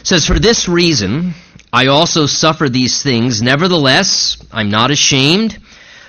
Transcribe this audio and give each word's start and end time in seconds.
It 0.00 0.06
says, 0.06 0.26
For 0.26 0.38
this 0.38 0.68
reason 0.68 1.34
I 1.72 1.86
also 1.86 2.26
suffer 2.26 2.68
these 2.68 3.02
things. 3.02 3.40
Nevertheless, 3.40 4.36
I'm 4.52 4.70
not 4.70 4.90
ashamed, 4.90 5.58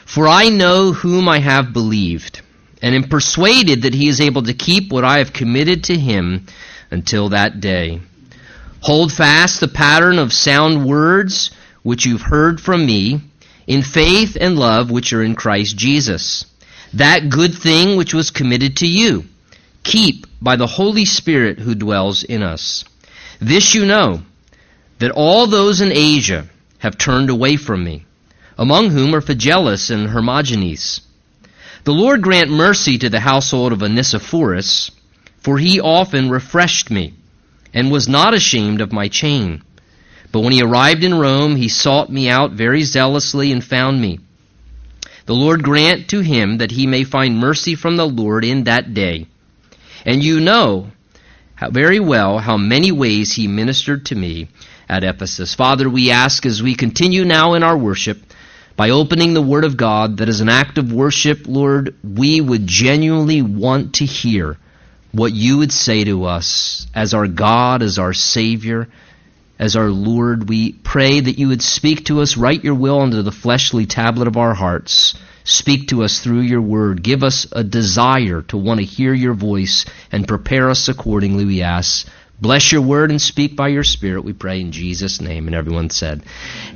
for 0.05 0.27
I 0.27 0.49
know 0.49 0.91
whom 0.91 1.29
I 1.29 1.39
have 1.39 1.71
believed, 1.71 2.41
and 2.81 2.93
am 2.93 3.03
persuaded 3.03 3.83
that 3.83 3.93
he 3.93 4.09
is 4.09 4.19
able 4.19 4.43
to 4.43 4.53
keep 4.53 4.91
what 4.91 5.05
I 5.05 5.19
have 5.19 5.31
committed 5.31 5.85
to 5.85 5.97
him 5.97 6.47
until 6.91 7.29
that 7.29 7.61
day. 7.61 8.01
Hold 8.81 9.13
fast 9.13 9.61
the 9.61 9.69
pattern 9.69 10.19
of 10.19 10.33
sound 10.33 10.85
words 10.85 11.51
which 11.83 12.05
you've 12.05 12.21
heard 12.21 12.59
from 12.59 12.85
me, 12.85 13.21
in 13.65 13.81
faith 13.81 14.37
and 14.39 14.59
love 14.59 14.91
which 14.91 15.13
are 15.13 15.23
in 15.23 15.35
Christ 15.35 15.77
Jesus. 15.77 16.45
That 16.93 17.29
good 17.29 17.55
thing 17.55 17.95
which 17.95 18.13
was 18.13 18.31
committed 18.31 18.77
to 18.77 18.87
you, 18.87 19.25
keep 19.83 20.27
by 20.41 20.57
the 20.57 20.67
Holy 20.67 21.05
Spirit 21.05 21.59
who 21.59 21.73
dwells 21.73 22.23
in 22.23 22.43
us. 22.43 22.83
This 23.43 23.75
you 23.75 23.85
know, 23.85 24.21
that 24.99 25.11
all 25.11 25.47
those 25.47 25.81
in 25.81 25.91
Asia 25.91 26.47
have 26.77 26.97
turned 26.97 27.29
away 27.29 27.57
from 27.57 27.83
me, 27.83 28.05
among 28.57 28.89
whom 28.89 29.13
are 29.13 29.19
Phygelus 29.19 29.89
and 29.89 30.07
Hermogenes. 30.07 31.01
The 31.83 31.91
Lord 31.91 32.21
grant 32.21 32.49
mercy 32.49 32.97
to 32.99 33.09
the 33.09 33.19
household 33.19 33.73
of 33.73 33.83
Onesiphorus, 33.83 34.91
for 35.39 35.57
he 35.57 35.81
often 35.81 36.29
refreshed 36.29 36.89
me, 36.89 37.15
and 37.73 37.91
was 37.91 38.07
not 38.07 38.33
ashamed 38.33 38.79
of 38.79 38.93
my 38.93 39.09
chain. 39.09 39.61
But 40.31 40.39
when 40.39 40.53
he 40.53 40.63
arrived 40.63 41.03
in 41.03 41.13
Rome, 41.13 41.57
he 41.57 41.67
sought 41.67 42.09
me 42.09 42.29
out 42.29 42.53
very 42.53 42.83
zealously 42.83 43.51
and 43.51 43.61
found 43.61 43.99
me. 43.99 44.21
The 45.25 45.35
Lord 45.35 45.63
grant 45.63 46.07
to 46.11 46.21
him 46.21 46.59
that 46.59 46.71
he 46.71 46.87
may 46.87 47.03
find 47.03 47.37
mercy 47.37 47.75
from 47.75 47.97
the 47.97 48.07
Lord 48.07 48.45
in 48.45 48.63
that 48.63 48.93
day. 48.93 49.27
And 50.05 50.23
you 50.23 50.39
know 50.39 50.93
Uh, 51.63 51.69
very 51.69 51.99
well 51.99 52.39
how 52.39 52.57
many 52.57 52.91
ways 52.91 53.31
he 53.31 53.47
ministered 53.47 54.05
to 54.05 54.15
me 54.15 54.49
at 54.89 55.05
Ephesus. 55.05 55.55
Father, 55.55 55.89
we 55.89 56.11
ask 56.11 56.45
as 56.45 56.61
we 56.61 56.75
continue 56.75 57.23
now 57.23 57.53
in 57.53 57.63
our 57.63 57.77
worship, 57.77 58.21
by 58.75 58.89
opening 58.89 59.33
the 59.33 59.41
Word 59.41 59.63
of 59.63 59.77
God, 59.77 60.17
that 60.17 60.27
as 60.27 60.41
an 60.41 60.49
act 60.49 60.77
of 60.77 60.91
worship, 60.91 61.43
Lord, 61.45 61.95
we 62.03 62.41
would 62.41 62.67
genuinely 62.67 63.41
want 63.41 63.95
to 63.95 64.05
hear 64.05 64.57
what 65.13 65.31
you 65.31 65.59
would 65.59 65.71
say 65.71 66.03
to 66.03 66.25
us 66.25 66.85
as 66.93 67.13
our 67.13 67.27
God, 67.27 67.81
as 67.81 67.97
our 67.97 68.13
Savior, 68.13 68.89
as 69.57 69.77
our 69.77 69.89
Lord. 69.89 70.49
We 70.49 70.73
pray 70.73 71.21
that 71.21 71.39
you 71.39 71.47
would 71.47 71.61
speak 71.61 72.05
to 72.05 72.19
us, 72.19 72.35
write 72.35 72.65
your 72.65 72.75
will 72.75 72.99
onto 72.99 73.21
the 73.21 73.31
fleshly 73.31 73.85
tablet 73.85 74.27
of 74.27 74.35
our 74.35 74.53
hearts. 74.53 75.15
Speak 75.43 75.89
to 75.89 76.03
us 76.03 76.19
through 76.19 76.41
your 76.41 76.61
word. 76.61 77.03
Give 77.03 77.23
us 77.23 77.47
a 77.51 77.63
desire 77.63 78.41
to 78.43 78.57
want 78.57 78.79
to 78.79 78.85
hear 78.85 79.13
your 79.13 79.33
voice 79.33 79.85
and 80.11 80.27
prepare 80.27 80.69
us 80.69 80.87
accordingly, 80.87 81.45
we 81.45 81.61
ask. 81.61 82.07
Bless 82.39 82.71
your 82.71 82.81
word 82.81 83.09
and 83.09 83.21
speak 83.21 83.55
by 83.55 83.69
your 83.69 83.83
spirit, 83.83 84.23
we 84.23 84.33
pray 84.33 84.59
in 84.59 84.71
Jesus' 84.71 85.21
name. 85.21 85.47
And 85.47 85.55
everyone 85.55 85.89
said, 85.89 86.23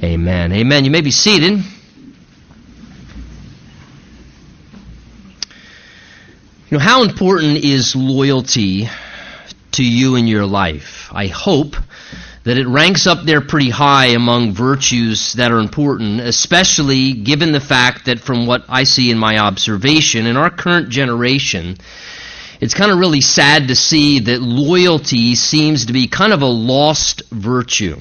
Amen. 0.03 0.51
Amen. 0.51 0.85
You 0.85 0.91
may 0.91 1.01
be 1.01 1.11
seated. 1.11 1.63
You 6.69 6.77
know, 6.77 6.79
how 6.79 7.03
important 7.03 7.63
is 7.63 7.95
loyalty 7.95 8.89
to 9.73 9.83
you 9.83 10.15
in 10.15 10.27
your 10.27 10.45
life? 10.45 11.09
I 11.13 11.27
hope 11.27 11.77
that 12.47 12.57
it 12.57 12.65
ranks 12.65 13.05
up 13.07 13.25
there 13.25 13.41
pretty 13.41 13.69
high 13.69 14.05
among 14.05 14.53
virtues 14.53 15.33
that 15.33 15.51
are 15.51 15.59
important, 15.59 16.21
especially 16.21 17.11
given 17.11 17.51
the 17.51 17.59
fact 17.59 18.05
that 18.05 18.21
from 18.21 18.47
what 18.47 18.63
I 18.69 18.85
see 18.85 19.11
in 19.11 19.17
my 19.17 19.37
observation, 19.39 20.25
in 20.25 20.37
our 20.37 20.49
current 20.49 20.87
generation, 20.87 21.75
it's 22.61 22.73
kind 22.73 22.89
of 22.89 22.99
really 22.99 23.19
sad 23.19 23.67
to 23.67 23.75
see 23.75 24.19
that 24.19 24.41
loyalty 24.41 25.35
seems 25.35 25.87
to 25.87 25.93
be 25.93 26.07
kind 26.07 26.31
of 26.31 26.41
a 26.41 26.45
lost 26.45 27.21
virtue, 27.31 27.97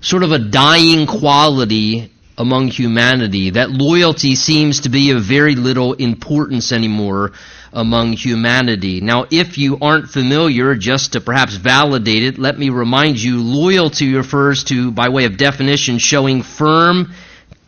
sort 0.00 0.22
of 0.22 0.30
a 0.30 0.38
dying 0.38 1.08
quality 1.08 2.11
among 2.38 2.68
humanity. 2.68 3.50
That 3.50 3.70
loyalty 3.70 4.34
seems 4.34 4.80
to 4.80 4.88
be 4.88 5.10
of 5.10 5.22
very 5.22 5.54
little 5.54 5.92
importance 5.94 6.72
anymore 6.72 7.32
among 7.72 8.12
humanity. 8.12 9.00
Now, 9.00 9.26
if 9.30 9.58
you 9.58 9.78
aren't 9.80 10.10
familiar, 10.10 10.74
just 10.74 11.12
to 11.12 11.20
perhaps 11.20 11.54
validate 11.54 12.22
it, 12.22 12.38
let 12.38 12.58
me 12.58 12.70
remind 12.70 13.20
you 13.20 13.42
loyalty 13.42 14.14
refers 14.14 14.64
to, 14.64 14.90
by 14.90 15.08
way 15.08 15.24
of 15.24 15.36
definition, 15.36 15.98
showing 15.98 16.42
firm, 16.42 17.12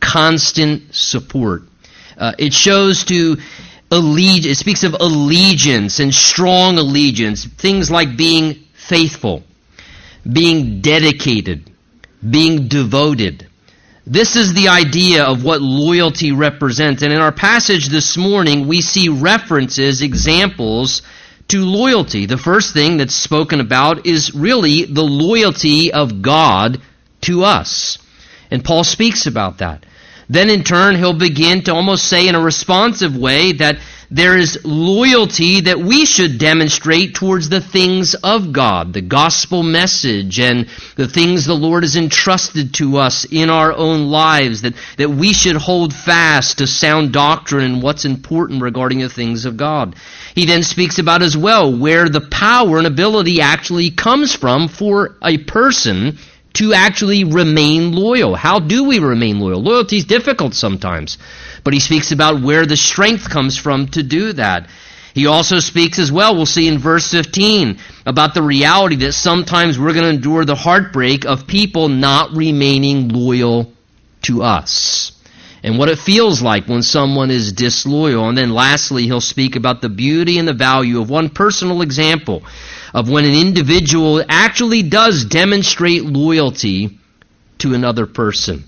constant 0.00 0.94
support. 0.94 1.62
Uh, 2.16 2.32
it 2.38 2.52
shows 2.52 3.04
to 3.04 3.36
allegiance, 3.91 4.46
it 4.46 4.56
speaks 4.56 4.84
of 4.84 4.94
allegiance 4.98 6.00
and 6.00 6.14
strong 6.14 6.78
allegiance, 6.78 7.44
things 7.44 7.91
like 7.91 8.16
being 8.16 8.54
faithful, 8.75 9.42
being 10.31 10.81
dedicated, 10.81 11.70
being 12.28 12.69
devoted. 12.69 13.48
This 14.06 14.37
is 14.37 14.53
the 14.53 14.69
idea 14.69 15.25
of 15.25 15.44
what 15.44 15.62
loyalty 15.62 16.32
represents. 16.32 17.03
And 17.03 17.12
in 17.12 17.20
our 17.20 17.32
passage 17.32 17.88
this 17.88 18.19
morning, 18.19 18.69
we 18.69 18.82
see 18.82 19.09
references, 19.09 20.03
examples 20.03 21.00
to 21.48 21.65
loyalty. 21.65 22.26
The 22.26 22.37
first 22.37 22.75
thing 22.75 22.98
that's 22.98 23.14
spoken 23.14 23.60
about 23.60 24.06
is 24.06 24.34
really 24.34 24.84
the 24.84 25.03
loyalty 25.03 25.93
of 25.93 26.20
God 26.20 26.82
to 27.22 27.44
us. 27.44 27.98
And 28.50 28.62
Paul 28.62 28.84
speaks 28.84 29.26
about 29.26 29.59
that. 29.59 29.87
Then 30.28 30.50
in 30.50 30.64
turn, 30.64 30.96
he'll 30.96 31.18
begin 31.18 31.62
to 31.64 31.74
almost 31.74 32.06
say 32.06 32.28
in 32.28 32.34
a 32.34 32.40
responsive 32.40 33.16
way 33.16 33.52
that 33.52 33.78
there 34.10 34.36
is 34.36 34.60
loyalty 34.64 35.62
that 35.62 35.78
we 35.78 36.04
should 36.04 36.38
demonstrate 36.38 37.14
towards 37.14 37.48
the 37.48 37.60
things 37.60 38.14
of 38.14 38.52
God, 38.52 38.92
the 38.92 39.00
gospel 39.00 39.62
message, 39.62 40.38
and 40.38 40.68
the 40.96 41.08
things 41.08 41.44
the 41.44 41.54
Lord 41.54 41.82
has 41.82 41.96
entrusted 41.96 42.74
to 42.74 42.98
us 42.98 43.24
in 43.24 43.50
our 43.50 43.72
own 43.72 44.06
lives, 44.06 44.62
that, 44.62 44.74
that 44.98 45.10
we 45.10 45.32
should 45.32 45.56
hold 45.56 45.92
fast 45.92 46.58
to 46.58 46.66
sound 46.66 47.12
doctrine 47.12 47.64
and 47.64 47.82
what's 47.82 48.04
important 48.04 48.62
regarding 48.62 49.00
the 49.00 49.08
things 49.08 49.46
of 49.46 49.56
God. 49.56 49.96
He 50.34 50.46
then 50.46 50.62
speaks 50.62 50.98
about 50.98 51.22
as 51.22 51.36
well 51.36 51.76
where 51.76 52.08
the 52.08 52.20
power 52.20 52.78
and 52.78 52.86
ability 52.86 53.40
actually 53.40 53.90
comes 53.90 54.34
from 54.34 54.68
for 54.68 55.16
a 55.22 55.38
person 55.38 56.18
to 56.54 56.72
actually 56.72 57.25
remain 57.25 57.92
loyal. 57.92 58.34
How 58.34 58.60
do 58.60 58.84
we 58.84 58.98
remain 58.98 59.41
loyal? 59.41 59.62
Loyalty 59.62 59.98
is 59.98 60.04
difficult 60.04 60.54
sometimes, 60.54 61.19
but 61.62 61.75
he 61.75 61.81
speaks 61.81 62.12
about 62.12 62.41
where 62.41 62.65
the 62.65 62.76
strength 62.76 63.28
comes 63.28 63.59
from 63.59 63.88
to 63.88 64.03
do 64.03 64.32
that. 64.34 64.69
He 65.14 65.26
also 65.26 65.60
speaks 65.60 65.98
as 66.00 66.10
well, 66.10 66.34
we'll 66.34 66.47
see 66.47 66.66
in 66.66 66.78
verse 66.78 67.09
15, 67.09 67.78
about 68.04 68.34
the 68.34 68.43
reality 68.43 68.97
that 68.97 69.12
sometimes 69.12 69.78
we're 69.78 69.93
going 69.93 70.04
to 70.04 70.10
endure 70.10 70.44
the 70.44 70.56
heartbreak 70.56 71.25
of 71.25 71.47
people 71.47 71.88
not 71.88 72.37
remaining 72.37 73.09
loyal 73.09 73.72
to 74.22 74.43
us. 74.43 75.12
And 75.62 75.78
what 75.78 75.88
it 75.88 75.98
feels 75.98 76.43
like 76.43 76.66
when 76.66 76.82
someone 76.82 77.31
is 77.31 77.53
disloyal. 77.53 78.28
And 78.28 78.37
then 78.37 78.50
lastly, 78.50 79.04
he'll 79.04 79.20
speak 79.20 79.56
about 79.56 79.81
the 79.81 79.88
beauty 79.88 80.38
and 80.38 80.47
the 80.47 80.53
value 80.53 81.00
of 81.00 81.09
one 81.09 81.31
personal 81.31 81.81
example 81.81 82.43
of 82.94 83.10
when 83.10 83.25
an 83.25 83.34
individual 83.34 84.25
actually 84.28 84.82
does 84.84 85.25
demonstrate 85.25 86.05
loyalty 86.05 86.99
to 87.59 87.75
another 87.75 88.06
person. 88.06 88.65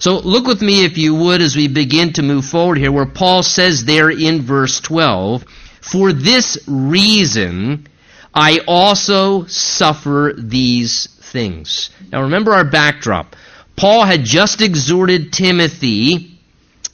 So 0.00 0.18
look 0.18 0.46
with 0.46 0.60
me, 0.60 0.84
if 0.84 0.98
you 0.98 1.14
would, 1.14 1.40
as 1.40 1.54
we 1.54 1.68
begin 1.68 2.12
to 2.14 2.22
move 2.22 2.44
forward 2.44 2.76
here, 2.76 2.90
where 2.90 3.06
Paul 3.06 3.44
says 3.44 3.84
there 3.84 4.10
in 4.10 4.42
verse 4.42 4.80
12, 4.80 5.44
For 5.80 6.12
this 6.12 6.58
reason 6.66 7.86
I 8.34 8.60
also 8.66 9.44
suffer 9.46 10.34
these 10.36 11.06
things. 11.06 11.90
Now 12.10 12.22
remember 12.22 12.52
our 12.52 12.64
backdrop. 12.64 13.36
Paul 13.76 14.04
had 14.04 14.24
just 14.24 14.60
exhorted 14.60 15.32
Timothy, 15.32 16.31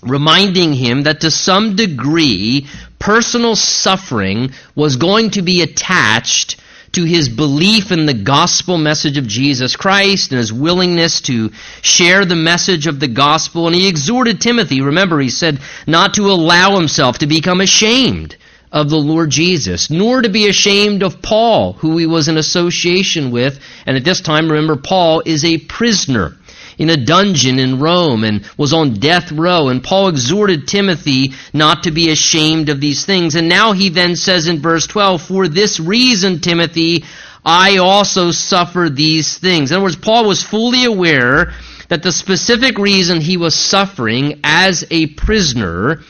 reminding 0.02 0.72
him 0.72 1.04
that 1.04 1.20
to 1.22 1.30
some 1.30 1.76
degree 1.76 2.66
personal 2.98 3.56
suffering 3.56 4.52
was 4.74 4.96
going 4.96 5.30
to 5.30 5.42
be 5.42 5.62
attached 5.62 6.56
to 6.92 7.04
his 7.04 7.28
belief 7.28 7.92
in 7.92 8.06
the 8.06 8.14
gospel 8.14 8.78
message 8.78 9.18
of 9.18 9.26
Jesus 9.26 9.76
Christ 9.76 10.30
and 10.30 10.38
his 10.38 10.52
willingness 10.52 11.20
to 11.22 11.50
share 11.82 12.24
the 12.24 12.36
message 12.36 12.86
of 12.86 12.98
the 12.98 13.08
gospel. 13.08 13.66
And 13.66 13.76
he 13.76 13.88
exhorted 13.88 14.40
Timothy, 14.40 14.80
remember, 14.80 15.20
he 15.20 15.28
said, 15.28 15.60
not 15.86 16.14
to 16.14 16.30
allow 16.30 16.76
himself 16.76 17.18
to 17.18 17.26
become 17.26 17.60
ashamed 17.60 18.36
of 18.72 18.90
the 18.90 18.98
Lord 18.98 19.30
Jesus, 19.30 19.90
nor 19.90 20.22
to 20.22 20.28
be 20.28 20.48
ashamed 20.48 21.02
of 21.02 21.22
Paul, 21.22 21.74
who 21.74 21.96
he 21.96 22.06
was 22.06 22.28
in 22.28 22.36
association 22.36 23.30
with. 23.30 23.60
And 23.86 23.96
at 23.96 24.04
this 24.04 24.20
time, 24.20 24.50
remember, 24.50 24.76
Paul 24.76 25.22
is 25.24 25.44
a 25.44 25.58
prisoner 25.58 26.36
in 26.78 26.90
a 26.90 26.96
dungeon 26.96 27.58
in 27.58 27.80
Rome 27.80 28.24
and 28.24 28.48
was 28.56 28.72
on 28.72 28.94
death 28.94 29.32
row. 29.32 29.68
And 29.68 29.82
Paul 29.82 30.08
exhorted 30.08 30.68
Timothy 30.68 31.32
not 31.52 31.82
to 31.82 31.90
be 31.90 32.10
ashamed 32.10 32.68
of 32.68 32.80
these 32.80 33.04
things. 33.04 33.34
And 33.34 33.48
now 33.48 33.72
he 33.72 33.88
then 33.88 34.16
says 34.16 34.46
in 34.46 34.60
verse 34.60 34.86
12, 34.86 35.20
For 35.22 35.48
this 35.48 35.80
reason, 35.80 36.40
Timothy, 36.40 37.04
I 37.44 37.78
also 37.78 38.30
suffer 38.30 38.88
these 38.88 39.38
things. 39.38 39.70
In 39.70 39.76
other 39.76 39.84
words, 39.84 39.96
Paul 39.96 40.26
was 40.26 40.42
fully 40.42 40.84
aware 40.84 41.52
that 41.88 42.02
the 42.02 42.12
specific 42.12 42.78
reason 42.78 43.20
he 43.20 43.36
was 43.36 43.54
suffering 43.54 44.40
as 44.44 44.84
a 44.90 45.06
prisoner 45.06 46.02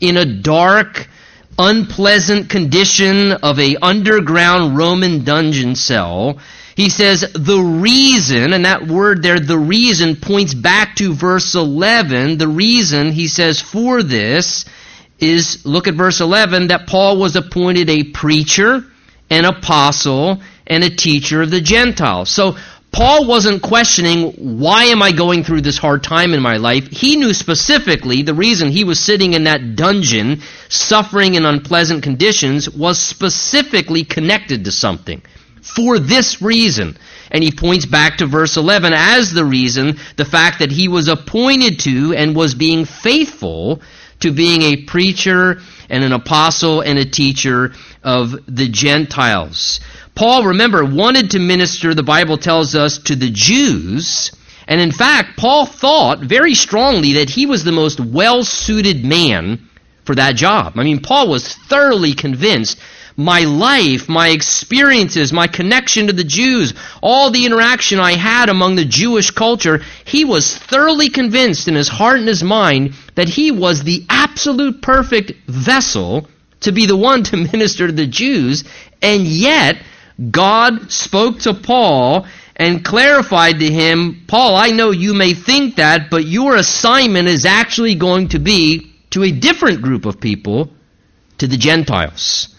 in 0.00 0.16
a 0.16 0.24
dark, 0.24 1.08
unpleasant 1.58 2.48
condition 2.48 3.32
of 3.32 3.58
a 3.58 3.76
underground 3.82 4.76
Roman 4.76 5.24
dungeon 5.24 5.74
cell 5.74 6.38
He 6.78 6.90
says, 6.90 7.32
the 7.34 7.58
reason, 7.58 8.52
and 8.52 8.64
that 8.64 8.86
word 8.86 9.20
there, 9.20 9.40
the 9.40 9.58
reason, 9.58 10.14
points 10.14 10.54
back 10.54 10.94
to 10.98 11.12
verse 11.12 11.56
11. 11.56 12.38
The 12.38 12.46
reason, 12.46 13.10
he 13.10 13.26
says, 13.26 13.60
for 13.60 14.04
this 14.04 14.64
is, 15.18 15.66
look 15.66 15.88
at 15.88 15.94
verse 15.94 16.20
11, 16.20 16.68
that 16.68 16.86
Paul 16.86 17.18
was 17.18 17.34
appointed 17.34 17.90
a 17.90 18.04
preacher, 18.04 18.84
an 19.28 19.44
apostle, 19.44 20.40
and 20.68 20.84
a 20.84 20.94
teacher 20.94 21.42
of 21.42 21.50
the 21.50 21.60
Gentiles. 21.60 22.30
So, 22.30 22.56
Paul 22.92 23.26
wasn't 23.26 23.60
questioning, 23.60 24.60
why 24.60 24.84
am 24.84 25.02
I 25.02 25.10
going 25.10 25.42
through 25.42 25.62
this 25.62 25.78
hard 25.78 26.04
time 26.04 26.32
in 26.32 26.40
my 26.40 26.58
life? 26.58 26.86
He 26.92 27.16
knew 27.16 27.34
specifically 27.34 28.22
the 28.22 28.34
reason 28.34 28.70
he 28.70 28.84
was 28.84 29.00
sitting 29.00 29.34
in 29.34 29.44
that 29.44 29.74
dungeon, 29.74 30.42
suffering 30.68 31.34
in 31.34 31.44
unpleasant 31.44 32.04
conditions, 32.04 32.70
was 32.70 33.00
specifically 33.00 34.04
connected 34.04 34.64
to 34.64 34.70
something. 34.70 35.22
For 35.74 35.98
this 35.98 36.40
reason. 36.42 36.96
And 37.30 37.44
he 37.44 37.50
points 37.50 37.86
back 37.86 38.18
to 38.18 38.26
verse 38.26 38.56
11 38.56 38.92
as 38.94 39.32
the 39.32 39.44
reason, 39.44 39.98
the 40.16 40.24
fact 40.24 40.60
that 40.60 40.72
he 40.72 40.88
was 40.88 41.08
appointed 41.08 41.80
to 41.80 42.14
and 42.14 42.34
was 42.34 42.54
being 42.54 42.84
faithful 42.84 43.82
to 44.20 44.32
being 44.32 44.62
a 44.62 44.84
preacher 44.84 45.60
and 45.88 46.04
an 46.04 46.12
apostle 46.12 46.80
and 46.80 46.98
a 46.98 47.04
teacher 47.04 47.74
of 48.02 48.34
the 48.46 48.68
Gentiles. 48.68 49.80
Paul, 50.14 50.46
remember, 50.46 50.84
wanted 50.84 51.32
to 51.32 51.38
minister, 51.38 51.94
the 51.94 52.02
Bible 52.02 52.38
tells 52.38 52.74
us, 52.74 52.98
to 52.98 53.14
the 53.14 53.30
Jews. 53.30 54.32
And 54.66 54.80
in 54.80 54.90
fact, 54.90 55.38
Paul 55.38 55.64
thought 55.66 56.20
very 56.20 56.54
strongly 56.54 57.14
that 57.14 57.30
he 57.30 57.46
was 57.46 57.62
the 57.62 57.72
most 57.72 58.00
well 58.00 58.44
suited 58.44 59.04
man 59.04 59.68
for 60.04 60.14
that 60.14 60.36
job. 60.36 60.72
I 60.76 60.84
mean, 60.84 61.00
Paul 61.00 61.28
was 61.28 61.54
thoroughly 61.54 62.14
convinced 62.14 62.80
my 63.18 63.40
life, 63.40 64.08
my 64.08 64.28
experiences, 64.28 65.32
my 65.32 65.48
connection 65.48 66.06
to 66.06 66.12
the 66.12 66.22
Jews, 66.22 66.72
all 67.02 67.32
the 67.32 67.44
interaction 67.44 67.98
I 67.98 68.12
had 68.12 68.48
among 68.48 68.76
the 68.76 68.84
Jewish 68.84 69.32
culture, 69.32 69.82
he 70.04 70.24
was 70.24 70.56
thoroughly 70.56 71.08
convinced 71.08 71.66
in 71.66 71.74
his 71.74 71.88
heart 71.88 72.20
and 72.20 72.28
his 72.28 72.44
mind 72.44 72.94
that 73.16 73.28
he 73.28 73.50
was 73.50 73.82
the 73.82 74.06
absolute 74.08 74.80
perfect 74.80 75.32
vessel 75.48 76.28
to 76.60 76.70
be 76.70 76.86
the 76.86 76.96
one 76.96 77.24
to 77.24 77.36
minister 77.52 77.88
to 77.88 77.92
the 77.92 78.06
Jews, 78.06 78.62
and 79.02 79.24
yet 79.24 79.82
God 80.30 80.92
spoke 80.92 81.40
to 81.40 81.54
Paul 81.54 82.24
and 82.54 82.84
clarified 82.84 83.58
to 83.58 83.68
him, 83.68 84.22
Paul, 84.28 84.54
I 84.54 84.70
know 84.70 84.92
you 84.92 85.12
may 85.12 85.34
think 85.34 85.76
that, 85.76 86.08
but 86.08 86.24
your 86.24 86.54
assignment 86.54 87.26
is 87.26 87.44
actually 87.44 87.96
going 87.96 88.28
to 88.28 88.38
be 88.38 88.92
to 89.10 89.24
a 89.24 89.32
different 89.32 89.82
group 89.82 90.06
of 90.06 90.20
people, 90.20 90.70
to 91.38 91.48
the 91.48 91.56
Gentiles. 91.56 92.54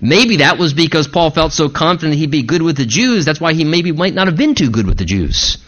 Maybe 0.00 0.36
that 0.36 0.58
was 0.58 0.72
because 0.72 1.08
Paul 1.08 1.30
felt 1.30 1.52
so 1.52 1.68
confident 1.68 2.18
he'd 2.18 2.30
be 2.30 2.42
good 2.42 2.62
with 2.62 2.76
the 2.76 2.86
Jews, 2.86 3.24
that's 3.24 3.40
why 3.40 3.52
he 3.52 3.64
maybe 3.64 3.92
might 3.92 4.14
not 4.14 4.28
have 4.28 4.36
been 4.36 4.54
too 4.54 4.70
good 4.70 4.86
with 4.86 4.98
the 4.98 5.04
Jews. 5.04 5.58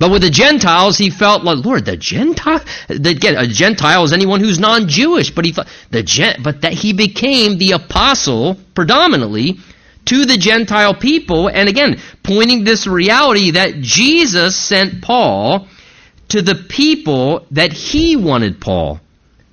But 0.00 0.10
with 0.10 0.22
the 0.22 0.30
Gentiles, 0.30 0.96
he 0.96 1.10
felt 1.10 1.44
like, 1.44 1.62
Lord, 1.62 1.84
the 1.84 1.96
Gentile, 1.96 2.64
the, 2.88 3.36
a 3.38 3.46
Gentile 3.46 4.02
is 4.02 4.14
anyone 4.14 4.40
who's 4.40 4.58
non-Jewish. 4.58 5.32
But 5.32 5.44
he 5.44 5.52
thought 5.52 5.68
the 5.90 6.02
Gen, 6.02 6.42
but 6.42 6.62
that 6.62 6.72
he 6.72 6.94
became 6.94 7.58
the 7.58 7.72
apostle 7.72 8.56
predominantly 8.74 9.58
to 10.06 10.24
the 10.24 10.38
Gentile 10.38 10.94
people. 10.94 11.48
And 11.48 11.68
again, 11.68 12.00
pointing 12.22 12.64
this 12.64 12.86
reality 12.86 13.50
that 13.52 13.82
Jesus 13.82 14.56
sent 14.56 15.02
Paul 15.02 15.68
to 16.28 16.40
the 16.40 16.54
people 16.54 17.46
that 17.50 17.74
he 17.74 18.16
wanted 18.16 18.58
Paul 18.58 19.00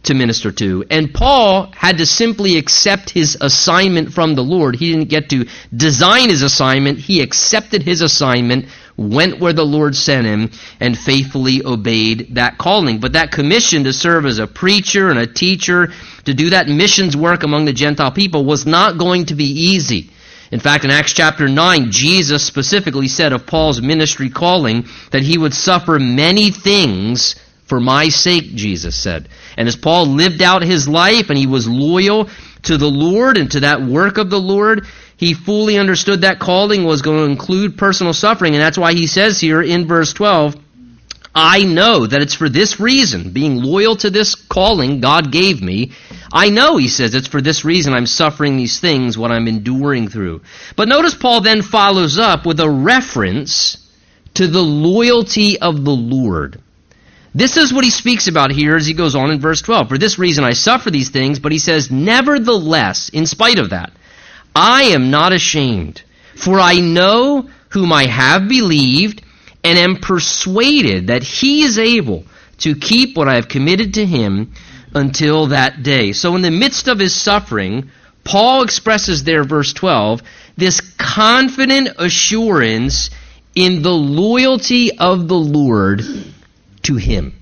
to 0.07 0.13
minister 0.13 0.51
to. 0.51 0.83
And 0.89 1.13
Paul 1.13 1.71
had 1.75 1.99
to 1.99 2.05
simply 2.05 2.57
accept 2.57 3.09
his 3.09 3.37
assignment 3.39 4.13
from 4.13 4.35
the 4.35 4.43
Lord. 4.43 4.75
He 4.75 4.91
didn't 4.91 5.09
get 5.09 5.29
to 5.29 5.45
design 5.75 6.29
his 6.29 6.41
assignment. 6.41 6.99
He 6.99 7.21
accepted 7.21 7.83
his 7.83 8.01
assignment, 8.01 8.65
went 8.97 9.39
where 9.39 9.53
the 9.53 9.65
Lord 9.65 9.95
sent 9.95 10.25
him, 10.25 10.51
and 10.79 10.97
faithfully 10.97 11.63
obeyed 11.63 12.35
that 12.35 12.57
calling. 12.57 12.99
But 12.99 13.13
that 13.13 13.31
commission 13.31 13.83
to 13.83 13.93
serve 13.93 14.25
as 14.25 14.39
a 14.39 14.47
preacher 14.47 15.09
and 15.09 15.19
a 15.19 15.27
teacher, 15.27 15.93
to 16.25 16.33
do 16.33 16.49
that 16.49 16.67
missions 16.67 17.15
work 17.15 17.43
among 17.43 17.65
the 17.65 17.73
Gentile 17.73 18.11
people, 18.11 18.43
was 18.43 18.65
not 18.65 18.97
going 18.97 19.25
to 19.27 19.35
be 19.35 19.45
easy. 19.45 20.09
In 20.51 20.61
fact, 20.61 20.85
in 20.85 20.91
Acts 20.91 21.13
chapter 21.13 21.49
9, 21.49 21.91
Jesus 21.91 22.45
specifically 22.45 23.09
said 23.09 23.33
of 23.33 23.45
Paul's 23.45 23.81
ministry 23.81 24.29
calling 24.29 24.85
that 25.11 25.21
he 25.21 25.37
would 25.37 25.53
suffer 25.53 25.99
many 25.99 26.51
things 26.51 27.35
for 27.67 27.79
my 27.79 28.09
sake, 28.09 28.55
Jesus 28.55 28.95
said. 28.95 29.29
And 29.57 29.67
as 29.67 29.75
Paul 29.75 30.07
lived 30.07 30.41
out 30.41 30.63
his 30.63 30.87
life 30.87 31.29
and 31.29 31.37
he 31.37 31.47
was 31.47 31.67
loyal 31.67 32.29
to 32.63 32.77
the 32.77 32.89
Lord 32.89 33.37
and 33.37 33.51
to 33.51 33.61
that 33.61 33.81
work 33.81 34.17
of 34.17 34.29
the 34.29 34.39
Lord, 34.39 34.87
he 35.17 35.33
fully 35.33 35.77
understood 35.77 36.21
that 36.21 36.39
calling 36.39 36.83
was 36.83 37.01
going 37.01 37.17
to 37.17 37.31
include 37.31 37.77
personal 37.77 38.13
suffering. 38.13 38.53
And 38.53 38.61
that's 38.61 38.77
why 38.77 38.93
he 38.93 39.07
says 39.07 39.39
here 39.39 39.61
in 39.61 39.87
verse 39.87 40.13
12, 40.13 40.55
I 41.35 41.63
know 41.63 42.07
that 42.07 42.21
it's 42.21 42.33
for 42.33 42.49
this 42.49 42.79
reason, 42.79 43.31
being 43.31 43.61
loyal 43.61 43.95
to 43.97 44.09
this 44.09 44.33
calling 44.33 45.01
God 45.01 45.31
gave 45.31 45.61
me. 45.61 45.91
I 46.33 46.49
know, 46.49 46.77
he 46.77 46.87
says, 46.87 47.13
it's 47.13 47.27
for 47.27 47.41
this 47.41 47.63
reason 47.63 47.93
I'm 47.93 48.07
suffering 48.07 48.57
these 48.57 48.79
things, 48.79 49.17
what 49.17 49.31
I'm 49.31 49.47
enduring 49.47 50.07
through. 50.07 50.41
But 50.75 50.87
notice 50.87 51.13
Paul 51.13 51.41
then 51.41 51.61
follows 51.61 52.17
up 52.17 52.45
with 52.45 52.59
a 52.59 52.69
reference 52.69 53.77
to 54.35 54.47
the 54.47 54.61
loyalty 54.61 55.59
of 55.59 55.83
the 55.83 55.91
Lord. 55.95 56.61
This 57.33 57.57
is 57.57 57.73
what 57.73 57.83
he 57.83 57.89
speaks 57.89 58.27
about 58.27 58.51
here 58.51 58.75
as 58.75 58.85
he 58.85 58.93
goes 58.93 59.15
on 59.15 59.31
in 59.31 59.39
verse 59.39 59.61
12. 59.61 59.89
For 59.89 59.97
this 59.97 60.17
reason 60.17 60.43
I 60.43 60.53
suffer 60.53 60.89
these 60.89 61.09
things, 61.09 61.39
but 61.39 61.51
he 61.51 61.59
says, 61.59 61.91
Nevertheless, 61.91 63.09
in 63.09 63.25
spite 63.25 63.59
of 63.59 63.71
that, 63.71 63.91
I 64.55 64.83
am 64.85 65.11
not 65.11 65.33
ashamed, 65.33 66.01
for 66.35 66.59
I 66.59 66.79
know 66.79 67.49
whom 67.69 67.93
I 67.93 68.05
have 68.07 68.47
believed 68.47 69.21
and 69.63 69.77
am 69.77 69.97
persuaded 69.97 71.07
that 71.07 71.23
he 71.23 71.63
is 71.63 71.77
able 71.77 72.23
to 72.59 72.75
keep 72.75 73.15
what 73.15 73.27
I 73.27 73.35
have 73.35 73.49
committed 73.49 73.95
to 73.95 74.05
him 74.05 74.53
until 74.95 75.47
that 75.47 75.83
day. 75.83 76.13
So, 76.13 76.35
in 76.35 76.41
the 76.41 76.51
midst 76.51 76.87
of 76.87 76.99
his 76.99 77.13
suffering, 77.13 77.91
Paul 78.23 78.63
expresses 78.63 79.23
there, 79.23 79.43
verse 79.43 79.73
12, 79.73 80.21
this 80.55 80.81
confident 80.97 81.89
assurance 81.99 83.09
in 83.53 83.81
the 83.81 83.93
loyalty 83.93 84.97
of 84.97 85.27
the 85.27 85.37
Lord 85.37 86.01
to 86.87 86.95
him. 86.95 87.33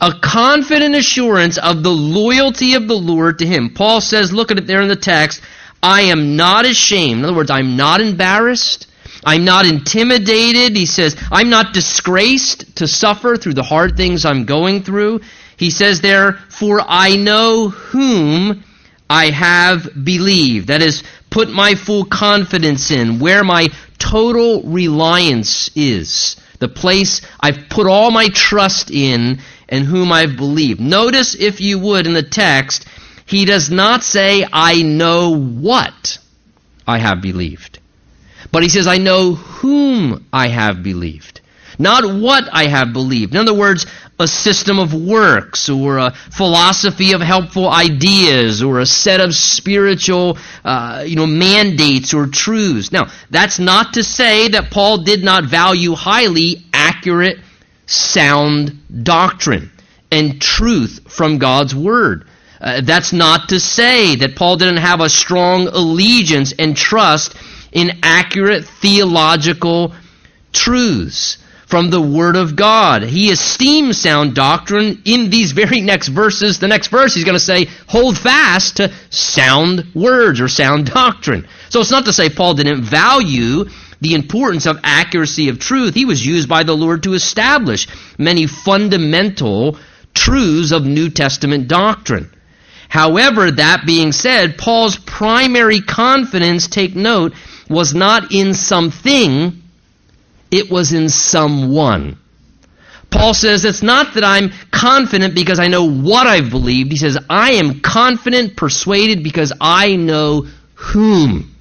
A 0.00 0.12
confident 0.12 0.94
assurance 0.94 1.58
of 1.58 1.82
the 1.82 1.90
loyalty 1.90 2.74
of 2.74 2.86
the 2.86 2.94
Lord 2.94 3.38
to 3.38 3.46
him. 3.46 3.70
Paul 3.74 4.00
says, 4.00 4.32
look 4.32 4.50
at 4.50 4.58
it 4.58 4.66
there 4.66 4.82
in 4.82 4.88
the 4.88 4.96
text, 4.96 5.40
I 5.82 6.02
am 6.02 6.36
not 6.36 6.66
ashamed. 6.66 7.20
In 7.20 7.24
other 7.24 7.36
words, 7.36 7.50
I'm 7.50 7.76
not 7.76 8.00
embarrassed. 8.00 8.86
I'm 9.24 9.44
not 9.44 9.66
intimidated. 9.66 10.76
He 10.76 10.86
says, 10.86 11.16
I'm 11.30 11.50
not 11.50 11.74
disgraced 11.74 12.76
to 12.76 12.86
suffer 12.86 13.36
through 13.36 13.54
the 13.54 13.62
hard 13.62 13.96
things 13.96 14.24
I'm 14.24 14.44
going 14.44 14.82
through. 14.82 15.20
He 15.56 15.70
says 15.70 16.00
there, 16.00 16.34
For 16.48 16.80
I 16.80 17.16
know 17.16 17.68
whom 17.68 18.62
I 19.10 19.30
have 19.30 19.88
believed. 20.04 20.68
That 20.68 20.82
is, 20.82 21.02
put 21.30 21.50
my 21.50 21.74
full 21.74 22.04
confidence 22.04 22.90
in, 22.90 23.18
where 23.18 23.42
my 23.42 23.68
total 23.98 24.62
reliance 24.62 25.70
is. 25.74 26.36
The 26.58 26.68
place 26.68 27.20
I've 27.40 27.68
put 27.68 27.86
all 27.86 28.10
my 28.10 28.28
trust 28.28 28.90
in 28.90 29.40
and 29.68 29.84
whom 29.84 30.10
I've 30.12 30.36
believed. 30.36 30.80
Notice, 30.80 31.34
if 31.34 31.60
you 31.60 31.78
would, 31.78 32.06
in 32.06 32.14
the 32.14 32.22
text, 32.22 32.86
he 33.26 33.44
does 33.44 33.70
not 33.70 34.02
say, 34.02 34.46
I 34.52 34.82
know 34.82 35.36
what 35.36 36.18
I 36.86 36.98
have 36.98 37.20
believed. 37.20 37.78
But 38.50 38.62
he 38.62 38.68
says, 38.68 38.86
I 38.86 38.96
know 38.98 39.34
whom 39.34 40.26
I 40.32 40.48
have 40.48 40.82
believed. 40.82 41.40
Not 41.78 42.12
what 42.12 42.48
I 42.52 42.66
have 42.66 42.92
believed. 42.92 43.34
In 43.34 43.40
other 43.40 43.54
words, 43.54 43.86
a 44.18 44.26
system 44.26 44.78
of 44.80 44.92
works 44.92 45.68
or 45.68 45.98
a 45.98 46.10
philosophy 46.10 47.12
of 47.12 47.20
helpful 47.20 47.68
ideas 47.68 48.62
or 48.62 48.80
a 48.80 48.86
set 48.86 49.20
of 49.20 49.34
spiritual 49.34 50.38
uh, 50.64 51.04
you 51.06 51.14
know 51.14 51.26
mandates 51.26 52.12
or 52.12 52.26
truths. 52.26 52.90
Now 52.90 53.08
that's 53.30 53.58
not 53.58 53.94
to 53.94 54.02
say 54.02 54.48
that 54.48 54.70
paul 54.70 54.98
did 54.98 55.22
not 55.22 55.44
value 55.44 55.94
highly 55.94 56.64
accurate 56.72 57.38
sound 57.86 58.82
doctrine 59.04 59.70
and 60.10 60.40
truth 60.42 61.00
from 61.08 61.38
god's 61.38 61.74
word. 61.74 62.26
Uh, 62.60 62.80
that's 62.80 63.12
not 63.12 63.50
to 63.50 63.60
say 63.60 64.16
that 64.16 64.34
paul 64.34 64.56
didn't 64.56 64.78
have 64.78 65.00
a 65.00 65.08
strong 65.08 65.68
allegiance 65.68 66.52
and 66.58 66.76
trust 66.76 67.36
in 67.70 68.00
accurate 68.02 68.64
theological 68.64 69.94
truths 70.52 71.38
from 71.68 71.90
the 71.90 72.00
Word 72.00 72.34
of 72.34 72.56
God. 72.56 73.02
He 73.02 73.30
esteems 73.30 74.00
sound 74.00 74.34
doctrine 74.34 75.02
in 75.04 75.28
these 75.28 75.52
very 75.52 75.82
next 75.82 76.08
verses. 76.08 76.58
The 76.58 76.66
next 76.66 76.88
verse 76.88 77.14
he's 77.14 77.24
going 77.24 77.34
to 77.34 77.40
say, 77.40 77.66
hold 77.86 78.16
fast 78.16 78.78
to 78.78 78.90
sound 79.10 79.94
words 79.94 80.40
or 80.40 80.48
sound 80.48 80.86
doctrine. 80.86 81.46
So 81.68 81.80
it's 81.80 81.90
not 81.90 82.06
to 82.06 82.12
say 82.14 82.30
Paul 82.30 82.54
didn't 82.54 82.84
value 82.84 83.66
the 84.00 84.14
importance 84.14 84.64
of 84.64 84.80
accuracy 84.82 85.50
of 85.50 85.58
truth. 85.58 85.94
He 85.94 86.06
was 86.06 86.24
used 86.24 86.48
by 86.48 86.62
the 86.62 86.74
Lord 86.74 87.02
to 87.02 87.12
establish 87.12 87.86
many 88.16 88.46
fundamental 88.46 89.78
truths 90.14 90.72
of 90.72 90.86
New 90.86 91.10
Testament 91.10 91.68
doctrine. 91.68 92.30
However, 92.88 93.50
that 93.50 93.82
being 93.86 94.12
said, 94.12 94.56
Paul's 94.56 94.96
primary 94.96 95.82
confidence, 95.82 96.66
take 96.66 96.96
note, 96.96 97.34
was 97.68 97.94
not 97.94 98.32
in 98.32 98.54
something, 98.54 99.62
it 100.50 100.70
was 100.70 100.92
in 100.92 101.08
someone. 101.08 102.18
Paul 103.10 103.32
says 103.32 103.64
it's 103.64 103.82
not 103.82 104.14
that 104.14 104.24
I'm 104.24 104.52
confident 104.70 105.34
because 105.34 105.58
I 105.58 105.68
know 105.68 105.88
what 105.88 106.26
I've 106.26 106.50
believed. 106.50 106.92
He 106.92 106.98
says, 106.98 107.18
I 107.28 107.52
am 107.52 107.80
confident, 107.80 108.56
persuaded 108.56 109.22
because 109.22 109.52
I 109.60 109.96
know 109.96 110.46
whom 110.74 111.54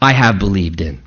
I 0.00 0.12
have 0.12 0.38
believed 0.38 0.80
in. 0.80 1.02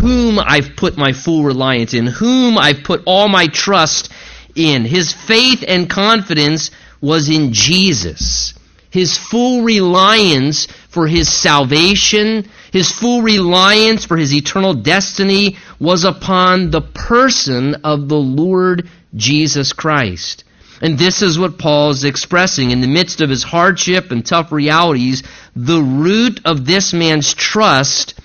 Whom 0.00 0.38
I've 0.38 0.76
put 0.76 0.96
my 0.96 1.12
full 1.12 1.44
reliance 1.44 1.94
in. 1.94 2.06
Whom 2.06 2.58
I've 2.58 2.82
put 2.84 3.02
all 3.06 3.28
my 3.28 3.46
trust 3.46 4.10
in. 4.54 4.84
His 4.84 5.12
faith 5.12 5.64
and 5.66 5.88
confidence 5.88 6.70
was 7.00 7.28
in 7.28 7.52
Jesus. 7.52 8.54
His 8.90 9.18
full 9.18 9.62
reliance 9.62 10.66
for 10.88 11.06
his 11.06 11.30
salvation, 11.32 12.48
his 12.74 12.90
full 12.90 13.22
reliance 13.22 14.04
for 14.04 14.16
his 14.16 14.34
eternal 14.34 14.74
destiny 14.74 15.56
was 15.78 16.02
upon 16.02 16.72
the 16.72 16.80
person 16.80 17.76
of 17.84 18.08
the 18.08 18.18
Lord 18.18 18.88
Jesus 19.14 19.72
Christ. 19.72 20.42
And 20.82 20.98
this 20.98 21.22
is 21.22 21.38
what 21.38 21.56
Paul 21.56 21.90
is 21.90 22.02
expressing. 22.02 22.72
In 22.72 22.80
the 22.80 22.88
midst 22.88 23.20
of 23.20 23.30
his 23.30 23.44
hardship 23.44 24.10
and 24.10 24.26
tough 24.26 24.50
realities, 24.50 25.22
the 25.54 25.80
root 25.80 26.40
of 26.44 26.66
this 26.66 26.92
man's 26.92 27.32
trust 27.32 28.20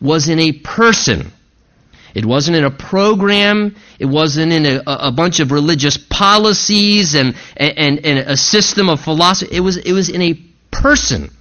was 0.00 0.28
in 0.28 0.38
a 0.38 0.52
person. 0.52 1.32
It 2.14 2.24
wasn't 2.24 2.56
in 2.56 2.64
a 2.64 2.70
program. 2.70 3.74
It 3.98 4.06
wasn't 4.06 4.52
in 4.52 4.64
a, 4.64 4.80
a 4.86 5.10
bunch 5.10 5.40
of 5.40 5.50
religious 5.50 5.96
policies 5.96 7.16
and, 7.16 7.34
and, 7.56 8.06
and 8.06 8.18
a 8.30 8.36
system 8.36 8.90
of 8.90 9.00
philosophy. 9.00 9.56
It 9.56 9.60
was, 9.60 9.76
it 9.76 9.92
was 9.92 10.08
in 10.08 10.22
a 10.22 10.34
person. 10.70 11.32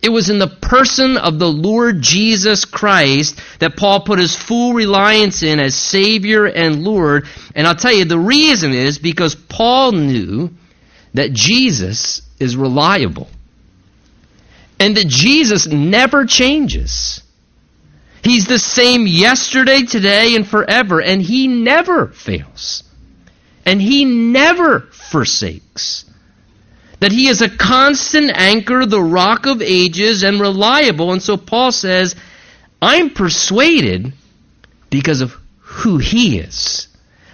It 0.00 0.10
was 0.10 0.30
in 0.30 0.38
the 0.38 0.46
person 0.46 1.16
of 1.16 1.38
the 1.38 1.50
Lord 1.50 2.00
Jesus 2.00 2.64
Christ 2.64 3.40
that 3.58 3.76
Paul 3.76 4.00
put 4.00 4.20
his 4.20 4.36
full 4.36 4.72
reliance 4.72 5.42
in 5.42 5.58
as 5.58 5.74
Savior 5.74 6.46
and 6.46 6.84
Lord. 6.84 7.26
And 7.54 7.66
I'll 7.66 7.74
tell 7.74 7.92
you, 7.92 8.04
the 8.04 8.18
reason 8.18 8.72
is 8.72 8.98
because 8.98 9.34
Paul 9.34 9.92
knew 9.92 10.50
that 11.14 11.32
Jesus 11.32 12.22
is 12.38 12.56
reliable. 12.56 13.28
And 14.78 14.96
that 14.96 15.08
Jesus 15.08 15.66
never 15.66 16.24
changes. 16.24 17.20
He's 18.22 18.46
the 18.46 18.60
same 18.60 19.06
yesterday, 19.06 19.82
today, 19.82 20.36
and 20.36 20.46
forever, 20.46 21.00
and 21.00 21.20
He 21.20 21.48
never 21.48 22.06
fails. 22.06 22.84
And 23.66 23.82
He 23.82 24.04
never 24.04 24.80
forsakes. 24.92 26.04
That 27.00 27.12
He 27.12 27.28
is 27.28 27.42
a 27.42 27.48
constant 27.48 28.30
anchor, 28.34 28.84
the 28.86 29.02
rock 29.02 29.46
of 29.46 29.62
ages, 29.62 30.22
and 30.22 30.40
reliable. 30.40 31.12
And 31.12 31.22
so 31.22 31.36
Paul 31.36 31.72
says, 31.72 32.16
I'm 32.82 33.10
persuaded 33.10 34.12
because 34.90 35.20
of 35.20 35.36
who 35.58 35.98
He 35.98 36.38
is. 36.38 36.88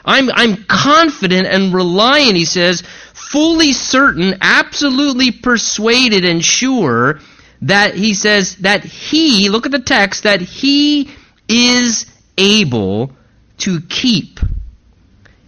I'm, 0.04 0.30
I'm 0.32 0.64
confident 0.64 1.46
and 1.46 1.72
reliant, 1.72 2.36
he 2.36 2.44
says, 2.44 2.82
fully 3.14 3.72
certain, 3.72 4.36
absolutely 4.42 5.30
persuaded 5.30 6.24
and 6.24 6.44
sure 6.44 7.20
that 7.62 7.94
he 7.94 8.12
says 8.12 8.56
that 8.56 8.84
he, 8.84 9.48
look 9.48 9.64
at 9.64 9.72
the 9.72 9.78
text, 9.78 10.24
that 10.24 10.42
he 10.42 11.10
is 11.48 12.06
able 12.36 13.12
to 13.58 13.80
keep. 13.80 14.40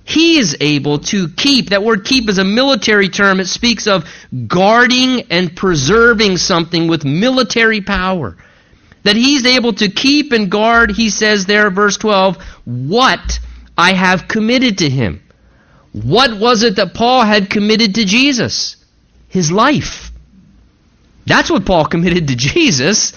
He 0.06 0.38
is 0.38 0.56
able 0.60 1.00
to 1.00 1.28
keep. 1.28 1.70
That 1.70 1.82
word 1.82 2.04
keep 2.04 2.28
is 2.28 2.38
a 2.38 2.44
military 2.44 3.08
term. 3.08 3.40
It 3.40 3.48
speaks 3.48 3.88
of 3.88 4.08
guarding 4.46 5.22
and 5.32 5.54
preserving 5.54 6.36
something 6.36 6.86
with 6.86 7.04
military 7.04 7.80
power. 7.80 8.36
That 9.02 9.16
he's 9.16 9.44
able 9.44 9.72
to 9.75 9.88
keep 9.88 10.30
and 10.30 10.48
guard, 10.48 10.92
he 10.92 11.10
says 11.10 11.46
there, 11.46 11.70
verse 11.70 11.96
12, 11.96 12.36
what 12.64 13.40
I 13.76 13.94
have 13.94 14.28
committed 14.28 14.78
to 14.78 14.88
him. 14.88 15.22
What 15.90 16.38
was 16.38 16.62
it 16.62 16.76
that 16.76 16.94
Paul 16.94 17.25
had 17.25 17.50
committed 17.50 17.96
to 17.96 18.04
Jesus? 18.04 18.76
His 19.28 19.50
life. 19.50 20.12
That's 21.26 21.50
what 21.50 21.66
Paul 21.66 21.84
committed 21.84 22.28
to 22.28 22.36
Jesus. 22.36 23.12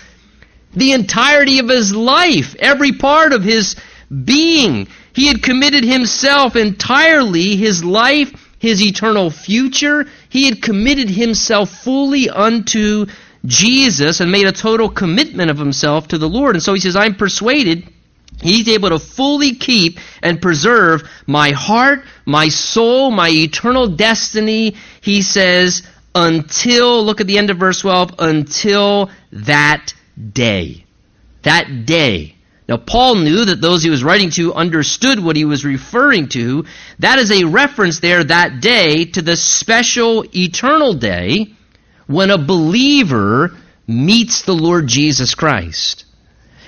The 0.73 0.93
entirety 0.93 1.59
of 1.59 1.69
his 1.69 1.93
life, 1.93 2.55
every 2.57 2.93
part 2.93 3.33
of 3.33 3.43
his 3.43 3.75
being. 4.09 4.87
He 5.13 5.27
had 5.27 5.43
committed 5.43 5.83
himself 5.83 6.55
entirely, 6.55 7.55
his 7.55 7.83
life, 7.83 8.31
his 8.59 8.81
eternal 8.81 9.29
future. 9.29 10.05
He 10.29 10.45
had 10.45 10.61
committed 10.61 11.09
himself 11.09 11.69
fully 11.69 12.29
unto 12.29 13.07
Jesus 13.45 14.19
and 14.19 14.31
made 14.31 14.47
a 14.47 14.51
total 14.51 14.89
commitment 14.89 15.49
of 15.49 15.57
himself 15.57 16.09
to 16.09 16.17
the 16.17 16.29
Lord. 16.29 16.55
And 16.55 16.63
so 16.63 16.73
he 16.73 16.79
says, 16.79 16.95
I'm 16.95 17.15
persuaded 17.15 17.87
he's 18.41 18.69
able 18.69 18.89
to 18.89 18.99
fully 18.99 19.55
keep 19.55 19.99
and 20.21 20.41
preserve 20.41 21.03
my 21.27 21.51
heart, 21.51 22.03
my 22.25 22.49
soul, 22.49 23.11
my 23.11 23.29
eternal 23.29 23.87
destiny. 23.87 24.75
He 25.01 25.21
says, 25.21 25.83
until, 26.15 27.03
look 27.03 27.21
at 27.21 27.27
the 27.27 27.37
end 27.37 27.49
of 27.49 27.57
verse 27.57 27.81
12, 27.81 28.15
until 28.19 29.09
that 29.31 29.93
day. 30.33 30.85
That 31.43 31.85
day. 31.85 32.35
Now, 32.69 32.77
Paul 32.77 33.15
knew 33.15 33.45
that 33.45 33.61
those 33.61 33.81
he 33.81 33.89
was 33.89 34.03
writing 34.03 34.29
to 34.31 34.53
understood 34.53 35.19
what 35.19 35.35
he 35.35 35.43
was 35.43 35.65
referring 35.65 36.29
to. 36.29 36.65
That 36.99 37.17
is 37.17 37.31
a 37.31 37.45
reference 37.45 37.99
there, 37.99 38.23
that 38.23 38.61
day, 38.61 39.05
to 39.05 39.23
the 39.23 39.35
special 39.35 40.23
eternal 40.35 40.93
day 40.93 41.47
when 42.05 42.29
a 42.29 42.37
believer 42.37 43.57
meets 43.87 44.43
the 44.43 44.53
Lord 44.53 44.85
Jesus 44.85 45.33
Christ 45.33 46.05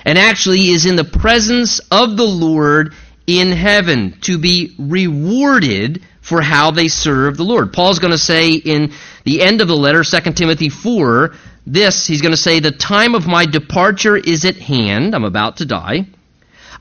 and 0.04 0.18
actually 0.18 0.70
is 0.70 0.86
in 0.86 0.96
the 0.96 1.04
presence 1.04 1.78
of 1.92 2.16
the 2.16 2.26
Lord 2.26 2.94
in 3.28 3.52
heaven 3.52 4.18
to 4.22 4.38
be 4.38 4.74
rewarded 4.80 6.02
for 6.20 6.42
how 6.42 6.72
they 6.72 6.88
serve 6.88 7.36
the 7.36 7.44
Lord. 7.44 7.72
Paul's 7.72 8.00
going 8.00 8.10
to 8.10 8.18
say 8.18 8.54
in 8.54 8.92
the 9.22 9.40
end 9.40 9.60
of 9.60 9.68
the 9.68 9.76
letter, 9.76 10.02
2 10.02 10.32
Timothy 10.32 10.68
4, 10.68 11.32
this, 11.66 12.06
he's 12.06 12.22
going 12.22 12.32
to 12.32 12.36
say, 12.36 12.60
The 12.60 12.72
time 12.72 13.14
of 13.14 13.26
my 13.26 13.46
departure 13.46 14.16
is 14.16 14.44
at 14.44 14.56
hand. 14.56 15.14
I'm 15.14 15.24
about 15.24 15.58
to 15.58 15.66
die. 15.66 16.06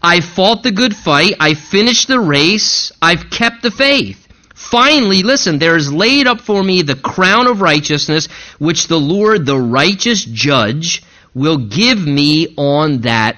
I 0.02 0.22
fought 0.22 0.64
the 0.64 0.72
good 0.72 0.96
fight. 0.96 1.36
I 1.40 1.54
finished 1.54 2.08
the 2.08 2.20
race. 2.20 2.92
I've 3.02 3.30
kept 3.30 3.62
the 3.62 3.72
faith. 3.72 4.28
Finally, 4.56 5.24
listen, 5.24 5.60
there 5.60 5.76
is 5.76 5.92
laid 5.92 6.28
up 6.28 6.42
for 6.42 6.64
me 6.64 6.82
the 6.82 6.96
crown 6.96 7.48
of 7.48 7.62
righteousness, 7.62 8.28
which 8.60 8.88
the 8.88 9.00
Lord, 9.00 9.46
the 9.46 9.58
righteous 9.58 10.24
judge, 10.24 11.04
will 11.34 11.58
give 11.58 12.00
me 12.00 12.56
on 12.58 13.02
that 13.02 13.38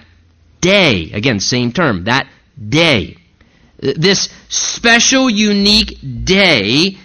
day. 0.62 1.12
Again, 1.12 1.40
same 1.40 1.72
term, 1.72 2.06
that 2.06 2.28
day 2.70 3.18
this 3.84 4.30
special, 4.48 5.30
unique 5.30 6.00
day 6.24 6.98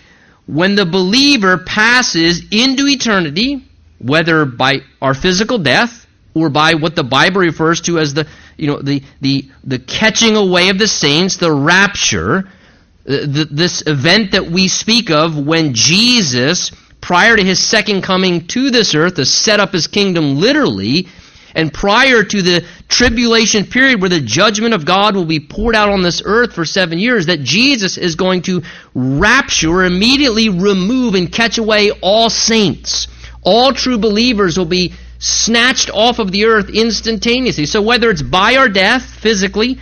when 0.46 0.76
the 0.76 0.86
believer 0.86 1.58
passes 1.58 2.42
into 2.50 2.86
eternity, 2.86 3.67
whether 3.98 4.44
by 4.44 4.80
our 5.02 5.14
physical 5.14 5.58
death 5.58 6.06
or 6.34 6.48
by 6.48 6.74
what 6.74 6.94
the 6.94 7.04
Bible 7.04 7.40
refers 7.40 7.80
to 7.82 7.98
as 7.98 8.14
the, 8.14 8.26
you 8.56 8.66
know, 8.66 8.80
the, 8.80 9.02
the, 9.20 9.48
the 9.64 9.78
catching 9.78 10.36
away 10.36 10.68
of 10.68 10.78
the 10.78 10.86
saints, 10.86 11.36
the 11.36 11.52
rapture, 11.52 12.44
uh, 13.08 13.26
this 13.50 13.82
event 13.86 14.32
that 14.32 14.46
we 14.46 14.68
speak 14.68 15.10
of 15.10 15.36
when 15.38 15.74
Jesus, 15.74 16.70
prior 17.00 17.36
to 17.36 17.42
his 17.42 17.58
second 17.58 18.02
coming 18.02 18.46
to 18.48 18.70
this 18.70 18.94
earth 18.94 19.14
to 19.14 19.24
set 19.24 19.60
up 19.60 19.72
his 19.72 19.86
kingdom 19.86 20.36
literally, 20.36 21.08
and 21.54 21.72
prior 21.72 22.22
to 22.22 22.42
the 22.42 22.64
tribulation 22.88 23.64
period 23.64 24.00
where 24.00 24.10
the 24.10 24.20
judgment 24.20 24.74
of 24.74 24.84
God 24.84 25.16
will 25.16 25.24
be 25.24 25.40
poured 25.40 25.74
out 25.74 25.88
on 25.88 26.02
this 26.02 26.22
earth 26.24 26.52
for 26.52 26.64
seven 26.64 26.98
years, 26.98 27.26
that 27.26 27.40
Jesus 27.40 27.96
is 27.96 28.14
going 28.14 28.42
to 28.42 28.62
rapture, 28.94 29.84
immediately 29.84 30.50
remove 30.50 31.14
and 31.14 31.32
catch 31.32 31.58
away 31.58 31.90
all 31.90 32.30
saints. 32.30 33.08
All 33.42 33.72
true 33.72 33.98
believers 33.98 34.58
will 34.58 34.66
be 34.66 34.94
snatched 35.18 35.90
off 35.90 36.18
of 36.18 36.32
the 36.32 36.46
earth 36.46 36.70
instantaneously. 36.70 37.66
So 37.66 37.82
whether 37.82 38.10
it's 38.10 38.22
by 38.22 38.56
our 38.56 38.68
death 38.68 39.04
physically, 39.04 39.78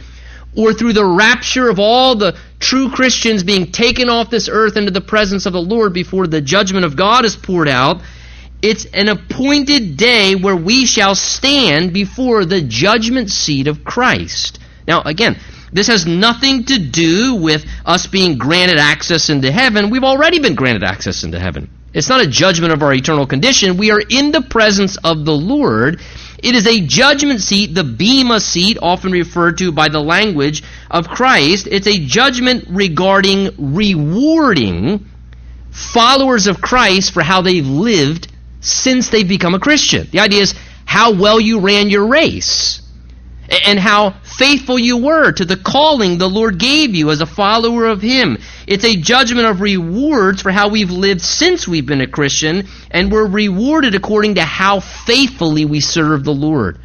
or 0.57 0.73
through 0.73 0.95
the 0.95 1.05
rapture 1.05 1.69
of 1.69 1.79
all 1.79 2.17
the 2.17 2.37
true 2.59 2.91
Christians 2.91 3.45
being 3.45 3.71
taken 3.71 4.09
off 4.09 4.31
this 4.31 4.49
earth 4.51 4.77
into 4.77 4.91
the 4.91 5.03
presence 5.03 5.45
of 5.47 5.53
the 5.53 5.61
Lord 5.61 5.93
before 5.93 6.27
the 6.27 6.41
judgment 6.41 6.87
of 6.87 6.97
God 6.97 7.25
is 7.25 7.37
poured 7.37 7.69
out, 7.69 8.01
it's 8.63 8.87
an 8.87 9.09
appointed 9.09 9.99
day 9.99 10.35
where 10.35 10.57
we 10.57 10.87
shall 10.87 11.15
stand 11.15 11.93
before 11.93 12.47
the 12.47 12.63
judgment 12.63 13.29
seat 13.29 13.67
of 13.67 13.85
Christ. 13.85 14.59
Now, 14.89 15.03
again, 15.03 15.39
this 15.73 15.89
has 15.89 16.07
nothing 16.07 16.65
to 16.65 16.79
do 16.79 17.35
with 17.35 17.67
us 17.85 18.07
being 18.07 18.39
granted 18.39 18.79
access 18.79 19.29
into 19.29 19.53
heaven. 19.53 19.91
We've 19.91 20.05
already 20.05 20.39
been 20.39 20.55
granted 20.55 20.85
access 20.85 21.23
into 21.23 21.39
heaven. 21.39 21.69
It's 21.97 22.11
not 22.11 22.21
a 22.21 22.27
judgment 22.27 22.75
of 22.75 22.83
our 22.83 22.93
eternal 22.93 23.27
condition. 23.27 23.79
We 23.79 23.91
are 23.91 24.03
in 24.07 24.31
the 24.31 24.43
presence 24.43 24.99
of 25.03 25.25
the 25.25 25.33
Lord. 25.33 26.03
It 26.39 26.55
is 26.55 26.67
a 26.67 26.83
judgment 26.83 27.41
seat, 27.41 27.75
the 27.75 27.85
Bema 27.85 28.39
seat, 28.39 28.77
often 28.83 29.13
referred 29.13 29.57
to 29.59 29.73
by 29.73 29.89
the 29.89 30.01
language 30.01 30.63
of 30.91 31.09
Christ. 31.09 31.67
It's 31.67 31.87
a 31.87 31.99
judgment 31.99 32.67
regarding 32.69 33.75
rewarding 33.75 35.07
followers 35.71 36.47
of 36.47 36.61
Christ 36.61 37.15
for 37.15 37.23
how 37.23 37.41
they've 37.41 37.67
lived 37.67 38.31
since 38.61 39.09
they've 39.09 39.27
become 39.27 39.55
a 39.55 39.59
Christian. 39.59 40.07
The 40.13 40.21
idea 40.21 40.43
is 40.43 40.55
how 40.85 41.15
well 41.15 41.41
you 41.41 41.61
ran 41.61 41.89
your 41.89 42.09
race. 42.09 42.83
and 43.49 43.79
how 43.79 44.17
faithful 44.39 44.79
you 44.79 44.99
were 44.99 45.33
to 45.33 45.45
the 45.45 45.57
calling 45.57 46.19
the 46.19 46.29
Lord 46.29 46.59
gave 46.59 46.95
you 46.95 47.11
as 47.11 47.21
a 47.21 47.27
follower 47.27 47.87
of 47.87 48.03
Him. 48.03 48.39
It's 48.67 48.85
a 48.85 48.97
judgment 48.97 49.47
of 49.47 49.61
rewards 49.61 50.43
for 50.43 50.51
how 50.51 50.69
we've 50.69 50.91
lived 50.91 51.23
since 51.23 51.67
we've 51.67 51.87
been 51.87 52.01
a 52.01 52.07
Christian, 52.07 52.69
and 52.91 53.11
we're 53.11 53.27
rewarded 53.27 53.95
according 53.95 54.37
to 54.37 54.43
how 54.43 54.81
faithfully 54.81 55.65
we 55.65 55.81
serve 55.81 56.25
the 56.25 56.35
Lord 56.35 56.79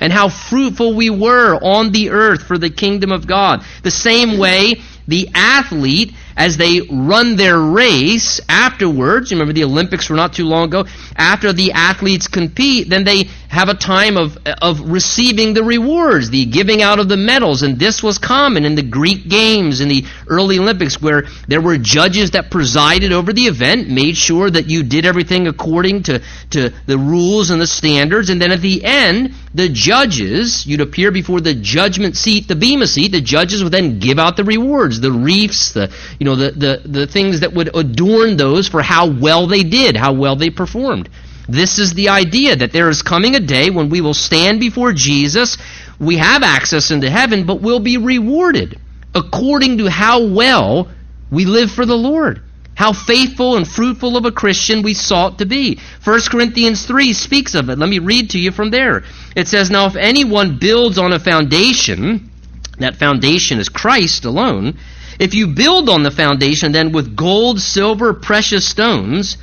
and 0.00 0.12
how 0.12 0.28
fruitful 0.28 0.94
we 0.94 1.10
were 1.10 1.54
on 1.54 1.90
the 1.90 2.10
earth 2.10 2.42
for 2.42 2.58
the 2.58 2.70
kingdom 2.70 3.12
of 3.12 3.26
God. 3.26 3.64
The 3.82 3.90
same 3.90 4.38
way 4.38 4.82
the 5.08 5.30
athlete 5.34 6.12
as 6.36 6.56
they 6.56 6.80
run 6.90 7.36
their 7.36 7.58
race 7.58 8.40
afterwards, 8.48 9.32
remember 9.32 9.52
the 9.52 9.64
Olympics 9.64 10.10
were 10.10 10.16
not 10.16 10.34
too 10.34 10.44
long 10.44 10.64
ago, 10.64 10.84
after 11.16 11.52
the 11.52 11.72
athletes 11.72 12.28
compete, 12.28 12.90
then 12.90 13.04
they 13.04 13.24
have 13.48 13.68
a 13.70 13.74
time 13.74 14.18
of, 14.18 14.36
of 14.60 14.90
receiving 14.90 15.54
the 15.54 15.64
rewards, 15.64 16.28
the 16.28 16.44
giving 16.44 16.82
out 16.82 16.98
of 16.98 17.08
the 17.08 17.16
medals. 17.16 17.62
And 17.62 17.78
this 17.78 18.02
was 18.02 18.18
common 18.18 18.66
in 18.66 18.74
the 18.74 18.82
Greek 18.82 19.28
games, 19.28 19.80
in 19.80 19.88
the 19.88 20.04
early 20.26 20.58
Olympics, 20.58 21.00
where 21.00 21.22
there 21.48 21.62
were 21.62 21.78
judges 21.78 22.32
that 22.32 22.50
presided 22.50 23.12
over 23.12 23.32
the 23.32 23.46
event, 23.46 23.88
made 23.88 24.16
sure 24.16 24.50
that 24.50 24.68
you 24.68 24.82
did 24.82 25.06
everything 25.06 25.46
according 25.46 26.02
to, 26.04 26.22
to 26.50 26.70
the 26.84 26.98
rules 26.98 27.48
and 27.48 27.60
the 27.60 27.66
standards. 27.66 28.28
And 28.28 28.42
then 28.42 28.52
at 28.52 28.60
the 28.60 28.84
end, 28.84 29.32
the 29.54 29.70
judges, 29.70 30.66
you'd 30.66 30.82
appear 30.82 31.10
before 31.10 31.40
the 31.40 31.54
judgment 31.54 32.16
seat, 32.16 32.48
the 32.48 32.56
bema 32.56 32.86
seat, 32.86 33.12
the 33.12 33.22
judges 33.22 33.62
would 33.62 33.72
then 33.72 34.00
give 34.00 34.18
out 34.18 34.36
the 34.36 34.44
rewards, 34.44 35.00
the 35.00 35.12
wreaths, 35.12 35.72
the, 35.72 35.90
you 36.18 36.25
know, 36.26 36.36
the, 36.36 36.50
the, 36.50 36.82
the 36.84 37.06
things 37.06 37.40
that 37.40 37.54
would 37.54 37.74
adorn 37.74 38.36
those 38.36 38.68
for 38.68 38.82
how 38.82 39.10
well 39.10 39.46
they 39.46 39.62
did, 39.62 39.96
how 39.96 40.12
well 40.12 40.36
they 40.36 40.50
performed. 40.50 41.08
This 41.48 41.78
is 41.78 41.94
the 41.94 42.08
idea 42.08 42.56
that 42.56 42.72
there 42.72 42.88
is 42.88 43.02
coming 43.02 43.36
a 43.36 43.40
day 43.40 43.70
when 43.70 43.88
we 43.88 44.00
will 44.00 44.14
stand 44.14 44.60
before 44.60 44.92
Jesus. 44.92 45.56
We 45.98 46.16
have 46.16 46.42
access 46.42 46.90
into 46.90 47.08
heaven, 47.08 47.46
but 47.46 47.60
we'll 47.60 47.80
be 47.80 47.98
rewarded 47.98 48.78
according 49.14 49.78
to 49.78 49.86
how 49.86 50.26
well 50.26 50.88
we 51.30 51.44
live 51.44 51.70
for 51.70 51.86
the 51.86 51.96
Lord. 51.96 52.42
How 52.74 52.92
faithful 52.92 53.56
and 53.56 53.66
fruitful 53.66 54.18
of 54.18 54.26
a 54.26 54.32
Christian 54.32 54.82
we 54.82 54.92
sought 54.92 55.38
to 55.38 55.46
be. 55.46 55.80
1 56.04 56.20
Corinthians 56.30 56.84
3 56.84 57.14
speaks 57.14 57.54
of 57.54 57.70
it. 57.70 57.78
Let 57.78 57.88
me 57.88 58.00
read 58.00 58.30
to 58.30 58.38
you 58.38 58.52
from 58.52 58.70
there. 58.70 59.04
It 59.34 59.48
says, 59.48 59.70
Now 59.70 59.86
if 59.86 59.96
anyone 59.96 60.58
builds 60.58 60.98
on 60.98 61.14
a 61.14 61.18
foundation, 61.18 62.30
that 62.78 62.96
foundation 62.96 63.58
is 63.60 63.70
Christ 63.70 64.26
alone. 64.26 64.76
If 65.18 65.34
you 65.34 65.48
build 65.48 65.88
on 65.88 66.02
the 66.02 66.10
foundation 66.10 66.72
then 66.72 66.92
with 66.92 67.16
gold, 67.16 67.60
silver, 67.60 68.12
precious 68.12 68.68
stones, 68.68 69.36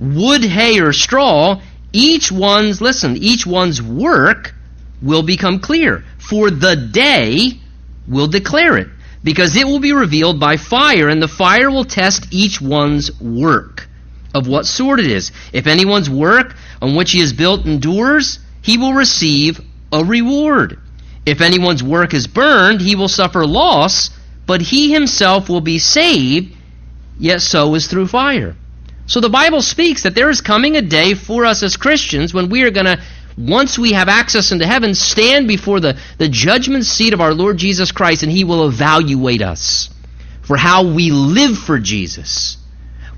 wood, 0.00 0.44
hay, 0.44 0.80
or 0.80 0.92
straw, 0.92 1.60
each 1.92 2.30
one's, 2.30 2.80
listen, 2.80 3.16
each 3.16 3.46
one's 3.46 3.82
work 3.82 4.54
will 5.02 5.22
become 5.22 5.60
clear. 5.60 6.04
For 6.18 6.50
the 6.50 6.76
day 6.76 7.52
will 8.06 8.28
declare 8.28 8.76
it, 8.78 8.88
because 9.22 9.56
it 9.56 9.66
will 9.66 9.80
be 9.80 9.92
revealed 9.92 10.40
by 10.40 10.56
fire, 10.56 11.08
and 11.08 11.22
the 11.22 11.28
fire 11.28 11.70
will 11.70 11.84
test 11.84 12.26
each 12.30 12.60
one's 12.60 13.20
work 13.20 13.88
of 14.34 14.46
what 14.46 14.66
sort 14.66 15.00
it 15.00 15.06
is. 15.06 15.32
If 15.52 15.66
anyone's 15.66 16.10
work 16.10 16.54
on 16.80 16.94
which 16.94 17.12
he 17.12 17.20
has 17.20 17.32
built 17.32 17.66
endures, 17.66 18.38
he 18.62 18.78
will 18.78 18.92
receive 18.92 19.60
a 19.92 20.04
reward. 20.04 20.78
If 21.24 21.40
anyone's 21.40 21.82
work 21.82 22.14
is 22.14 22.26
burned, 22.26 22.80
he 22.80 22.94
will 22.94 23.08
suffer 23.08 23.46
loss, 23.46 24.10
but 24.48 24.62
he 24.62 24.90
himself 24.90 25.50
will 25.50 25.60
be 25.60 25.78
saved, 25.78 26.56
yet 27.18 27.42
so 27.42 27.74
is 27.74 27.86
through 27.86 28.06
fire. 28.06 28.56
So 29.06 29.20
the 29.20 29.28
Bible 29.28 29.60
speaks 29.60 30.04
that 30.04 30.14
there 30.14 30.30
is 30.30 30.40
coming 30.40 30.74
a 30.74 30.82
day 30.82 31.12
for 31.12 31.44
us 31.44 31.62
as 31.62 31.76
Christians 31.76 32.32
when 32.32 32.48
we 32.48 32.62
are 32.62 32.70
going 32.70 32.86
to, 32.86 32.98
once 33.36 33.78
we 33.78 33.92
have 33.92 34.08
access 34.08 34.50
into 34.50 34.66
heaven, 34.66 34.94
stand 34.94 35.48
before 35.48 35.80
the, 35.80 35.98
the 36.16 36.30
judgment 36.30 36.86
seat 36.86 37.12
of 37.12 37.20
our 37.20 37.34
Lord 37.34 37.58
Jesus 37.58 37.92
Christ 37.92 38.22
and 38.22 38.32
He 38.32 38.44
will 38.44 38.66
evaluate 38.66 39.42
us 39.42 39.90
for 40.40 40.56
how 40.56 40.94
we 40.94 41.10
live 41.10 41.58
for 41.58 41.78
Jesus. 41.78 42.56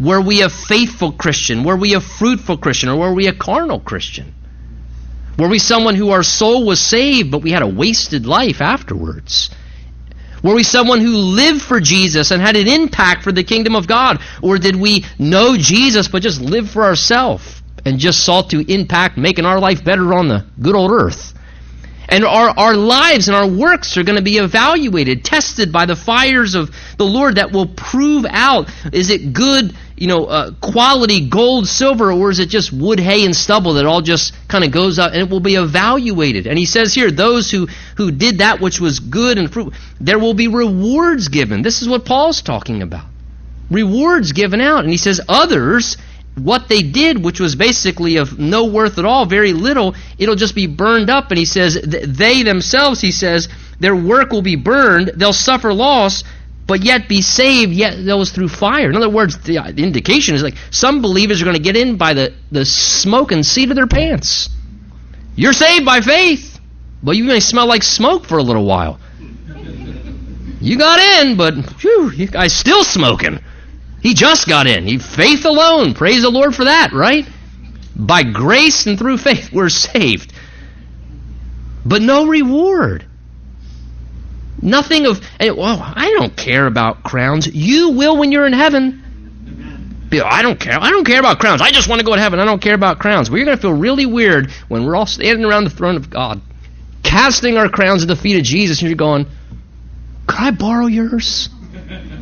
Were 0.00 0.20
we 0.20 0.42
a 0.42 0.50
faithful 0.50 1.12
Christian? 1.12 1.62
Were 1.62 1.76
we 1.76 1.94
a 1.94 2.00
fruitful 2.00 2.58
Christian? 2.58 2.88
Or 2.88 2.96
were 2.96 3.14
we 3.14 3.28
a 3.28 3.32
carnal 3.32 3.78
Christian? 3.78 4.34
Were 5.38 5.48
we 5.48 5.60
someone 5.60 5.94
who 5.94 6.10
our 6.10 6.24
soul 6.24 6.66
was 6.66 6.80
saved, 6.80 7.30
but 7.30 7.42
we 7.42 7.52
had 7.52 7.62
a 7.62 7.68
wasted 7.68 8.26
life 8.26 8.60
afterwards? 8.60 9.50
Were 10.42 10.54
we 10.54 10.62
someone 10.62 11.00
who 11.00 11.16
lived 11.16 11.62
for 11.62 11.80
Jesus 11.80 12.30
and 12.30 12.40
had 12.40 12.56
an 12.56 12.68
impact 12.68 13.22
for 13.22 13.32
the 13.32 13.44
kingdom 13.44 13.76
of 13.76 13.86
God? 13.86 14.20
Or 14.42 14.58
did 14.58 14.76
we 14.76 15.04
know 15.18 15.56
Jesus 15.56 16.08
but 16.08 16.22
just 16.22 16.40
live 16.40 16.70
for 16.70 16.84
ourselves 16.84 17.62
and 17.84 17.98
just 17.98 18.24
sought 18.24 18.50
to 18.50 18.72
impact 18.72 19.16
making 19.16 19.46
our 19.46 19.60
life 19.60 19.84
better 19.84 20.14
on 20.14 20.28
the 20.28 20.46
good 20.60 20.74
old 20.74 20.92
earth? 20.92 21.34
And 22.10 22.24
our, 22.24 22.50
our 22.50 22.74
lives 22.74 23.28
and 23.28 23.36
our 23.36 23.46
works 23.46 23.96
are 23.96 24.02
going 24.02 24.18
to 24.18 24.22
be 24.22 24.38
evaluated, 24.38 25.24
tested 25.24 25.72
by 25.72 25.86
the 25.86 25.94
fires 25.94 26.56
of 26.56 26.70
the 26.98 27.04
Lord 27.04 27.36
that 27.36 27.52
will 27.52 27.66
prove 27.66 28.26
out 28.28 28.68
is 28.92 29.10
it 29.10 29.32
good, 29.32 29.72
you 29.96 30.08
know, 30.08 30.24
uh, 30.24 30.50
quality 30.60 31.28
gold, 31.28 31.68
silver, 31.68 32.10
or 32.10 32.30
is 32.30 32.40
it 32.40 32.48
just 32.48 32.72
wood, 32.72 32.98
hay, 32.98 33.24
and 33.24 33.34
stubble 33.34 33.74
that 33.74 33.86
all 33.86 34.02
just 34.02 34.34
kind 34.48 34.64
of 34.64 34.72
goes 34.72 34.98
out 34.98 35.12
and 35.12 35.22
it 35.22 35.30
will 35.30 35.38
be 35.38 35.54
evaluated. 35.54 36.48
And 36.48 36.58
he 36.58 36.66
says 36.66 36.92
here, 36.92 37.12
those 37.12 37.48
who, 37.48 37.68
who 37.96 38.10
did 38.10 38.38
that 38.38 38.60
which 38.60 38.80
was 38.80 38.98
good 38.98 39.38
and 39.38 39.52
fruit, 39.52 39.72
there 40.00 40.18
will 40.18 40.34
be 40.34 40.48
rewards 40.48 41.28
given. 41.28 41.62
This 41.62 41.80
is 41.80 41.88
what 41.88 42.04
Paul's 42.04 42.42
talking 42.42 42.82
about. 42.82 43.06
Rewards 43.70 44.32
given 44.32 44.60
out. 44.60 44.80
And 44.80 44.90
he 44.90 44.96
says, 44.96 45.20
others 45.28 45.96
what 46.36 46.68
they 46.68 46.82
did, 46.82 47.22
which 47.22 47.40
was 47.40 47.54
basically 47.56 48.16
of 48.16 48.38
no 48.38 48.66
worth 48.66 48.98
at 48.98 49.04
all, 49.04 49.26
very 49.26 49.52
little, 49.52 49.94
it'll 50.18 50.36
just 50.36 50.54
be 50.54 50.66
burned 50.66 51.10
up. 51.10 51.30
And 51.30 51.38
he 51.38 51.44
says, 51.44 51.78
they 51.82 52.42
themselves, 52.42 53.00
he 53.00 53.12
says, 53.12 53.48
their 53.78 53.96
work 53.96 54.30
will 54.30 54.42
be 54.42 54.56
burned, 54.56 55.12
they'll 55.16 55.32
suffer 55.32 55.72
loss, 55.72 56.24
but 56.66 56.84
yet 56.84 57.08
be 57.08 57.20
saved, 57.20 57.72
yet 57.72 58.04
those 58.04 58.30
through 58.30 58.48
fire. 58.48 58.90
In 58.90 58.96
other 58.96 59.08
words, 59.08 59.38
the, 59.38 59.58
uh, 59.58 59.72
the 59.72 59.82
indication 59.82 60.34
is 60.34 60.42
like 60.42 60.54
some 60.70 61.02
believers 61.02 61.42
are 61.42 61.44
going 61.44 61.56
to 61.56 61.62
get 61.62 61.76
in 61.76 61.96
by 61.96 62.14
the, 62.14 62.32
the 62.52 62.64
smoke 62.64 63.32
and 63.32 63.44
seat 63.44 63.70
of 63.70 63.76
their 63.76 63.88
pants. 63.88 64.50
You're 65.34 65.52
saved 65.52 65.84
by 65.84 66.00
faith, 66.00 66.60
but 67.02 67.12
you 67.12 67.24
may 67.24 67.40
smell 67.40 67.66
like 67.66 67.82
smoke 67.82 68.24
for 68.24 68.38
a 68.38 68.42
little 68.42 68.64
while. 68.64 69.00
You 70.60 70.76
got 70.76 71.00
in, 71.00 71.36
but 71.36 71.54
whew, 71.80 72.10
you 72.10 72.26
guys 72.26 72.54
still 72.54 72.84
smoking. 72.84 73.40
He 74.00 74.14
just 74.14 74.48
got 74.48 74.66
in. 74.66 74.84
He 74.86 74.98
faith 74.98 75.44
alone. 75.44 75.94
Praise 75.94 76.22
the 76.22 76.30
Lord 76.30 76.54
for 76.54 76.64
that, 76.64 76.92
right? 76.92 77.26
By 77.94 78.22
grace 78.22 78.86
and 78.86 78.98
through 78.98 79.18
faith 79.18 79.50
we're 79.52 79.68
saved. 79.68 80.32
But 81.84 82.02
no 82.02 82.26
reward. 82.26 83.04
Nothing 84.62 85.06
of 85.06 85.20
eh, 85.38 85.50
well, 85.50 85.80
I 85.80 86.12
don't 86.18 86.36
care 86.36 86.66
about 86.66 87.02
crowns. 87.02 87.46
You 87.46 87.90
will 87.90 88.16
when 88.18 88.32
you're 88.32 88.46
in 88.46 88.52
heaven. 88.52 89.04
I 90.12 90.42
don't 90.42 90.58
care. 90.58 90.76
I 90.78 90.90
don't 90.90 91.04
care 91.04 91.20
about 91.20 91.38
crowns. 91.38 91.62
I 91.62 91.70
just 91.70 91.88
want 91.88 92.00
to 92.00 92.04
go 92.04 92.14
to 92.14 92.20
heaven. 92.20 92.40
I 92.40 92.44
don't 92.44 92.60
care 92.60 92.74
about 92.74 92.98
crowns. 92.98 93.30
We're 93.30 93.44
going 93.44 93.56
to 93.56 93.60
feel 93.60 93.72
really 93.72 94.06
weird 94.06 94.50
when 94.68 94.84
we're 94.84 94.96
all 94.96 95.06
standing 95.06 95.44
around 95.44 95.64
the 95.64 95.70
throne 95.70 95.96
of 95.96 96.10
God, 96.10 96.40
casting 97.04 97.56
our 97.56 97.68
crowns 97.68 98.02
at 98.02 98.08
the 98.08 98.16
feet 98.16 98.36
of 98.36 98.42
Jesus, 98.42 98.80
and 98.80 98.88
you're 98.90 98.96
going, 98.96 99.26
"Could 100.26 100.40
I 100.40 100.50
borrow 100.50 100.86
yours, 100.86 101.48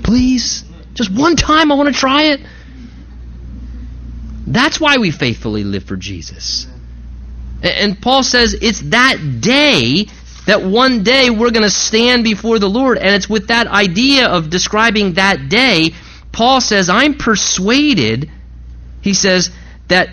please?" 0.02 0.64
Just 0.98 1.12
one 1.12 1.36
time, 1.36 1.70
I 1.70 1.76
want 1.76 1.94
to 1.94 1.98
try 1.98 2.32
it. 2.32 2.40
That's 4.48 4.80
why 4.80 4.98
we 4.98 5.12
faithfully 5.12 5.62
live 5.62 5.84
for 5.84 5.94
Jesus. 5.94 6.66
And 7.62 8.02
Paul 8.02 8.24
says 8.24 8.52
it's 8.52 8.80
that 8.90 9.40
day 9.40 10.08
that 10.46 10.64
one 10.64 11.04
day 11.04 11.30
we're 11.30 11.52
going 11.52 11.62
to 11.62 11.70
stand 11.70 12.24
before 12.24 12.58
the 12.58 12.68
Lord. 12.68 12.98
And 12.98 13.14
it's 13.14 13.28
with 13.28 13.46
that 13.46 13.68
idea 13.68 14.26
of 14.26 14.50
describing 14.50 15.12
that 15.12 15.48
day, 15.48 15.94
Paul 16.32 16.60
says, 16.60 16.88
I'm 16.88 17.14
persuaded, 17.14 18.28
he 19.00 19.14
says, 19.14 19.50
that 19.86 20.08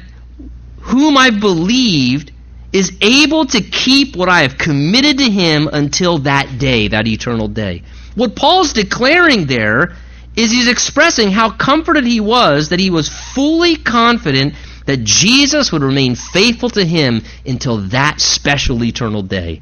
whom 0.81 1.17
I 1.17 1.31
believed 1.31 2.31
is 2.71 2.95
able 3.01 3.47
to 3.47 3.59
keep 3.59 4.15
what 4.15 4.29
I 4.29 4.43
have 4.43 4.59
committed 4.59 5.17
to 5.17 5.31
him 5.31 5.67
until 5.67 6.19
that 6.19 6.59
day, 6.59 6.89
that 6.89 7.07
eternal 7.07 7.47
day. 7.47 7.81
What 8.13 8.35
Paul's 8.35 8.73
declaring 8.73 9.47
there 9.47 9.95
is 10.35 10.51
he's 10.51 10.67
expressing 10.67 11.31
how 11.31 11.49
comforted 11.51 12.05
he 12.05 12.19
was 12.19 12.69
that 12.69 12.79
he 12.79 12.89
was 12.89 13.09
fully 13.09 13.75
confident 13.75 14.53
that 14.85 15.03
Jesus 15.03 15.71
would 15.71 15.81
remain 15.81 16.15
faithful 16.15 16.69
to 16.71 16.85
him 16.85 17.23
until 17.45 17.77
that 17.89 18.21
special 18.21 18.83
eternal 18.83 19.21
day. 19.21 19.61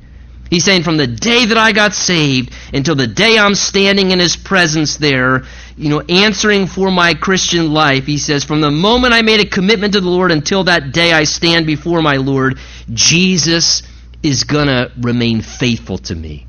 He's 0.50 0.66
saying 0.66 0.84
from 0.84 0.98
the 0.98 1.08
day 1.08 1.46
that 1.46 1.58
I 1.58 1.72
got 1.72 1.96
saved 1.96 2.54
until 2.74 2.96
the 2.96 3.08
day 3.08 3.40
I'm 3.40 3.56
standing 3.56 4.12
in 4.12 4.20
his 4.20 4.36
presence 4.36 4.98
there, 4.98 5.46
you 5.76 5.90
know, 5.90 6.02
answering 6.02 6.68
for 6.68 6.92
my 6.92 7.16
Christian 7.16 7.74
life, 7.74 8.06
he 8.06 8.20
says, 8.20 8.44
from 8.44 8.62
the 8.62 8.70
moment 8.70 9.14
I 9.14 9.24
made 9.24 9.40
a 9.40 9.50
commitment 9.50 9.94
to 9.94 10.02
the 10.02 10.10
Lord 10.10 10.32
until 10.32 10.66
that 10.66 10.92
day 10.92 11.12
I 11.12 11.24
stand 11.24 11.66
before 11.66 12.04
my 12.04 12.18
Lord, 12.18 12.60
Jesus 12.92 13.82
is 14.22 14.44
going 14.44 14.68
to 14.68 14.92
remain 15.02 15.42
faithful 15.42 15.98
to 16.00 16.16
me. 16.16 16.46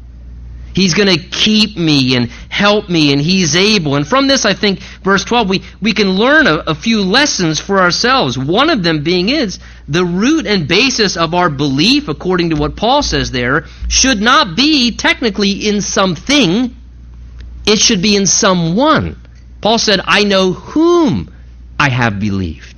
He's 0.74 0.94
going 0.94 1.08
to 1.08 1.18
keep 1.18 1.76
me 1.76 2.16
and 2.16 2.28
help 2.48 2.88
me 2.88 3.12
and 3.12 3.20
he's 3.20 3.54
able. 3.54 3.94
And 3.94 4.06
from 4.06 4.26
this, 4.26 4.44
I 4.44 4.54
think, 4.54 4.80
verse 5.04 5.24
12, 5.24 5.48
we, 5.48 5.62
we 5.80 5.92
can 5.92 6.10
learn 6.10 6.48
a, 6.48 6.56
a 6.66 6.74
few 6.74 7.02
lessons 7.02 7.60
for 7.60 7.80
ourselves. 7.80 8.36
One 8.36 8.70
of 8.70 8.82
them 8.82 9.04
being 9.04 9.28
is 9.28 9.60
the 9.86 10.04
root 10.04 10.46
and 10.46 10.66
basis 10.66 11.16
of 11.16 11.32
our 11.32 11.48
belief, 11.48 12.08
according 12.08 12.50
to 12.50 12.56
what 12.56 12.74
Paul 12.74 13.02
says 13.02 13.30
there, 13.30 13.66
should 13.88 14.20
not 14.20 14.56
be 14.56 14.96
technically 14.96 15.68
in 15.68 15.80
something, 15.80 16.74
it 17.66 17.78
should 17.78 18.02
be 18.02 18.16
in 18.16 18.26
someone. 18.26 19.20
Paul 19.60 19.78
said, 19.78 20.00
I 20.04 20.24
know 20.24 20.52
whom 20.52 21.32
I 21.78 21.88
have 21.88 22.18
believed. 22.18 22.73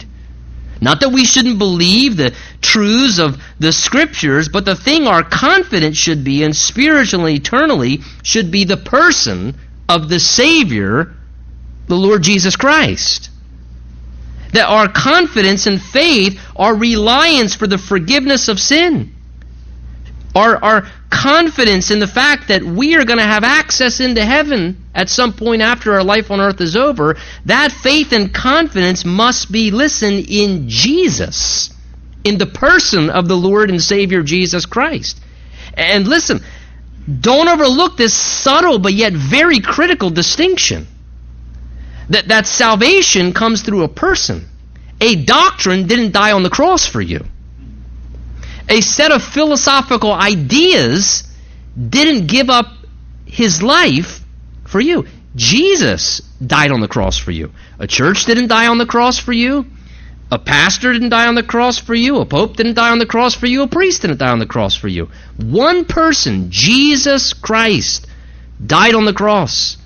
Not 0.81 1.01
that 1.01 1.11
we 1.11 1.25
shouldn't 1.25 1.59
believe 1.59 2.17
the 2.17 2.35
truths 2.61 3.19
of 3.19 3.43
the 3.59 3.73
scriptures, 3.73 4.49
but 4.49 4.65
the 4.65 4.77
thing 4.77 5.07
our 5.07 5.23
confidence 5.23 5.97
should 5.97 6.23
be 6.23 6.43
in 6.43 6.53
spiritually, 6.53 7.35
eternally, 7.35 8.03
should 8.23 8.51
be 8.51 8.65
the 8.65 8.77
person 8.77 9.57
of 9.89 10.09
the 10.09 10.21
Savior, 10.21 11.15
the 11.87 11.97
Lord 11.97 12.23
Jesus 12.23 12.57
Christ. 12.57 13.31
That 14.53 14.69
our 14.69 14.89
confidence 14.89 15.67
and 15.67 15.81
faith, 15.81 16.41
our 16.55 16.75
reliance 16.75 17.55
for 17.55 17.67
the 17.67 17.79
forgiveness 17.79 18.49
of 18.49 18.61
sin, 18.61 19.15
our, 20.35 20.63
our 20.63 20.89
confidence 21.11 21.91
in 21.91 21.99
the 21.99 22.07
fact 22.07 22.49
that 22.49 22.63
we 22.63 22.97
are 22.97 23.05
going 23.05 23.19
to 23.19 23.25
have 23.25 23.45
access 23.45 24.01
into 24.01 24.25
heaven 24.25 24.85
at 24.95 25.09
some 25.09 25.33
point 25.33 25.63
after 25.63 25.95
our 25.95 26.05
life 26.05 26.31
on 26.31 26.41
earth 26.41 26.61
is 26.61 26.77
over, 26.77 27.17
that 27.45 27.73
faith 27.73 28.13
and 28.13 28.35
confidence 28.35 29.05
must 29.05 29.51
be, 29.51 29.71
listen, 29.71 30.15
in 30.15 30.69
Jesus, 30.69 31.71
in 32.25 32.39
the 32.39 32.47
person 32.47 33.11
of 33.11 33.29
the 33.29 33.37
Lord 33.37 33.71
and 33.71 33.83
Savior 33.83 34.23
Jesus 34.23 34.67
Christ. 34.67 35.21
And 35.75 36.09
listen, 36.09 36.41
don't 37.21 37.49
overlook 37.49 37.97
this 37.97 38.15
subtle 38.15 38.79
but 38.79 38.93
yet 38.93 39.13
very 39.13 39.61
critical 39.61 40.11
distinction. 40.11 40.87
That, 42.09 42.29
that 42.29 42.47
salvation 42.47 43.33
comes 43.33 43.63
through 43.63 43.83
a 43.83 43.89
person. 43.89 44.47
A 45.01 45.25
doctrine 45.25 45.87
didn't 45.87 46.13
die 46.13 46.33
on 46.33 46.43
the 46.43 46.51
cross 46.51 46.87
for 46.87 47.01
you 47.01 47.27
a 48.69 48.81
set 48.81 49.13
of 49.13 49.23
philosophical 49.23 50.13
ideas 50.13 51.25
didn't 51.77 52.27
give 52.27 52.51
up 52.51 52.67
his 53.27 53.63
life 53.63 54.21
for 54.65 54.81
you. 54.81 55.07
Jesus 55.35 56.21
died 56.45 56.73
on 56.73 56.81
the 56.81 56.89
cross 56.89 57.19
for 57.19 57.31
you. 57.31 57.53
A 57.79 57.87
church 57.87 58.25
didn't 58.25 58.49
die 58.49 58.67
on 58.67 58.79
the 58.79 58.87
cross 58.87 59.19
for 59.19 59.33
you. 59.33 59.67
A 60.31 60.39
pastor 60.39 60.93
didn't 60.93 61.11
die 61.11 61.29
on 61.29 61.37
the 61.37 61.43
cross 61.43 61.79
for 61.79 61.95
you. 61.95 62.19
A 62.19 62.27
pope 62.27 62.57
didn't 62.57 62.75
die 62.75 62.91
on 62.91 62.99
the 62.99 63.07
cross 63.07 63.35
for 63.35 63.47
you. 63.47 63.63
A 63.63 63.69
priest 63.69 64.03
didn't 64.03 64.19
die 64.19 64.31
on 64.31 64.41
the 64.41 64.47
cross 64.47 64.75
for 64.75 64.89
you. 64.89 65.09
One 65.37 65.85
person, 65.85 66.51
Jesus 66.51 67.33
Christ, 67.33 68.07
died 68.65 68.95
on 68.95 69.05
the 69.05 69.13
cross, 69.13 69.77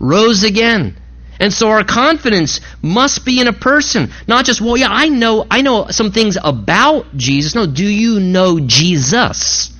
rose 0.00 0.42
again, 0.42 0.96
and 1.40 1.52
so 1.52 1.68
our 1.68 1.84
confidence 1.84 2.60
must 2.80 3.24
be 3.24 3.40
in 3.40 3.48
a 3.48 3.52
person, 3.52 4.10
not 4.28 4.44
just, 4.44 4.60
well, 4.60 4.76
yeah, 4.76 4.88
I 4.90 5.08
know, 5.08 5.46
I 5.50 5.62
know 5.62 5.88
some 5.90 6.12
things 6.12 6.38
about 6.42 7.16
Jesus. 7.16 7.54
No, 7.54 7.66
do 7.66 7.84
you 7.84 8.20
know 8.20 8.60
Jesus? 8.60 9.72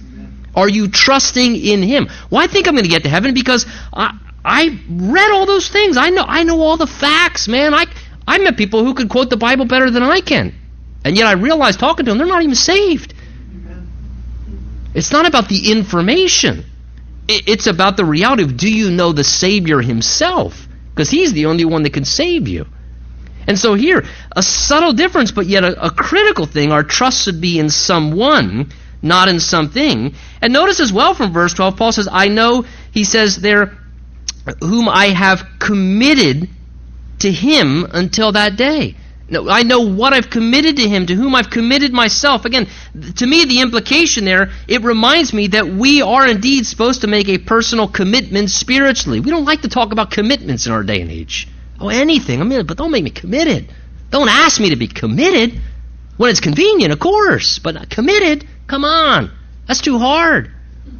Are 0.56 0.68
you 0.68 0.88
trusting 0.88 1.56
in 1.56 1.82
Him? 1.82 2.08
Well, 2.30 2.42
I 2.42 2.46
think 2.46 2.66
I'm 2.66 2.74
going 2.74 2.84
to 2.84 2.90
get 2.90 3.04
to 3.04 3.08
heaven 3.08 3.34
because 3.34 3.66
I, 3.92 4.18
I 4.44 4.78
read 4.88 5.30
all 5.30 5.46
those 5.46 5.68
things. 5.68 5.96
I 5.96 6.10
know, 6.10 6.24
I 6.26 6.42
know 6.44 6.60
all 6.60 6.76
the 6.76 6.86
facts, 6.86 7.48
man. 7.48 7.74
I, 7.74 7.86
I 8.26 8.38
met 8.38 8.56
people 8.56 8.84
who 8.84 8.94
could 8.94 9.08
quote 9.08 9.30
the 9.30 9.36
Bible 9.36 9.64
better 9.64 9.90
than 9.90 10.02
I 10.02 10.20
can. 10.20 10.54
And 11.04 11.16
yet 11.16 11.26
I 11.26 11.32
realized 11.32 11.80
talking 11.80 12.04
to 12.06 12.10
them, 12.10 12.18
they're 12.18 12.26
not 12.26 12.42
even 12.42 12.54
saved. 12.54 13.14
It's 14.94 15.10
not 15.10 15.26
about 15.26 15.48
the 15.48 15.72
information. 15.72 16.64
It's 17.26 17.66
about 17.66 17.96
the 17.96 18.04
reality 18.04 18.44
of 18.44 18.56
do 18.56 18.72
you 18.72 18.90
know 18.90 19.12
the 19.12 19.24
Savior 19.24 19.80
Himself? 19.80 20.68
Because 20.94 21.10
he's 21.10 21.32
the 21.32 21.46
only 21.46 21.64
one 21.64 21.82
that 21.82 21.92
can 21.92 22.04
save 22.04 22.46
you. 22.46 22.66
And 23.46 23.58
so 23.58 23.74
here, 23.74 24.04
a 24.34 24.42
subtle 24.42 24.92
difference, 24.92 25.32
but 25.32 25.46
yet 25.46 25.64
a, 25.64 25.86
a, 25.86 25.90
critical 25.90 26.46
thing. 26.46 26.72
Our 26.72 26.84
trust 26.84 27.24
should 27.24 27.40
be 27.40 27.58
in 27.58 27.68
someone, 27.68 28.72
not 29.02 29.28
in 29.28 29.40
something. 29.40 30.14
And 30.40 30.52
notice 30.52 30.80
as 30.80 30.92
well 30.92 31.14
from 31.14 31.32
verse 31.32 31.52
12, 31.52 31.76
Paul 31.76 31.92
says, 31.92 32.08
I 32.10 32.28
know, 32.28 32.64
he 32.92 33.04
says 33.04 33.36
there, 33.36 33.76
whom 34.60 34.88
I 34.88 35.06
have 35.06 35.46
committed 35.58 36.48
to 37.18 37.30
him 37.30 37.86
until 37.92 38.32
that 38.32 38.56
day. 38.56 38.96
No, 39.28 39.48
I 39.48 39.62
know 39.62 39.80
what 39.80 40.12
I've 40.12 40.28
committed 40.28 40.76
to 40.76 40.88
him, 40.88 41.06
to 41.06 41.14
whom 41.14 41.34
I've 41.34 41.48
committed 41.48 41.92
myself. 41.92 42.44
Again, 42.44 42.68
to 43.16 43.26
me, 43.26 43.46
the 43.46 43.60
implication 43.60 44.26
there, 44.26 44.50
it 44.68 44.82
reminds 44.82 45.32
me 45.32 45.46
that 45.48 45.66
we 45.66 46.02
are 46.02 46.26
indeed 46.26 46.66
supposed 46.66 47.00
to 47.00 47.06
make 47.06 47.28
a 47.28 47.38
personal 47.38 47.88
commitment 47.88 48.50
spiritually. 48.50 49.20
We 49.20 49.30
don't 49.30 49.46
like 49.46 49.62
to 49.62 49.68
talk 49.68 49.92
about 49.92 50.10
commitments 50.10 50.66
in 50.66 50.72
our 50.72 50.82
day 50.82 51.00
and 51.00 51.10
age. 51.10 51.48
Oh, 51.80 51.88
anything. 51.88 52.40
I 52.40 52.44
mean, 52.44 52.66
but 52.66 52.76
don't 52.76 52.90
make 52.90 53.04
me 53.04 53.10
committed. 53.10 53.72
Don't 54.10 54.28
ask 54.28 54.60
me 54.60 54.70
to 54.70 54.76
be 54.76 54.88
committed. 54.88 55.58
When 56.16 56.30
it's 56.30 56.40
convenient, 56.40 56.92
of 56.92 57.00
course, 57.00 57.58
but 57.58 57.90
committed? 57.90 58.46
Come 58.66 58.84
on. 58.84 59.30
That's 59.66 59.80
too 59.80 59.98
hard. 59.98 60.52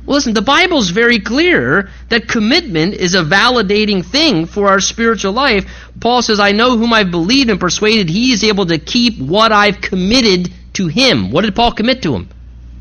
Listen, 0.07 0.35
the 0.35 0.43
Bible's 0.43 0.91
very 0.91 1.19
clear 1.19 1.89
that 2.11 2.29
commitment 2.29 2.95
is 2.95 3.15
a 3.15 3.23
validating 3.23 4.05
thing 4.05 4.47
for 4.47 4.69
our 4.69 4.81
spiritual 4.81 5.33
life. 5.33 5.65
Paul 6.01 6.23
says, 6.23 6.41
I 6.41 6.53
know 6.53 6.77
whom 6.77 6.93
I've 6.93 7.11
believed 7.11 7.51
and 7.51 7.61
persuaded 7.61 8.09
he 8.09 8.33
is 8.33 8.45
able 8.45 8.67
to 8.67 8.79
keep 8.79 9.19
what 9.19 9.53
I've 9.53 9.81
committed 9.81 10.53
to 10.75 10.89
him. 10.89 11.31
What 11.31 11.43
did 11.43 11.55
Paul 11.55 11.73
commit 11.73 12.03
to 12.03 12.15
him? 12.15 12.29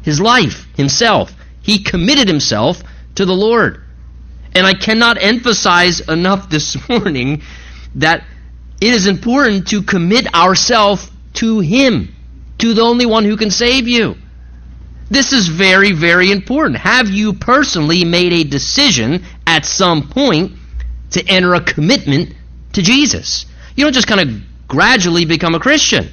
His 0.04 0.20
life, 0.20 0.68
himself. 0.76 1.34
He 1.62 1.80
committed 1.80 2.28
himself 2.28 2.84
to 3.16 3.26
the 3.26 3.34
Lord. 3.34 3.82
And 4.54 4.68
I 4.68 4.74
cannot 4.74 5.22
emphasize 5.22 6.02
enough 6.02 6.50
this 6.50 6.78
morning 6.90 7.42
that 7.96 8.24
it 8.82 8.94
is 8.94 9.08
important 9.08 9.70
to 9.70 9.82
commit 9.82 10.34
ourselves 10.34 11.10
to 11.36 11.60
him, 11.60 12.14
to 12.58 12.74
the 12.74 12.82
only 12.82 13.06
one 13.06 13.24
who 13.24 13.38
can 13.38 13.50
save 13.50 13.88
you. 13.88 14.16
This 15.10 15.34
is 15.34 15.48
very, 15.48 15.92
very 15.92 16.32
important. 16.32 16.78
Have 16.78 17.10
you 17.10 17.34
personally 17.34 18.06
made 18.06 18.34
a 18.34 18.44
decision 18.44 19.24
at 19.46 19.66
some 19.66 20.10
point 20.10 20.54
to 21.12 21.24
enter 21.28 21.54
a 21.54 21.62
commitment 21.62 22.34
to 22.74 22.82
Jesus? 22.82 23.46
You 23.76 23.84
don't 23.84 23.94
just 23.94 24.08
kind 24.08 24.22
of 24.22 24.42
gradually 24.68 25.26
become 25.26 25.56
a 25.56 25.60
Christian. 25.60 26.10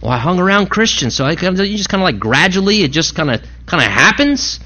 Well, 0.00 0.12
I 0.12 0.18
hung 0.18 0.38
around 0.38 0.70
Christians, 0.70 1.14
so 1.14 1.24
I 1.24 1.32
you 1.32 1.76
just 1.76 1.88
kind 1.88 2.02
of 2.02 2.04
like 2.04 2.18
gradually 2.18 2.82
it 2.82 2.92
just 2.92 3.14
kind 3.14 3.30
of 3.30 3.42
kind 3.66 3.82
of 3.82 3.90
happens. 3.90 4.60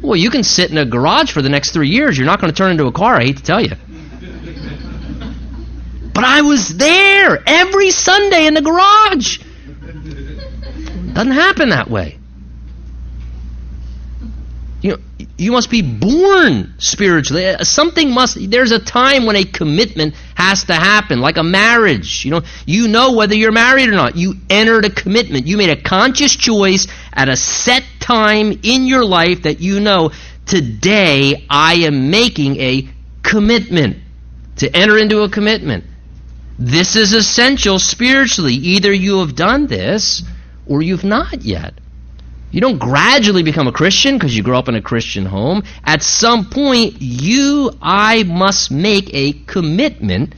Well, 0.00 0.16
you 0.16 0.30
can 0.30 0.42
sit 0.42 0.70
in 0.70 0.78
a 0.78 0.84
garage 0.84 1.30
for 1.30 1.42
the 1.42 1.48
next 1.48 1.72
three 1.72 1.88
years. 1.88 2.16
You're 2.18 2.26
not 2.26 2.40
going 2.40 2.52
to 2.52 2.56
turn 2.56 2.72
into 2.72 2.86
a 2.86 2.92
car. 2.92 3.16
I 3.16 3.24
hate 3.24 3.36
to 3.36 3.42
tell 3.42 3.60
you. 3.60 3.70
but 6.14 6.24
I 6.24 6.40
was 6.42 6.76
there 6.76 7.42
every 7.46 7.90
Sunday 7.90 8.46
in 8.46 8.54
the 8.54 8.62
garage. 8.62 9.38
Doesn't 11.12 11.32
happen 11.32 11.68
that 11.68 11.88
way. 11.90 12.18
You 14.80 14.92
know, 14.92 14.98
you 15.42 15.52
must 15.52 15.70
be 15.70 15.82
born 15.82 16.74
spiritually. 16.78 17.46
Uh, 17.46 17.64
something 17.64 18.12
must. 18.12 18.38
There's 18.50 18.70
a 18.70 18.78
time 18.78 19.26
when 19.26 19.36
a 19.36 19.44
commitment 19.44 20.14
has 20.34 20.64
to 20.64 20.74
happen, 20.74 21.20
like 21.20 21.36
a 21.36 21.42
marriage. 21.42 22.24
You 22.24 22.30
know, 22.30 22.42
you 22.64 22.88
know 22.88 23.12
whether 23.12 23.34
you're 23.34 23.52
married 23.52 23.88
or 23.88 23.92
not. 23.92 24.16
You 24.16 24.34
entered 24.48 24.84
a 24.84 24.90
commitment. 24.90 25.46
You 25.46 25.56
made 25.56 25.70
a 25.70 25.82
conscious 25.82 26.36
choice 26.36 26.86
at 27.12 27.28
a 27.28 27.36
set 27.36 27.84
time 28.00 28.60
in 28.62 28.86
your 28.86 29.04
life 29.04 29.42
that 29.42 29.60
you 29.60 29.80
know 29.80 30.12
today 30.46 31.46
I 31.50 31.74
am 31.74 32.10
making 32.10 32.56
a 32.60 32.88
commitment 33.22 33.96
to 34.56 34.74
enter 34.74 34.96
into 34.96 35.22
a 35.22 35.28
commitment. 35.28 35.84
This 36.58 36.94
is 36.96 37.14
essential 37.14 37.78
spiritually. 37.78 38.54
Either 38.54 38.92
you 38.92 39.18
have 39.20 39.34
done 39.34 39.66
this 39.66 40.22
or 40.66 40.82
you've 40.82 41.04
not 41.04 41.42
yet. 41.42 41.74
You 42.52 42.60
don't 42.60 42.78
gradually 42.78 43.42
become 43.42 43.66
a 43.66 43.72
Christian 43.72 44.16
because 44.16 44.36
you 44.36 44.42
grow 44.42 44.58
up 44.58 44.68
in 44.68 44.74
a 44.74 44.82
Christian 44.82 45.24
home. 45.24 45.62
At 45.84 46.02
some 46.02 46.50
point, 46.50 46.96
you, 47.00 47.72
I 47.80 48.24
must 48.24 48.70
make 48.70 49.12
a 49.14 49.32
commitment 49.32 50.34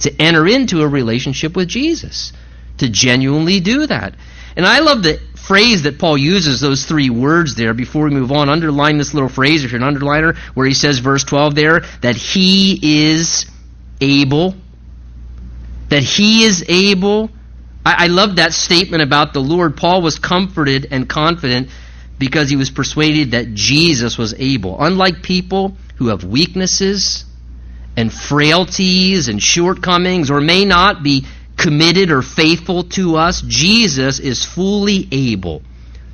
to 0.00 0.14
enter 0.20 0.46
into 0.46 0.82
a 0.82 0.88
relationship 0.88 1.56
with 1.56 1.68
Jesus, 1.68 2.34
to 2.76 2.90
genuinely 2.90 3.60
do 3.60 3.86
that. 3.86 4.14
And 4.54 4.66
I 4.66 4.80
love 4.80 5.02
the 5.02 5.18
phrase 5.34 5.84
that 5.84 5.98
Paul 5.98 6.18
uses, 6.18 6.60
those 6.60 6.84
three 6.84 7.08
words 7.08 7.54
there, 7.54 7.72
before 7.72 8.04
we 8.04 8.10
move 8.10 8.32
on. 8.32 8.50
Underline 8.50 8.98
this 8.98 9.14
little 9.14 9.30
phrase 9.30 9.64
if 9.64 9.72
you're 9.72 9.82
an 9.82 9.94
underliner, 9.94 10.36
where 10.52 10.66
he 10.66 10.74
says, 10.74 10.98
verse 10.98 11.24
12 11.24 11.54
there, 11.54 11.80
that 12.02 12.16
he 12.16 13.08
is 13.08 13.46
able. 14.02 14.54
That 15.88 16.02
he 16.02 16.44
is 16.44 16.66
able 16.68 17.30
I, 17.86 18.04
I 18.04 18.06
love 18.08 18.36
that 18.36 18.52
statement 18.52 19.04
about 19.04 19.32
the 19.32 19.40
Lord. 19.40 19.76
Paul 19.76 20.02
was 20.02 20.18
comforted 20.18 20.88
and 20.90 21.08
confident 21.08 21.68
because 22.18 22.50
he 22.50 22.56
was 22.56 22.68
persuaded 22.68 23.30
that 23.30 23.54
Jesus 23.54 24.18
was 24.18 24.34
able. 24.38 24.76
Unlike 24.82 25.22
people 25.22 25.76
who 25.96 26.08
have 26.08 26.24
weaknesses 26.24 27.24
and 27.96 28.12
frailties 28.12 29.28
and 29.28 29.40
shortcomings 29.40 30.32
or 30.32 30.40
may 30.40 30.64
not 30.64 31.04
be 31.04 31.26
committed 31.56 32.10
or 32.10 32.22
faithful 32.22 32.82
to 32.82 33.16
us, 33.16 33.40
Jesus 33.46 34.18
is 34.18 34.44
fully 34.44 35.06
able 35.12 35.62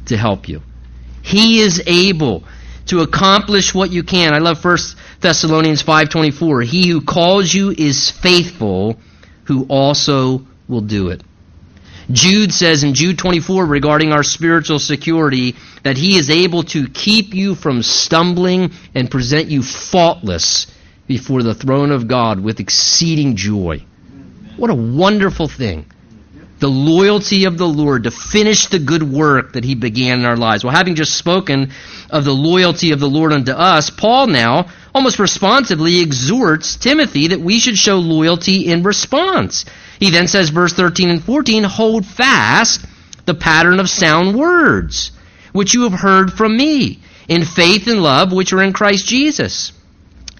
to 0.06 0.16
help 0.18 0.48
you. 0.48 0.60
He 1.22 1.60
is 1.60 1.82
able 1.86 2.44
to 2.86 3.00
accomplish 3.00 3.72
what 3.72 3.90
you 3.90 4.02
can. 4.02 4.34
I 4.34 4.38
love 4.38 4.60
First 4.60 4.96
Thessalonians 5.20 5.80
5:24, 5.80 6.62
"He 6.62 6.88
who 6.88 7.00
calls 7.00 7.54
you 7.54 7.70
is 7.70 8.10
faithful, 8.10 8.98
who 9.44 9.62
also 9.68 10.42
will 10.68 10.80
do 10.82 11.08
it." 11.08 11.22
Jude 12.10 12.52
says 12.52 12.84
in 12.84 12.94
Jude 12.94 13.18
24 13.18 13.64
regarding 13.66 14.12
our 14.12 14.22
spiritual 14.22 14.78
security 14.78 15.54
that 15.82 15.96
he 15.96 16.16
is 16.16 16.30
able 16.30 16.64
to 16.64 16.88
keep 16.88 17.34
you 17.34 17.54
from 17.54 17.82
stumbling 17.82 18.72
and 18.94 19.10
present 19.10 19.48
you 19.48 19.62
faultless 19.62 20.66
before 21.06 21.42
the 21.42 21.54
throne 21.54 21.90
of 21.90 22.08
God 22.08 22.40
with 22.40 22.60
exceeding 22.60 23.36
joy. 23.36 23.84
What 24.56 24.70
a 24.70 24.74
wonderful 24.74 25.48
thing. 25.48 25.86
The 26.58 26.68
loyalty 26.68 27.46
of 27.46 27.58
the 27.58 27.66
Lord 27.66 28.04
to 28.04 28.10
finish 28.10 28.66
the 28.66 28.78
good 28.78 29.02
work 29.02 29.54
that 29.54 29.64
he 29.64 29.74
began 29.74 30.20
in 30.20 30.24
our 30.24 30.36
lives. 30.36 30.62
Well, 30.62 30.74
having 30.74 30.94
just 30.94 31.16
spoken 31.16 31.72
of 32.08 32.24
the 32.24 32.32
loyalty 32.32 32.92
of 32.92 33.00
the 33.00 33.08
Lord 33.08 33.32
unto 33.32 33.50
us, 33.50 33.90
Paul 33.90 34.28
now 34.28 34.70
almost 34.94 35.18
responsively 35.18 36.00
exhorts 36.00 36.76
Timothy 36.76 37.28
that 37.28 37.40
we 37.40 37.58
should 37.58 37.76
show 37.76 37.96
loyalty 37.96 38.66
in 38.66 38.82
response. 38.82 39.64
He 39.98 40.10
then 40.10 40.28
says, 40.28 40.50
verse 40.50 40.72
13 40.72 41.08
and 41.08 41.22
14, 41.22 41.64
hold 41.64 42.04
fast 42.04 42.84
the 43.24 43.34
pattern 43.34 43.80
of 43.80 43.88
sound 43.88 44.36
words, 44.36 45.12
which 45.52 45.74
you 45.74 45.82
have 45.82 45.92
heard 45.92 46.32
from 46.32 46.56
me, 46.56 47.00
in 47.28 47.44
faith 47.44 47.86
and 47.86 48.02
love 48.02 48.32
which 48.32 48.52
are 48.52 48.62
in 48.62 48.72
Christ 48.72 49.06
Jesus. 49.06 49.72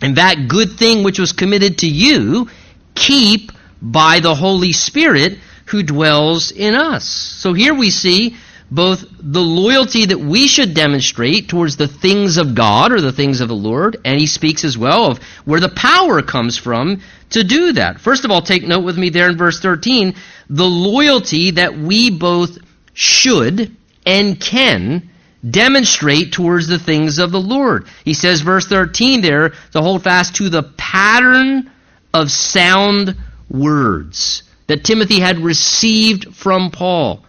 And 0.01 0.17
that 0.17 0.49
good 0.49 0.73
thing 0.73 1.05
which 1.05 1.19
was 1.19 1.33
committed 1.33 1.79
to 1.79 1.87
you, 1.87 2.49
keep 2.95 3.53
by 3.81 4.21
the 4.21 4.35
Holy 4.35 4.73
Spirit 4.73 5.39
who 5.67 5.83
dwells 5.83 6.51
in 6.51 6.75
us. 6.75 7.05
So 7.05 7.53
here 7.53 7.75
we 7.75 7.91
see 7.91 8.37
both 8.75 9.05
the 9.21 9.43
loyalty 9.43 10.07
that 10.07 10.19
we 10.19 10.49
should 10.49 10.73
demonstrate 10.73 11.47
towards 11.47 11.77
the 11.77 11.87
things 11.87 12.39
of 12.39 12.55
God 12.55 12.91
or 12.91 13.03
the 13.03 13.13
things 13.13 13.43
of 13.43 13.49
the 13.49 13.55
Lord, 13.55 13.99
and 14.03 14.19
he 14.19 14.27
speaks 14.27 14.65
as 14.65 14.79
well 14.79 15.11
of 15.11 15.19
where 15.45 15.61
the 15.61 15.69
power 15.69 16.23
comes 16.23 16.57
from 16.57 17.03
to 17.31 17.45
do 17.45 17.73
that. 17.73 18.01
First 18.01 18.25
of 18.25 18.31
all, 18.31 18.41
take 18.41 18.63
note 18.63 18.83
with 18.83 18.97
me 18.97 19.11
there 19.11 19.29
in 19.29 19.37
verse 19.37 19.61
13, 19.61 20.15
the 20.49 20.65
loyalty 20.65 21.51
that 21.51 21.77
we 21.77 22.09
both 22.11 22.57
should 22.95 23.77
and 24.07 24.41
can 24.41 25.11
demonstrate 25.49 26.33
towards 26.33 26.67
the 26.67 26.79
things 26.79 27.19
of 27.19 27.31
the 27.31 27.41
Lord. 27.41 27.87
He 28.07 28.15
says, 28.15 28.41
verse 28.41 28.67
13 28.67 29.21
there, 29.21 29.51
to 29.73 29.83
hold 29.83 30.03
fast 30.03 30.37
to 30.37 30.49
the 30.49 30.63
pattern 30.63 31.71
of 32.15 32.31
sound 32.31 33.17
words 33.51 34.45
that 34.67 34.83
Timothy 34.83 35.21
had 35.21 35.41
received 35.41 36.35
from 36.35 36.71
Paul. 36.71 37.23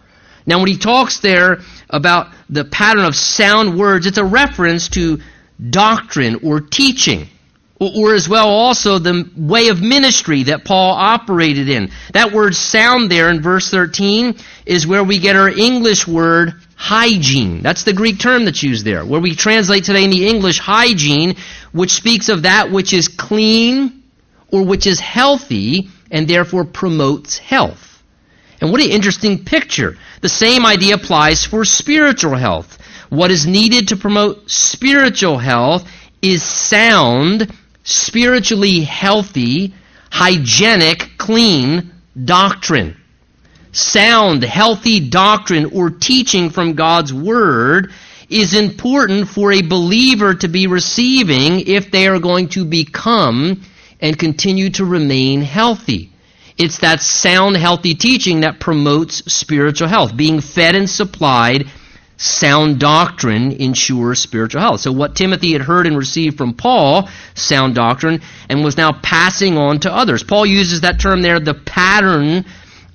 Now, 0.46 0.58
when 0.58 0.68
he 0.68 0.76
talks 0.76 1.20
there 1.20 1.60
about 1.88 2.28
the 2.50 2.64
pattern 2.64 3.04
of 3.04 3.16
sound 3.16 3.78
words, 3.78 4.06
it's 4.06 4.18
a 4.18 4.24
reference 4.24 4.88
to 4.90 5.20
doctrine 5.70 6.40
or 6.42 6.60
teaching, 6.60 7.28
or, 7.80 7.90
or, 7.96 8.14
as 8.14 8.28
well 8.28 8.48
also 8.48 8.98
the 8.98 9.30
way 9.36 9.68
of 9.68 9.80
ministry 9.80 10.44
that 10.44 10.64
Paul 10.64 10.92
operated 10.92 11.68
in. 11.68 11.90
That 12.12 12.32
word 12.32 12.54
sound 12.54 13.10
there 13.10 13.30
in 13.30 13.40
verse 13.40 13.70
13 13.70 14.36
is 14.66 14.86
where 14.86 15.04
we 15.04 15.18
get 15.18 15.36
our 15.36 15.48
English 15.48 16.06
word 16.06 16.54
hygiene. 16.76 17.62
That's 17.62 17.84
the 17.84 17.92
Greek 17.92 18.18
term 18.18 18.44
that's 18.44 18.62
used 18.62 18.84
there, 18.84 19.06
where 19.06 19.20
we 19.20 19.34
translate 19.34 19.84
today 19.84 20.04
in 20.04 20.10
the 20.10 20.26
English 20.26 20.58
hygiene, 20.58 21.36
which 21.72 21.92
speaks 21.92 22.28
of 22.28 22.42
that 22.42 22.70
which 22.70 22.92
is 22.92 23.08
clean 23.08 24.02
or 24.50 24.64
which 24.64 24.86
is 24.86 25.00
healthy 25.00 25.88
and 26.10 26.28
therefore 26.28 26.64
promotes 26.64 27.38
health. 27.38 27.93
And 28.64 28.72
what 28.72 28.80
an 28.80 28.88
interesting 28.88 29.44
picture. 29.44 29.98
The 30.22 30.28
same 30.30 30.64
idea 30.64 30.94
applies 30.94 31.44
for 31.44 31.66
spiritual 31.66 32.34
health. 32.34 32.78
What 33.10 33.30
is 33.30 33.46
needed 33.46 33.88
to 33.88 33.96
promote 33.98 34.50
spiritual 34.50 35.36
health 35.36 35.86
is 36.22 36.42
sound, 36.42 37.52
spiritually 37.82 38.80
healthy, 38.80 39.74
hygienic, 40.10 41.10
clean 41.18 41.92
doctrine. 42.24 42.96
Sound, 43.72 44.42
healthy 44.42 45.10
doctrine 45.10 45.66
or 45.74 45.90
teaching 45.90 46.48
from 46.48 46.72
God's 46.72 47.12
Word 47.12 47.92
is 48.30 48.54
important 48.54 49.28
for 49.28 49.52
a 49.52 49.60
believer 49.60 50.32
to 50.36 50.48
be 50.48 50.68
receiving 50.68 51.60
if 51.66 51.90
they 51.90 52.08
are 52.08 52.18
going 52.18 52.48
to 52.48 52.64
become 52.64 53.60
and 54.00 54.18
continue 54.18 54.70
to 54.70 54.86
remain 54.86 55.42
healthy. 55.42 56.13
It's 56.56 56.78
that 56.78 57.00
sound, 57.00 57.56
healthy 57.56 57.94
teaching 57.94 58.40
that 58.40 58.60
promotes 58.60 59.32
spiritual 59.32 59.88
health. 59.88 60.16
Being 60.16 60.40
fed 60.40 60.76
and 60.76 60.88
supplied 60.88 61.66
sound 62.16 62.78
doctrine 62.78 63.52
ensures 63.52 64.20
spiritual 64.20 64.60
health. 64.60 64.80
So 64.80 64.92
what 64.92 65.16
Timothy 65.16 65.52
had 65.52 65.62
heard 65.62 65.86
and 65.86 65.98
received 65.98 66.38
from 66.38 66.54
Paul, 66.54 67.08
sound 67.34 67.74
doctrine, 67.74 68.20
and 68.48 68.64
was 68.64 68.76
now 68.76 68.92
passing 68.92 69.58
on 69.58 69.80
to 69.80 69.92
others. 69.92 70.22
Paul 70.22 70.46
uses 70.46 70.82
that 70.82 71.00
term 71.00 71.22
there, 71.22 71.40
the 71.40 71.54
pattern 71.54 72.44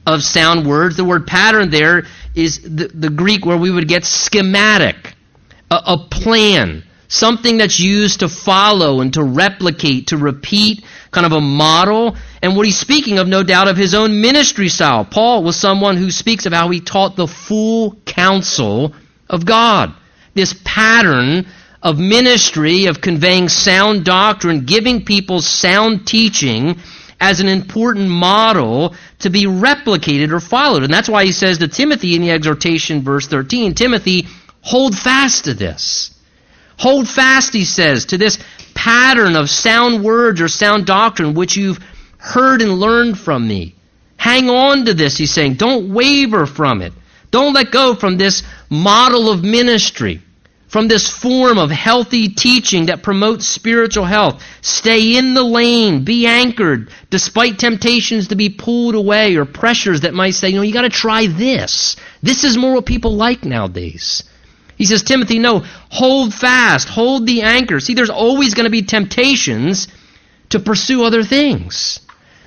of 0.07 0.23
sound 0.23 0.65
words. 0.65 0.95
The 0.95 1.03
word 1.03 1.27
pattern 1.27 1.69
there 1.69 2.05
is 2.35 2.61
the, 2.61 2.87
the 2.87 3.09
Greek 3.09 3.45
where 3.45 3.57
we 3.57 3.71
would 3.71 3.87
get 3.87 4.05
schematic, 4.05 5.15
a, 5.69 5.75
a 5.75 5.97
plan, 6.09 6.83
something 7.09 7.57
that's 7.57 7.79
used 7.79 8.21
to 8.21 8.29
follow 8.29 9.01
and 9.01 9.13
to 9.15 9.23
replicate, 9.23 10.07
to 10.07 10.17
repeat, 10.17 10.85
kind 11.11 11.25
of 11.25 11.33
a 11.33 11.41
model 11.41 12.15
and 12.41 12.55
what 12.55 12.65
he's 12.65 12.77
speaking 12.77 13.17
of, 13.17 13.27
no 13.27 13.43
doubt, 13.43 13.67
of 13.67 13.75
his 13.75 13.93
own 13.93 14.21
ministry 14.21 14.69
style. 14.69 15.03
Paul 15.03 15.43
was 15.43 15.57
someone 15.57 15.97
who 15.97 16.11
speaks 16.11 16.45
of 16.45 16.53
how 16.53 16.69
he 16.69 16.79
taught 16.79 17.15
the 17.15 17.27
full 17.27 17.95
counsel 18.05 18.93
of 19.27 19.45
God. 19.45 19.93
This 20.35 20.53
pattern 20.63 21.47
of 21.81 21.97
ministry, 21.97 22.85
of 22.85 23.01
conveying 23.01 23.49
sound 23.49 24.05
doctrine, 24.05 24.65
giving 24.65 25.03
people 25.03 25.41
sound 25.41 26.05
teaching 26.05 26.77
as 27.19 27.39
an 27.39 27.47
important 27.47 28.07
model 28.07 28.95
to 29.19 29.29
be 29.29 29.45
replicated 29.45 30.31
or 30.31 30.39
followed. 30.39 30.83
And 30.83 30.93
that's 30.93 31.09
why 31.09 31.25
he 31.25 31.31
says 31.31 31.57
to 31.57 31.67
Timothy 31.67 32.15
in 32.15 32.21
the 32.21 32.31
exhortation, 32.31 33.01
verse 33.01 33.27
13, 33.27 33.73
Timothy, 33.73 34.27
hold 34.61 34.95
fast 34.95 35.45
to 35.45 35.53
this. 35.55 36.11
Hold 36.79 37.09
fast, 37.09 37.53
he 37.53 37.65
says, 37.65 38.05
to 38.05 38.17
this 38.17 38.39
pattern 38.73 39.35
of 39.35 39.49
sound 39.49 40.01
words 40.01 40.39
or 40.39 40.47
sound 40.47 40.85
doctrine 40.85 41.33
which 41.33 41.57
you've 41.57 41.79
heard 42.17 42.61
and 42.61 42.79
learned 42.79 43.19
from 43.19 43.45
me. 43.45 43.75
Hang 44.15 44.49
on 44.49 44.85
to 44.85 44.93
this, 44.93 45.17
he's 45.17 45.33
saying. 45.33 45.55
Don't 45.55 45.93
waver 45.93 46.45
from 46.45 46.81
it. 46.81 46.93
Don't 47.31 47.53
let 47.53 47.71
go 47.71 47.95
from 47.95 48.17
this 48.17 48.43
model 48.69 49.29
of 49.29 49.43
ministry, 49.43 50.21
from 50.69 50.87
this 50.87 51.09
form 51.09 51.57
of 51.57 51.69
healthy 51.69 52.29
teaching 52.29 52.85
that 52.85 53.03
promotes 53.03 53.45
spiritual 53.45 54.05
health. 54.05 54.41
Stay 54.61 55.17
in 55.17 55.33
the 55.33 55.43
lane. 55.43 56.05
Be 56.05 56.27
anchored 56.27 56.91
despite 57.09 57.59
temptations 57.59 58.29
to 58.29 58.35
be 58.35 58.49
pulled 58.49 58.95
away 58.95 59.35
or 59.35 59.43
pressures 59.43 60.01
that 60.01 60.13
might 60.13 60.35
say, 60.35 60.49
you 60.49 60.55
know, 60.55 60.61
you 60.61 60.73
got 60.73 60.83
to 60.83 60.89
try 60.89 61.27
this. 61.27 61.97
This 62.23 62.45
is 62.45 62.57
more 62.57 62.75
what 62.75 62.85
people 62.85 63.15
like 63.15 63.43
nowadays. 63.43 64.23
He 64.79 64.85
says, 64.85 65.03
Timothy, 65.03 65.39
no, 65.39 65.59
hold 65.89 66.33
fast, 66.33 66.87
hold 66.87 67.27
the 67.27 67.41
anchor. 67.41 67.81
See, 67.81 67.95
there's 67.95 68.09
always 68.09 68.53
going 68.53 68.63
to 68.63 68.71
be 68.71 68.81
temptations 68.81 69.89
to 70.51 70.59
pursue 70.59 71.03
other 71.03 71.21
things. 71.21 71.99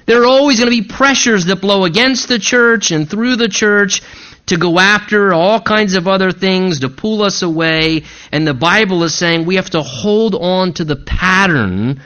There 0.07 0.23
are 0.23 0.27
always 0.27 0.59
going 0.59 0.73
to 0.75 0.83
be 0.83 0.89
pressures 0.89 1.45
that 1.45 1.61
blow 1.61 1.85
against 1.85 2.29
the 2.29 2.39
church 2.39 2.91
and 2.91 3.09
through 3.09 3.37
the 3.37 3.51
church 3.51 4.01
to 4.47 4.57
go 4.57 4.79
after 4.79 5.35
all 5.35 5.61
kinds 5.61 5.95
of 5.95 6.09
other 6.09 6.33
things, 6.33 6.81
to 6.81 6.89
pull 6.89 7.21
us 7.21 7.43
away. 7.43 8.05
And 8.33 8.47
the 8.47 8.55
Bible 8.55 9.05
is 9.05 9.15
saying 9.15 9.45
we 9.45 9.57
have 9.57 9.71
to 9.71 9.83
hold 9.83 10.35
on 10.35 10.73
to 10.75 10.85
the 10.85 10.97
pattern 10.97 12.03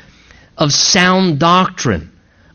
of 0.59 0.73
sound 0.73 1.39
doctrine, 1.39 2.11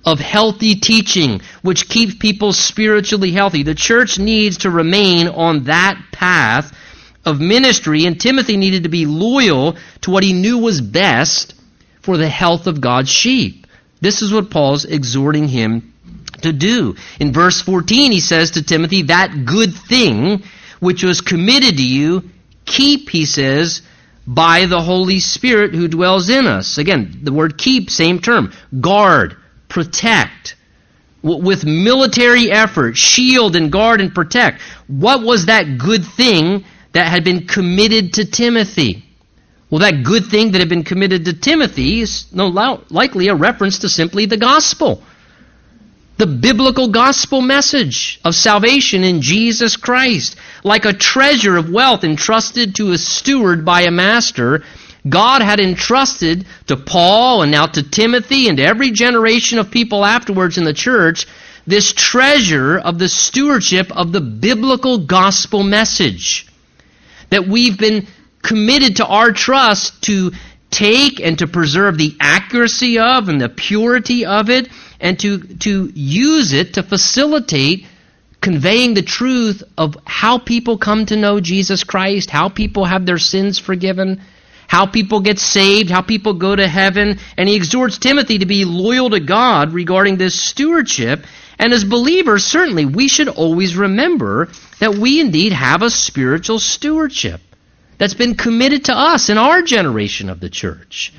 of 0.06 0.20
healthy 0.20 0.76
teaching, 0.76 1.40
which 1.62 1.88
keeps 1.88 2.16
people 2.16 2.52
spiritually 2.52 3.32
healthy. 3.32 3.64
The 3.64 3.76
church 3.76 4.20
needs 4.20 4.58
to 4.60 4.70
remain 4.70 5.30
on 5.30 5.64
that 5.64 5.98
path 6.12 6.76
of 7.26 7.40
ministry, 7.40 8.06
and 8.06 8.20
Timothy 8.20 8.58
needed 8.58 8.84
to 8.84 8.90
be 8.90 9.06
loyal 9.06 9.78
to 10.02 10.12
what 10.12 10.24
he 10.24 10.34
knew 10.34 10.58
was 10.58 10.82
best 10.82 11.54
for 12.02 12.18
the 12.18 12.30
health 12.30 12.68
of 12.68 12.82
God's 12.82 13.10
sheep. 13.10 13.68
This 14.00 14.22
is 14.22 14.34
what 14.34 14.50
Paul's 14.50 14.86
exhorting 14.86 15.48
him 15.48 15.94
to 16.42 16.52
do. 16.52 16.96
In 17.20 17.32
verse 17.34 17.62
14, 17.62 18.12
he 18.12 18.20
says 18.20 18.52
to 18.52 18.64
Timothy, 18.64 19.04
That 19.04 19.46
good 19.46 19.74
thing 19.74 20.44
which 20.80 21.04
was 21.04 21.22
committed 21.22 21.78
to 21.78 21.88
you, 21.88 22.30
keep, 22.66 23.10
he 23.10 23.26
says, 23.26 23.84
by 24.26 24.66
the 24.66 24.82
Holy 24.82 25.20
Spirit 25.20 25.74
who 25.74 25.88
dwells 25.88 26.30
in 26.30 26.48
us. 26.48 26.78
Again, 26.78 27.20
the 27.24 27.34
word 27.34 27.58
keep, 27.58 27.90
same 27.90 28.20
term. 28.20 28.52
Guard, 28.80 29.38
protect. 29.68 30.56
With 31.22 31.66
military 31.66 32.52
effort, 32.52 32.98
shield 32.98 33.56
and 33.56 33.72
guard 33.72 34.02
and 34.02 34.14
protect. 34.14 34.62
What 34.88 35.22
was 35.22 35.46
that 35.46 35.78
good 35.78 36.04
thing 36.04 36.66
that 36.94 37.08
had 37.08 37.24
been 37.24 37.48
committed 37.48 38.14
to 38.14 38.26
Timothy? 38.26 39.04
Well, 39.70 39.80
that 39.80 40.04
good 40.04 40.26
thing 40.26 40.52
that 40.52 40.60
had 40.60 40.70
been 40.70 40.84
committed 40.84 41.26
to 41.26 41.34
Timothy 41.34 42.02
is 42.02 42.26
no 42.34 42.48
likely 42.90 43.30
a 43.30 43.36
reference 43.36 43.80
to 43.80 43.90
simply 43.90 44.26
the 44.26 44.38
gospel. 44.38 45.02
The 46.18 46.28
biblical 46.28 46.90
gospel 46.90 47.42
message 47.42 48.20
of 48.26 48.36
salvation 48.36 49.04
in 49.04 49.22
Jesus 49.22 49.78
Christ. 49.78 50.36
Like 50.64 50.86
a 50.86 50.94
treasure 50.94 51.58
of 51.58 51.72
wealth 51.72 52.04
entrusted 52.04 52.76
to 52.76 52.92
a 52.92 52.98
steward 52.98 53.64
by 53.64 53.84
a 53.84 53.92
master, 53.92 54.64
God 55.08 55.42
had 55.42 55.60
entrusted 55.60 56.46
to 56.68 56.76
Paul 56.76 57.42
and 57.42 57.52
now 57.52 57.66
to 57.66 57.82
Timothy 57.82 58.50
and 58.50 58.58
to 58.58 58.64
every 58.66 58.92
generation 58.92 59.58
of 59.58 59.72
people 59.72 60.06
afterwards 60.06 60.58
in 60.58 60.66
the 60.66 60.74
church 60.74 61.26
this 61.66 61.94
treasure 61.94 62.78
of 62.78 62.98
the 62.98 63.08
stewardship 63.10 63.96
of 63.96 64.12
the 64.12 64.22
biblical 64.22 64.98
gospel 64.98 65.64
message. 65.64 66.48
That 67.32 67.48
we've 67.48 67.78
been 67.78 68.08
committed 68.44 68.98
to 68.98 69.06
our 69.06 69.32
trust 69.32 70.04
to 70.04 70.32
take 70.70 71.20
and 71.20 71.38
to 71.40 71.48
preserve 71.48 71.98
the 71.98 72.16
accuracy 72.20 73.00
of 73.00 73.28
and 73.28 73.42
the 73.42 73.50
purity 73.50 74.26
of 74.26 74.50
it 74.50 74.70
and 75.00 75.20
to, 75.20 75.40
to 75.40 75.92
use 75.94 76.54
it 76.54 76.76
to 76.76 76.84
facilitate 76.84 77.86
conveying 78.42 78.94
the 78.96 79.04
truth 79.04 79.64
of 79.78 79.96
how 80.06 80.40
people 80.40 80.78
come 80.78 81.06
to 81.06 81.16
know 81.16 81.40
Jesus 81.40 81.84
Christ, 81.84 82.30
how 82.30 82.50
people 82.50 82.86
have 82.86 83.06
their 83.06 83.20
sins 83.20 83.60
forgiven, 83.60 84.22
how 84.68 84.88
people 84.88 85.20
get 85.20 85.38
saved, 85.38 85.92
how 85.92 86.02
people 86.02 86.34
go 86.34 86.56
to 86.56 86.68
heaven. 86.68 87.20
And 87.38 87.48
he 87.48 87.56
exhorts 87.56 88.00
Timothy 88.00 88.40
to 88.40 88.46
be 88.46 88.66
loyal 88.66 89.12
to 89.12 89.20
God 89.20 89.74
regarding 89.74 90.18
this 90.18 90.40
stewardship. 90.40 91.26
And 91.62 91.74
as 91.74 91.84
believers, 91.84 92.44
certainly 92.44 92.86
we 92.86 93.08
should 93.08 93.28
always 93.28 93.78
remember 93.78 94.50
that 94.80 94.96
we 94.96 95.22
indeed 95.22 95.54
have 95.54 95.84
a 95.84 95.92
spiritual 95.92 96.58
stewardship 96.58 97.40
that's 98.00 98.16
been 98.16 98.34
committed 98.34 98.86
to 98.86 98.98
us 98.98 99.30
in 99.30 99.38
our 99.38 99.62
generation 99.62 100.32
of 100.32 100.40
the 100.40 100.50
church 100.50 101.14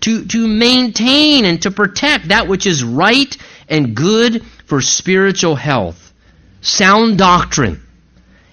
to, 0.00 0.24
to 0.24 0.48
maintain 0.48 1.44
and 1.44 1.60
to 1.60 1.70
protect 1.70 2.28
that 2.28 2.48
which 2.48 2.66
is 2.66 2.82
right 2.82 3.36
and 3.68 3.94
good 3.94 4.42
for 4.64 4.80
spiritual 4.80 5.56
health. 5.56 6.14
Sound 6.62 7.18
doctrine, 7.18 7.82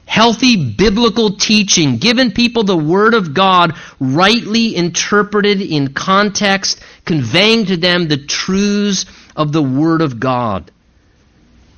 healthy 0.05 0.73
biblical 0.73 1.37
teaching, 1.37 1.99
giving 1.99 2.31
people 2.31 2.63
the 2.63 2.75
Word 2.75 3.13
of 3.13 3.33
God 3.33 3.77
rightly 3.97 4.75
interpreted 4.75 5.61
in 5.61 5.93
context, 5.93 6.81
conveying 7.05 7.67
to 7.67 7.77
them 7.77 8.09
the 8.09 8.17
truths 8.17 9.05
of 9.37 9.53
the 9.53 9.63
Word 9.63 10.01
of 10.01 10.19
God. 10.19 10.69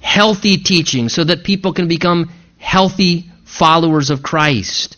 Healthy 0.02 0.58
teaching 0.58 1.10
so 1.10 1.24
that 1.24 1.44
people 1.44 1.74
can 1.74 1.88
become 1.88 2.32
healthy 2.58 3.32
followers 3.46 4.10
of 4.10 4.22
Christ 4.22 4.98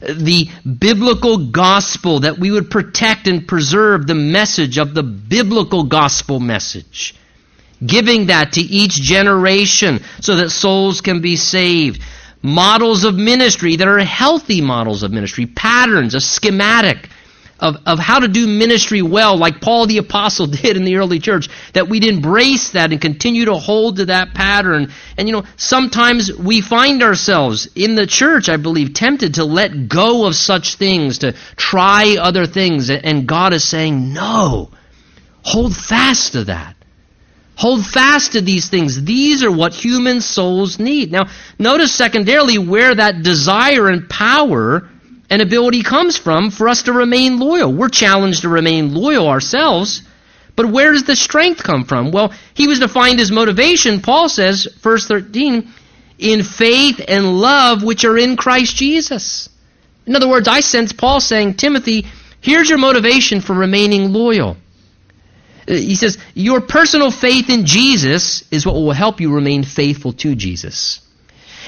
the 0.00 0.48
biblical 0.78 1.50
gospel, 1.50 2.20
that 2.20 2.38
we 2.38 2.50
would 2.50 2.70
protect 2.70 3.26
and 3.26 3.46
preserve 3.46 4.06
the 4.06 4.14
message 4.14 4.78
of 4.78 4.94
the 4.94 5.02
biblical 5.02 5.84
gospel 5.84 6.40
message. 6.40 7.14
Giving 7.84 8.26
that 8.26 8.52
to 8.52 8.60
each 8.60 8.94
generation 8.94 10.00
so 10.20 10.36
that 10.36 10.50
souls 10.50 11.00
can 11.00 11.20
be 11.20 11.36
saved. 11.36 12.02
Models 12.42 13.04
of 13.04 13.16
ministry 13.16 13.76
that 13.76 13.88
are 13.88 13.98
healthy 13.98 14.60
models 14.60 15.02
of 15.02 15.12
ministry, 15.12 15.46
patterns, 15.46 16.14
a 16.14 16.20
schematic 16.20 17.08
of, 17.60 17.76
of 17.86 17.98
how 17.98 18.20
to 18.20 18.28
do 18.28 18.46
ministry 18.46 19.02
well, 19.02 19.36
like 19.36 19.60
Paul 19.60 19.86
the 19.86 19.98
Apostle 19.98 20.46
did 20.62 20.76
in 20.76 20.84
the 20.84 20.96
early 20.96 21.18
church, 21.18 21.48
that 21.72 21.88
we'd 21.88 22.04
embrace 22.04 22.70
that 22.70 22.92
and 22.92 23.00
continue 23.00 23.46
to 23.46 23.54
hold 23.54 23.96
to 23.96 24.06
that 24.06 24.34
pattern. 24.34 24.92
And 25.16 25.28
you 25.28 25.34
know, 25.34 25.44
sometimes 25.56 26.32
we 26.32 26.60
find 26.60 27.02
ourselves 27.02 27.68
in 27.74 27.94
the 27.94 28.06
church, 28.06 28.48
I 28.48 28.56
believe, 28.56 28.94
tempted 28.94 29.34
to 29.34 29.44
let 29.44 29.88
go 29.88 30.26
of 30.26 30.34
such 30.34 30.76
things, 30.76 31.18
to 31.18 31.32
try 31.56 32.16
other 32.20 32.46
things. 32.46 32.90
And 32.90 33.26
God 33.26 33.52
is 33.52 33.64
saying, 33.64 34.12
no, 34.12 34.70
hold 35.42 35.76
fast 35.76 36.32
to 36.32 36.44
that. 36.44 36.76
Hold 37.56 37.84
fast 37.84 38.32
to 38.32 38.40
these 38.40 38.68
things. 38.68 39.02
These 39.02 39.42
are 39.42 39.50
what 39.50 39.74
human 39.74 40.20
souls 40.20 40.78
need. 40.78 41.10
Now, 41.10 41.26
notice 41.58 41.92
secondarily 41.92 42.56
where 42.56 42.94
that 42.94 43.24
desire 43.24 43.88
and 43.88 44.08
power 44.08 44.88
and 45.30 45.42
ability 45.42 45.82
comes 45.82 46.16
from 46.16 46.50
for 46.50 46.68
us 46.68 46.84
to 46.84 46.92
remain 46.92 47.38
loyal. 47.38 47.72
We're 47.72 47.88
challenged 47.88 48.42
to 48.42 48.48
remain 48.48 48.94
loyal 48.94 49.28
ourselves. 49.28 50.02
But 50.56 50.70
where 50.70 50.92
does 50.92 51.04
the 51.04 51.14
strength 51.14 51.62
come 51.62 51.84
from? 51.84 52.10
Well, 52.10 52.32
he 52.54 52.66
was 52.66 52.80
to 52.80 52.88
find 52.88 53.18
his 53.18 53.30
motivation, 53.30 54.00
Paul 54.00 54.28
says, 54.28 54.66
verse 54.80 55.06
13, 55.06 55.70
in 56.18 56.42
faith 56.42 57.00
and 57.06 57.40
love 57.40 57.84
which 57.84 58.04
are 58.04 58.18
in 58.18 58.36
Christ 58.36 58.74
Jesus. 58.74 59.48
In 60.06 60.16
other 60.16 60.28
words, 60.28 60.48
I 60.48 60.60
sense 60.60 60.92
Paul 60.92 61.20
saying, 61.20 61.54
Timothy, 61.54 62.06
here's 62.40 62.68
your 62.68 62.78
motivation 62.78 63.40
for 63.40 63.54
remaining 63.54 64.12
loyal. 64.12 64.56
Uh, 65.68 65.74
he 65.74 65.94
says, 65.94 66.18
Your 66.34 66.60
personal 66.60 67.10
faith 67.10 67.50
in 67.50 67.66
Jesus 67.66 68.42
is 68.50 68.66
what 68.66 68.74
will 68.74 68.92
help 68.92 69.20
you 69.20 69.34
remain 69.34 69.62
faithful 69.62 70.12
to 70.14 70.34
Jesus. 70.34 71.00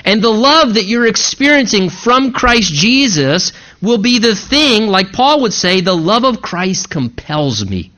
And 0.05 0.23
the 0.23 0.31
love 0.31 0.75
that 0.75 0.85
you're 0.85 1.07
experiencing 1.07 1.91
from 1.91 2.33
Christ 2.33 2.73
Jesus 2.73 3.53
will 3.83 3.99
be 3.99 4.19
the 4.19 4.35
thing, 4.35 4.87
like 4.87 5.13
Paul 5.13 5.43
would 5.43 5.53
say, 5.53 5.81
the 5.81 5.97
love 5.97 6.25
of 6.25 6.43
Christ 6.43 6.91
compels 6.91 7.69
me 7.69 7.93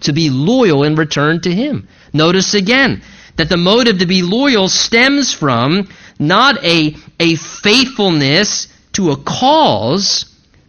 to 0.00 0.12
be 0.12 0.30
loyal 0.30 0.82
in 0.82 0.96
return 0.96 1.40
to 1.42 1.52
Him. 1.52 1.88
Notice 2.12 2.54
again 2.54 3.02
that 3.36 3.48
the 3.48 3.56
motive 3.56 3.98
to 3.98 4.06
be 4.06 4.22
loyal 4.22 4.68
stems 4.68 5.32
from 5.32 5.88
not 6.18 6.64
a, 6.64 6.96
a 7.20 7.36
faithfulness 7.36 8.68
to 8.92 9.10
a 9.10 9.16
cause, 9.16 10.24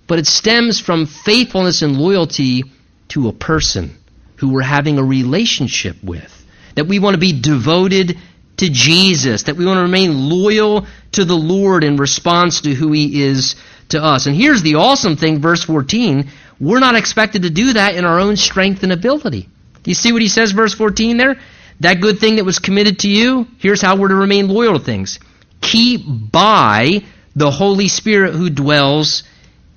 but 0.08 0.20
it 0.20 0.28
stems 0.28 0.80
from 0.80 1.06
faithfulness 1.06 1.82
and 1.82 1.98
loyalty 1.98 2.64
to 3.10 3.30
a 3.30 3.34
person 3.34 3.98
who 4.38 4.50
we're 4.54 4.62
having 4.62 4.98
a 4.98 5.04
relationship 5.04 5.96
with. 6.04 6.34
That 6.76 6.88
we 6.88 7.00
want 7.00 7.16
to 7.16 7.20
be 7.20 7.40
devoted 7.40 8.18
to 8.58 8.70
Jesus, 8.70 9.44
that 9.44 9.56
we 9.56 9.66
want 9.66 9.78
to 9.78 9.84
remain 9.84 10.30
loyal 10.30 10.86
to 11.14 11.26
the 11.26 11.36
Lord 11.36 11.84
in 11.84 11.98
response 11.98 12.62
to 12.62 12.74
who 12.74 12.92
He 12.92 13.24
is 13.24 13.56
to 13.90 14.04
us. 14.04 14.26
And 14.26 14.36
here's 14.36 14.62
the 14.62 14.76
awesome 14.76 15.16
thing, 15.16 15.40
verse 15.40 15.64
14. 15.64 16.30
We're 16.60 16.80
not 16.80 16.96
expected 16.96 17.44
to 17.44 17.50
do 17.50 17.74
that 17.74 17.96
in 17.96 18.06
our 18.06 18.20
own 18.20 18.36
strength 18.36 18.84
and 18.84 18.92
ability. 18.92 19.48
Do 19.84 19.92
you 19.92 19.96
see 19.96 20.12
what 20.12 20.22
he 20.22 20.28
says, 20.28 20.52
verse 20.52 20.74
14 20.74 21.18
there? 21.18 21.40
That 21.80 22.02
good 22.02 22.20
thing 22.20 22.38
that 22.38 22.46
was 22.46 22.60
committed 22.60 23.00
to 23.00 23.10
you, 23.10 23.48
here's 23.60 23.82
how 23.82 23.96
we're 23.96 24.08
to 24.08 24.16
remain 24.16 24.48
loyal 24.48 24.80
to 24.80 24.84
things. 24.84 25.20
Keep 25.62 26.02
by 26.32 27.04
the 27.36 27.52
Holy 27.52 27.88
Spirit 27.88 28.34
who 28.34 28.50
dwells 28.50 29.24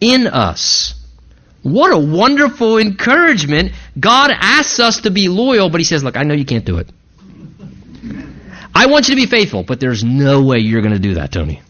in 0.00 0.26
us. 0.26 0.94
What 1.62 1.92
a 1.92 1.98
wonderful 1.98 2.78
encouragement. 2.78 3.72
God 3.98 4.30
asks 4.34 4.80
us 4.80 5.02
to 5.02 5.10
be 5.10 5.28
loyal, 5.28 5.68
but 5.68 5.80
he 5.80 5.84
says, 5.84 6.02
Look, 6.02 6.16
I 6.16 6.22
know 6.22 6.32
you 6.32 6.46
can't 6.46 6.64
do 6.64 6.78
it. 6.78 6.88
I 8.74 8.86
want 8.86 9.08
you 9.08 9.14
to 9.14 9.20
be 9.20 9.26
faithful, 9.26 9.62
but 9.62 9.80
there's 9.80 10.04
no 10.04 10.42
way 10.42 10.58
you're 10.58 10.82
going 10.82 10.94
to 10.94 11.00
do 11.00 11.14
that, 11.14 11.32
Tony. 11.32 11.60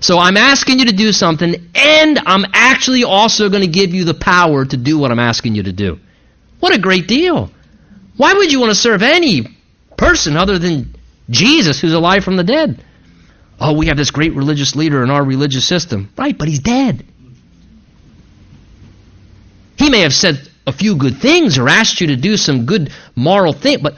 So 0.00 0.18
I'm 0.18 0.36
asking 0.36 0.78
you 0.78 0.86
to 0.86 0.92
do 0.92 1.12
something, 1.12 1.54
and 1.74 2.18
I'm 2.26 2.44
actually 2.52 3.04
also 3.04 3.48
going 3.48 3.62
to 3.62 3.68
give 3.68 3.94
you 3.94 4.04
the 4.04 4.14
power 4.14 4.64
to 4.64 4.76
do 4.76 4.98
what 4.98 5.10
I'm 5.10 5.18
asking 5.18 5.54
you 5.54 5.64
to 5.64 5.72
do. 5.72 5.98
What 6.60 6.74
a 6.74 6.78
great 6.78 7.08
deal. 7.08 7.50
Why 8.16 8.34
would 8.34 8.52
you 8.52 8.60
want 8.60 8.70
to 8.70 8.76
serve 8.76 9.02
any 9.02 9.46
person 9.96 10.36
other 10.36 10.58
than 10.58 10.94
Jesus 11.30 11.80
who's 11.80 11.94
alive 11.94 12.24
from 12.24 12.36
the 12.36 12.44
dead? 12.44 12.84
Oh, 13.58 13.76
we 13.76 13.86
have 13.86 13.96
this 13.96 14.10
great 14.10 14.34
religious 14.34 14.76
leader 14.76 15.02
in 15.02 15.10
our 15.10 15.24
religious 15.24 15.66
system. 15.66 16.10
Right, 16.16 16.36
but 16.36 16.48
he's 16.48 16.60
dead. 16.60 17.04
He 19.78 19.90
may 19.90 20.00
have 20.00 20.12
said 20.12 20.48
a 20.66 20.72
few 20.72 20.96
good 20.96 21.18
things 21.18 21.58
or 21.58 21.68
asked 21.68 22.00
you 22.00 22.08
to 22.08 22.16
do 22.16 22.36
some 22.36 22.66
good 22.66 22.92
moral 23.14 23.52
thing, 23.52 23.78
but 23.82 23.94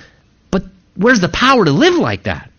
Where's 0.98 1.20
the 1.20 1.28
power 1.28 1.64
to 1.64 1.70
live 1.70 1.94
like 1.94 2.24
that? 2.24 2.50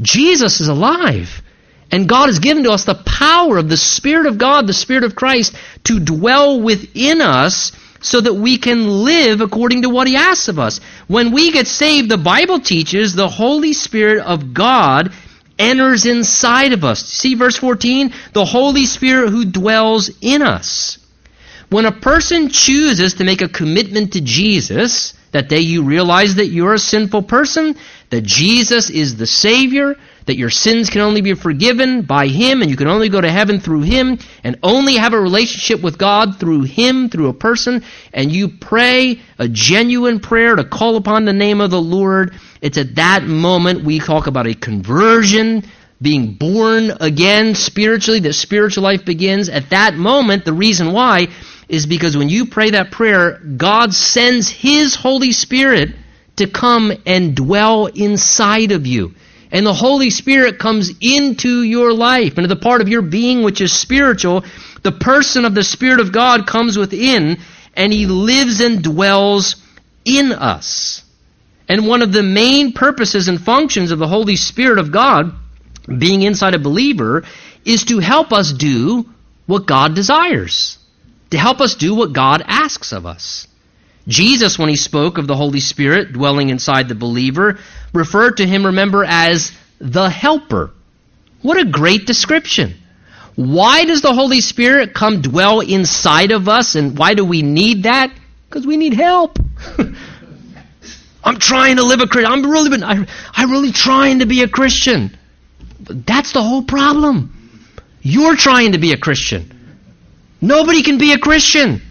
Jesus 0.00 0.60
is 0.60 0.68
alive. 0.68 1.42
And 1.90 2.08
God 2.08 2.26
has 2.26 2.38
given 2.38 2.62
to 2.64 2.70
us 2.70 2.84
the 2.84 2.94
power 2.94 3.58
of 3.58 3.68
the 3.68 3.76
Spirit 3.76 4.26
of 4.26 4.38
God, 4.38 4.66
the 4.66 4.72
Spirit 4.72 5.02
of 5.04 5.16
Christ, 5.16 5.56
to 5.84 5.98
dwell 5.98 6.60
within 6.60 7.20
us 7.20 7.72
so 8.00 8.20
that 8.20 8.34
we 8.34 8.58
can 8.58 8.86
live 9.04 9.40
according 9.40 9.82
to 9.82 9.88
what 9.88 10.06
He 10.06 10.14
asks 10.14 10.46
of 10.46 10.60
us. 10.60 10.80
When 11.08 11.32
we 11.32 11.50
get 11.50 11.66
saved, 11.66 12.08
the 12.08 12.16
Bible 12.16 12.60
teaches 12.60 13.12
the 13.12 13.28
Holy 13.28 13.72
Spirit 13.72 14.24
of 14.24 14.54
God 14.54 15.12
enters 15.58 16.06
inside 16.06 16.72
of 16.72 16.84
us. 16.84 17.04
See 17.04 17.34
verse 17.34 17.56
14? 17.56 18.12
The 18.34 18.44
Holy 18.44 18.86
Spirit 18.86 19.30
who 19.30 19.44
dwells 19.46 20.10
in 20.20 20.42
us. 20.42 20.98
When 21.70 21.86
a 21.86 21.92
person 21.92 22.50
chooses 22.50 23.14
to 23.14 23.24
make 23.24 23.42
a 23.42 23.48
commitment 23.48 24.12
to 24.12 24.20
Jesus, 24.20 25.14
that 25.32 25.48
day 25.48 25.60
you 25.60 25.82
realize 25.82 26.36
that 26.36 26.46
you're 26.46 26.74
a 26.74 26.78
sinful 26.78 27.22
person, 27.22 27.76
that 28.10 28.22
Jesus 28.22 28.90
is 28.90 29.16
the 29.16 29.26
Savior, 29.26 29.96
that 30.26 30.36
your 30.36 30.50
sins 30.50 30.90
can 30.90 31.00
only 31.00 31.20
be 31.20 31.34
forgiven 31.34 32.02
by 32.02 32.26
Him, 32.26 32.62
and 32.62 32.70
you 32.70 32.76
can 32.76 32.88
only 32.88 33.08
go 33.08 33.20
to 33.20 33.30
heaven 33.30 33.60
through 33.60 33.82
Him, 33.82 34.18
and 34.44 34.58
only 34.62 34.96
have 34.96 35.14
a 35.14 35.20
relationship 35.20 35.82
with 35.82 35.98
God 35.98 36.38
through 36.38 36.62
Him, 36.62 37.08
through 37.08 37.28
a 37.28 37.34
person, 37.34 37.84
and 38.12 38.30
you 38.30 38.48
pray 38.48 39.20
a 39.38 39.48
genuine 39.48 40.20
prayer 40.20 40.56
to 40.56 40.64
call 40.64 40.96
upon 40.96 41.24
the 41.24 41.32
name 41.32 41.60
of 41.60 41.70
the 41.70 41.80
Lord, 41.80 42.34
it's 42.60 42.78
at 42.78 42.96
that 42.96 43.24
moment 43.24 43.84
we 43.84 44.00
talk 44.00 44.26
about 44.26 44.46
a 44.46 44.54
conversion, 44.54 45.64
being 46.00 46.34
born 46.34 46.92
again 47.00 47.54
spiritually, 47.54 48.20
that 48.20 48.34
spiritual 48.34 48.84
life 48.84 49.04
begins. 49.04 49.48
At 49.48 49.70
that 49.70 49.94
moment, 49.94 50.44
the 50.44 50.52
reason 50.52 50.92
why 50.92 51.28
is 51.68 51.86
because 51.86 52.16
when 52.16 52.28
you 52.28 52.46
pray 52.46 52.70
that 52.70 52.90
prayer, 52.90 53.38
God 53.38 53.92
sends 53.92 54.48
His 54.48 54.94
Holy 54.94 55.32
Spirit 55.32 55.90
to 56.36 56.46
come 56.46 56.92
and 57.04 57.36
dwell 57.36 57.86
inside 57.86 58.72
of 58.72 58.86
you. 58.86 59.14
And 59.50 59.66
the 59.66 59.74
Holy 59.74 60.10
Spirit 60.10 60.58
comes 60.58 60.92
into 61.00 61.62
your 61.62 61.92
life, 61.92 62.36
into 62.36 62.48
the 62.48 62.56
part 62.56 62.80
of 62.80 62.88
your 62.88 63.02
being 63.02 63.42
which 63.42 63.60
is 63.60 63.72
spiritual, 63.72 64.44
The 64.82 64.92
person 64.92 65.44
of 65.44 65.54
the 65.54 65.64
Spirit 65.64 66.00
of 66.00 66.12
God 66.12 66.46
comes 66.46 66.76
within 66.76 67.38
and 67.74 67.92
he 67.92 68.06
lives 68.06 68.60
and 68.60 68.82
dwells 68.82 69.56
in 70.04 70.32
us. 70.32 71.02
And 71.68 71.86
one 71.86 72.02
of 72.02 72.12
the 72.12 72.22
main 72.22 72.72
purposes 72.72 73.28
and 73.28 73.40
functions 73.40 73.90
of 73.90 73.98
the 73.98 74.08
Holy 74.08 74.36
Spirit 74.36 74.78
of 74.78 74.90
God 74.90 75.32
being 75.86 76.22
inside 76.22 76.54
a 76.54 76.58
believer 76.58 77.24
is 77.64 77.84
to 77.84 77.98
help 77.98 78.32
us 78.32 78.52
do 78.52 79.06
what 79.46 79.66
God 79.66 79.94
desires, 79.94 80.77
to 81.30 81.38
help 81.38 81.60
us 81.60 81.74
do 81.74 81.94
what 81.94 82.12
God 82.12 82.42
asks 82.46 82.92
of 82.92 83.06
us. 83.06 83.46
Jesus, 84.06 84.58
when 84.58 84.70
he 84.70 84.76
spoke 84.76 85.18
of 85.18 85.26
the 85.26 85.36
Holy 85.36 85.60
Spirit 85.60 86.12
dwelling 86.12 86.48
inside 86.48 86.88
the 86.88 86.94
believer, 86.94 87.58
referred 87.92 88.38
to 88.38 88.46
him, 88.46 88.66
remember, 88.66 89.04
as 89.04 89.52
the 89.78 90.08
helper. 90.08 90.70
What 91.42 91.58
a 91.58 91.66
great 91.66 92.06
description. 92.06 92.74
Why 93.36 93.84
does 93.84 94.00
the 94.00 94.14
Holy 94.14 94.40
Spirit 94.40 94.94
come 94.94 95.22
dwell 95.22 95.60
inside 95.60 96.32
of 96.32 96.48
us 96.48 96.74
and 96.74 96.98
why 96.98 97.14
do 97.14 97.24
we 97.24 97.42
need 97.42 97.84
that? 97.84 98.12
Because 98.48 98.66
we 98.66 98.76
need 98.76 98.94
help. 98.94 99.38
I'm 101.24 101.38
trying 101.38 101.76
to 101.76 101.84
live 101.84 102.00
a 102.00 102.06
Christian. 102.06 102.32
I'm 102.32 102.50
really, 102.50 102.82
I, 102.82 103.06
I'm 103.34 103.50
really 103.50 103.72
trying 103.72 104.20
to 104.20 104.26
be 104.26 104.42
a 104.42 104.48
Christian. 104.48 105.16
That's 105.80 106.32
the 106.32 106.42
whole 106.42 106.62
problem. 106.62 107.34
You're 108.00 108.36
trying 108.36 108.72
to 108.72 108.78
be 108.78 108.92
a 108.92 108.96
Christian. 108.96 109.57
Nobody 110.40 110.82
can 110.82 110.98
be 110.98 111.12
a 111.12 111.18
Christian. 111.18 111.82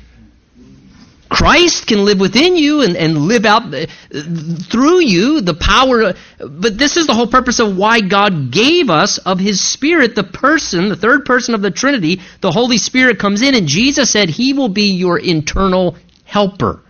Christ 1.30 1.88
can 1.88 2.06
live 2.06 2.20
within 2.20 2.56
you 2.56 2.82
and, 2.82 2.96
and 2.96 3.18
live 3.18 3.46
out 3.46 3.74
uh, 3.74 3.86
through 4.12 5.02
you 5.02 5.42
the 5.42 5.54
power. 5.54 6.14
But 6.40 6.78
this 6.78 6.96
is 6.96 7.06
the 7.06 7.14
whole 7.14 7.28
purpose 7.28 7.60
of 7.60 7.76
why 7.76 8.02
God 8.02 8.52
gave 8.52 8.90
us 8.90 9.18
of 9.18 9.40
His 9.40 9.60
Spirit, 9.60 10.16
the 10.16 10.24
person, 10.24 10.90
the 10.90 10.96
third 10.96 11.26
person 11.26 11.54
of 11.54 11.62
the 11.62 11.72
Trinity. 11.72 12.22
The 12.40 12.52
Holy 12.52 12.78
Spirit 12.78 13.20
comes 13.20 13.42
in, 13.42 13.56
and 13.56 13.68
Jesus 13.68 14.10
said 14.10 14.30
He 14.30 14.54
will 14.54 14.70
be 14.70 14.94
your 14.94 15.20
internal 15.20 15.98
helper. 16.24 16.82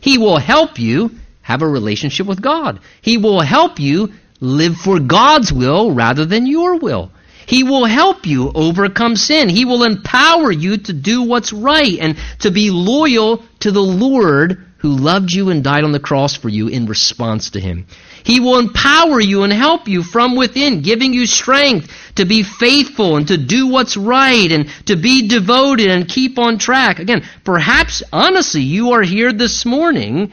He 0.00 0.18
will 0.18 0.38
help 0.38 0.78
you 0.78 1.12
have 1.42 1.62
a 1.62 1.68
relationship 1.68 2.26
with 2.26 2.42
God. 2.42 2.80
He 3.00 3.16
will 3.16 3.40
help 3.40 3.78
you 3.78 4.12
live 4.40 4.76
for 4.76 4.98
God's 4.98 5.52
will 5.52 5.92
rather 5.92 6.24
than 6.24 6.46
your 6.46 6.78
will. 6.78 7.10
He 7.48 7.62
will 7.62 7.86
help 7.86 8.26
you 8.26 8.52
overcome 8.54 9.16
sin. 9.16 9.48
He 9.48 9.64
will 9.64 9.82
empower 9.82 10.52
you 10.52 10.76
to 10.76 10.92
do 10.92 11.22
what's 11.22 11.50
right 11.50 11.98
and 11.98 12.18
to 12.40 12.50
be 12.50 12.68
loyal 12.68 13.42
to 13.60 13.70
the 13.70 13.82
Lord 13.82 14.62
who 14.76 14.90
loved 14.90 15.32
you 15.32 15.48
and 15.48 15.64
died 15.64 15.82
on 15.82 15.92
the 15.92 15.98
cross 15.98 16.34
for 16.34 16.50
you 16.50 16.68
in 16.68 16.84
response 16.84 17.48
to 17.50 17.60
Him. 17.60 17.86
He 18.22 18.38
will 18.38 18.58
empower 18.58 19.18
you 19.18 19.44
and 19.44 19.52
help 19.52 19.88
you 19.88 20.02
from 20.02 20.36
within, 20.36 20.82
giving 20.82 21.14
you 21.14 21.24
strength 21.24 21.90
to 22.16 22.26
be 22.26 22.42
faithful 22.42 23.16
and 23.16 23.26
to 23.28 23.38
do 23.38 23.68
what's 23.68 23.96
right 23.96 24.52
and 24.52 24.68
to 24.84 24.96
be 24.96 25.26
devoted 25.26 25.88
and 25.88 26.06
keep 26.06 26.38
on 26.38 26.58
track. 26.58 26.98
Again, 26.98 27.24
perhaps, 27.44 28.02
honestly, 28.12 28.60
you 28.60 28.92
are 28.92 29.02
here 29.02 29.32
this 29.32 29.64
morning 29.64 30.32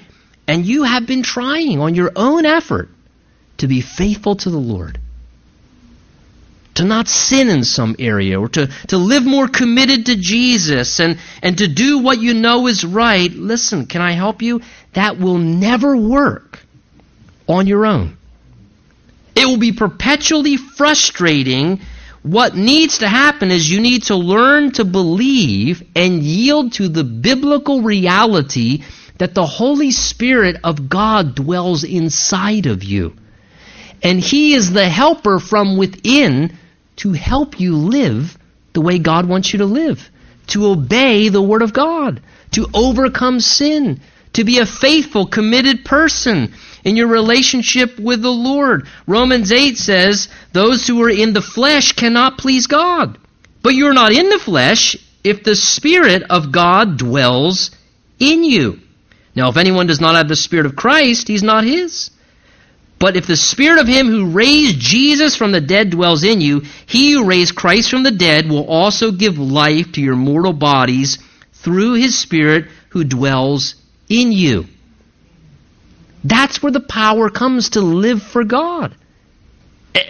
and 0.50 0.66
you 0.66 0.84
have 0.84 1.08
been 1.08 1.24
trying 1.24 1.80
on 1.80 1.96
your 1.96 2.12
own 2.18 2.46
effort 2.46 2.90
to 3.60 3.68
be 3.68 3.80
faithful 3.80 4.36
to 4.36 4.50
the 4.50 4.58
Lord 4.58 5.00
to 6.76 6.84
not 6.84 7.08
sin 7.08 7.50
in 7.50 7.64
some 7.64 7.96
area 8.00 8.40
or 8.40 8.50
to, 8.50 8.68
to 8.88 8.98
live 8.98 9.26
more 9.26 9.48
committed 9.48 10.08
to 10.08 10.16
Jesus 10.16 11.00
and, 11.00 11.18
and 11.42 11.58
to 11.58 11.68
do 11.68 12.00
what 12.00 12.20
you 12.20 12.34
know 12.34 12.68
is 12.68 12.86
right, 12.86 13.32
listen, 13.32 13.86
can 13.86 14.02
I 14.02 14.12
help 14.12 14.42
you? 14.42 14.62
That 14.94 15.18
will 15.18 15.38
never 15.38 15.96
work 15.96 16.60
on 17.48 17.68
your 17.68 17.86
own. 17.86 18.18
It 19.36 19.46
will 19.46 19.58
be 19.58 19.72
perpetually 19.72 20.58
frustrating. 20.58 21.82
What 22.24 22.56
needs 22.56 23.00
to 23.00 23.08
happen 23.08 23.52
is 23.52 23.70
you 23.70 23.82
need 23.82 24.04
to 24.04 24.16
learn 24.16 24.72
to 24.74 24.86
believe 24.86 25.84
and 25.96 26.24
yield 26.24 26.74
to 26.74 26.88
the 26.88 27.04
biblical 27.04 27.82
reality 27.82 28.84
that 29.18 29.34
the 29.34 29.46
Holy 29.46 29.92
Spirit 29.92 30.58
of 30.64 30.90
God 30.90 31.36
dwells 31.36 31.84
inside 31.84 32.66
of 32.66 32.84
you. 32.84 33.16
And 34.02 34.20
He 34.20 34.54
is 34.54 34.72
the 34.72 34.90
helper 34.90 35.40
from 35.40 35.78
within 35.78 36.58
to 36.98 37.14
help 37.14 37.60
you 37.60 37.76
live 37.76 38.38
the 38.74 38.82
way 38.82 39.00
God 39.00 39.28
wants 39.28 39.54
you 39.54 39.60
to 39.60 39.66
live, 39.66 40.10
to 40.48 40.68
obey 40.68 41.30
the 41.30 41.42
Word 41.42 41.62
of 41.62 41.74
God, 41.74 42.22
to 42.52 42.68
overcome 42.74 43.40
sin, 43.40 44.00
to 44.34 44.44
be 44.44 44.60
a 44.60 44.66
faithful, 44.66 45.26
committed 45.26 45.86
person 45.86 46.54
in 46.84 46.96
your 46.96 47.08
relationship 47.08 47.98
with 47.98 48.22
the 48.22 48.32
Lord. 48.32 48.88
Romans 49.08 49.52
8 49.52 49.78
says, 49.78 50.28
Those 50.52 50.86
who 50.86 51.02
are 51.04 51.10
in 51.10 51.34
the 51.34 51.42
flesh 51.42 51.94
cannot 51.94 52.38
please 52.38 52.68
God. 52.68 53.18
But 53.62 53.74
you're 53.74 53.94
not 53.94 54.12
in 54.12 54.30
the 54.30 54.40
flesh 54.40 54.96
if 55.24 55.44
the 55.44 55.56
Spirit 55.56 56.24
of 56.30 56.52
God 56.52 56.98
dwells 56.98 57.72
in 58.20 58.44
you. 58.44 58.80
Now, 59.36 59.50
if 59.50 59.58
anyone 59.58 59.88
does 59.88 60.00
not 60.00 60.16
have 60.16 60.28
the 60.28 60.36
Spirit 60.36 60.66
of 60.66 60.76
Christ, 60.76 61.28
he's 61.28 61.44
not 61.44 61.64
his. 61.64 62.12
But 63.06 63.18
if 63.18 63.28
the 63.28 63.38
Spirit 63.38 63.80
of 63.80 63.88
Him 63.88 64.08
who 64.08 64.32
raised 64.32 64.80
Jesus 64.80 65.36
from 65.36 65.52
the 65.52 65.62
dead 65.62 65.92
dwells 65.92 66.24
in 66.24 66.42
you, 66.42 66.64
He 66.88 67.12
who 67.12 67.28
raised 67.28 67.54
Christ 67.54 67.92
from 67.92 68.02
the 68.02 68.10
dead 68.10 68.50
will 68.50 68.66
also 68.66 69.12
give 69.12 69.38
life 69.38 69.92
to 69.92 70.02
your 70.02 70.16
mortal 70.16 70.54
bodies 70.54 71.20
through 71.54 71.94
His 71.94 72.18
Spirit 72.18 72.66
who 72.90 73.04
dwells 73.04 73.76
in 74.10 74.32
you. 74.32 74.66
That's 76.24 76.64
where 76.64 76.72
the 76.72 76.80
power 76.80 77.30
comes 77.30 77.70
to 77.70 77.82
live 77.82 78.24
for 78.24 78.44
God. 78.44 78.96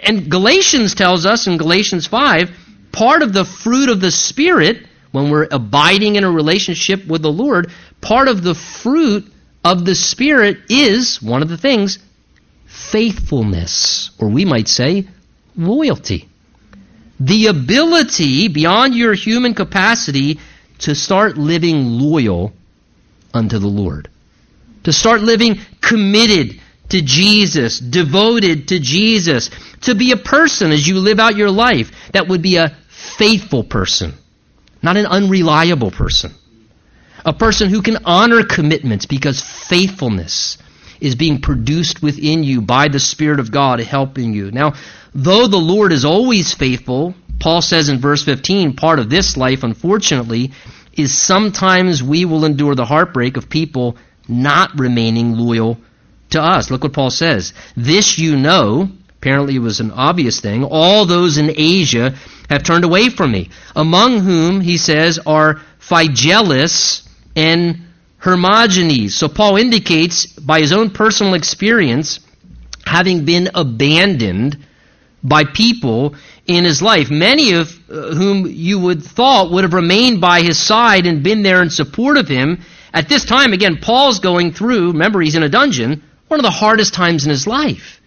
And 0.02 0.30
Galatians 0.30 0.94
tells 0.94 1.26
us 1.26 1.46
in 1.46 1.58
Galatians 1.58 2.06
5 2.06 2.50
part 2.92 3.20
of 3.20 3.34
the 3.34 3.44
fruit 3.44 3.90
of 3.90 4.00
the 4.00 4.10
Spirit, 4.10 4.86
when 5.12 5.28
we're 5.28 5.48
abiding 5.50 6.16
in 6.16 6.24
a 6.24 6.30
relationship 6.30 7.06
with 7.06 7.20
the 7.20 7.30
Lord, 7.30 7.70
part 8.00 8.28
of 8.28 8.42
the 8.42 8.54
fruit 8.54 9.30
of 9.62 9.84
the 9.84 9.94
Spirit 9.94 10.60
is, 10.70 11.20
one 11.20 11.42
of 11.42 11.50
the 11.50 11.58
things, 11.58 11.98
faithfulness, 12.76 14.10
or 14.18 14.28
we 14.28 14.44
might 14.44 14.68
say, 14.68 15.08
loyalty. 15.56 16.28
The 17.18 17.46
ability 17.46 18.48
beyond 18.48 18.94
your 18.94 19.14
human 19.14 19.54
capacity 19.54 20.38
to 20.80 20.94
start 20.94 21.38
living 21.38 21.86
loyal 21.98 22.52
unto 23.32 23.58
the 23.58 23.66
Lord. 23.66 24.10
To 24.84 24.92
start 24.92 25.22
living 25.22 25.58
committed 25.80 26.60
to 26.90 27.00
Jesus, 27.00 27.78
devoted 27.78 28.68
to 28.68 28.78
Jesus. 28.78 29.50
To 29.82 29.94
be 29.94 30.12
a 30.12 30.16
person 30.16 30.70
as 30.70 30.86
you 30.86 30.98
live 30.98 31.18
out 31.18 31.36
your 31.36 31.50
life 31.50 31.90
that 32.12 32.28
would 32.28 32.42
be 32.42 32.56
a 32.56 32.76
faithful 32.88 33.64
person, 33.64 34.12
not 34.82 34.96
an 34.96 35.06
unreliable 35.06 35.90
person. 35.90 36.34
A 37.24 37.32
person 37.32 37.70
who 37.70 37.82
can 37.82 38.04
honor 38.04 38.44
commitments 38.44 39.06
because 39.06 39.40
faithfulness 39.40 40.58
is 41.00 41.14
being 41.14 41.40
produced 41.40 42.02
within 42.02 42.42
you 42.42 42.60
by 42.60 42.88
the 42.88 43.00
Spirit 43.00 43.40
of 43.40 43.50
God 43.50 43.80
helping 43.80 44.32
you. 44.32 44.50
Now, 44.50 44.74
though 45.14 45.46
the 45.46 45.56
Lord 45.56 45.92
is 45.92 46.04
always 46.04 46.54
faithful, 46.54 47.14
Paul 47.38 47.62
says 47.62 47.88
in 47.88 47.98
verse 47.98 48.24
15, 48.24 48.76
part 48.76 48.98
of 48.98 49.10
this 49.10 49.36
life, 49.36 49.62
unfortunately, 49.62 50.52
is 50.94 51.16
sometimes 51.16 52.02
we 52.02 52.24
will 52.24 52.44
endure 52.44 52.74
the 52.74 52.86
heartbreak 52.86 53.36
of 53.36 53.50
people 53.50 53.96
not 54.28 54.78
remaining 54.78 55.36
loyal 55.36 55.78
to 56.30 56.42
us. 56.42 56.70
Look 56.70 56.82
what 56.82 56.92
Paul 56.92 57.10
says. 57.10 57.52
This 57.76 58.18
you 58.18 58.36
know, 58.36 58.88
apparently 59.18 59.56
it 59.56 59.60
was 59.60 59.80
an 59.80 59.90
obvious 59.90 60.40
thing, 60.40 60.64
all 60.64 61.04
those 61.04 61.38
in 61.38 61.52
Asia 61.54 62.14
have 62.48 62.62
turned 62.62 62.84
away 62.84 63.10
from 63.10 63.32
me, 63.32 63.50
among 63.74 64.20
whom, 64.20 64.60
he 64.60 64.78
says, 64.78 65.18
are 65.26 65.60
Phygellus 65.80 67.06
and 67.34 67.85
Hermogenes. 68.26 69.14
So 69.14 69.28
Paul 69.28 69.56
indicates 69.56 70.26
by 70.26 70.58
his 70.58 70.72
own 70.72 70.90
personal 70.90 71.34
experience 71.34 72.18
having 72.84 73.24
been 73.24 73.50
abandoned 73.54 74.58
by 75.22 75.44
people 75.44 76.16
in 76.46 76.64
his 76.64 76.82
life, 76.82 77.08
many 77.08 77.52
of 77.52 77.68
uh, 77.88 78.14
whom 78.14 78.46
you 78.46 78.80
would 78.80 79.02
thought 79.02 79.52
would 79.52 79.62
have 79.62 79.74
remained 79.74 80.20
by 80.20 80.42
his 80.42 80.58
side 80.58 81.06
and 81.06 81.22
been 81.22 81.42
there 81.42 81.62
in 81.62 81.70
support 81.70 82.16
of 82.16 82.26
him. 82.26 82.60
At 82.92 83.08
this 83.08 83.24
time, 83.24 83.52
again, 83.52 83.78
Paul's 83.80 84.18
going 84.18 84.52
through, 84.52 84.88
remember 84.92 85.20
he's 85.20 85.36
in 85.36 85.44
a 85.44 85.48
dungeon, 85.48 86.02
one 86.26 86.40
of 86.40 86.44
the 86.44 86.50
hardest 86.50 86.94
times 86.94 87.24
in 87.24 87.30
his 87.30 87.46
life. 87.46 88.00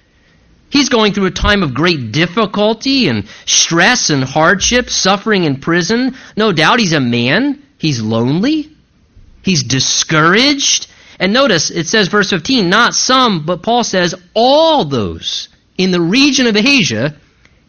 He's 0.70 0.90
going 0.90 1.14
through 1.14 1.28
a 1.28 1.32
time 1.32 1.64
of 1.64 1.74
great 1.74 2.12
difficulty 2.12 3.08
and 3.08 3.26
stress 3.46 4.10
and 4.10 4.24
hardship, 4.24 4.90
suffering 4.90 5.46
in 5.46 5.62
prison. 5.62 6.16
No 6.36 6.52
doubt 6.52 6.80
he's 6.80 6.94
a 6.94 7.00
man. 7.00 7.64
He's 7.78 8.02
lonely. 8.02 8.70
He's 9.42 9.64
discouraged. 9.64 10.88
And 11.20 11.34
notice 11.34 11.70
it 11.70 11.88
says, 11.88 12.08
verse 12.08 12.30
15, 12.30 12.70
not 12.70 12.94
some, 12.94 13.46
but 13.46 13.64
Paul 13.64 13.84
says 13.84 14.16
all 14.34 14.86
those 14.86 15.50
in 15.78 15.92
the 15.92 16.02
region 16.02 16.48
of 16.48 16.56
Asia 16.56 17.16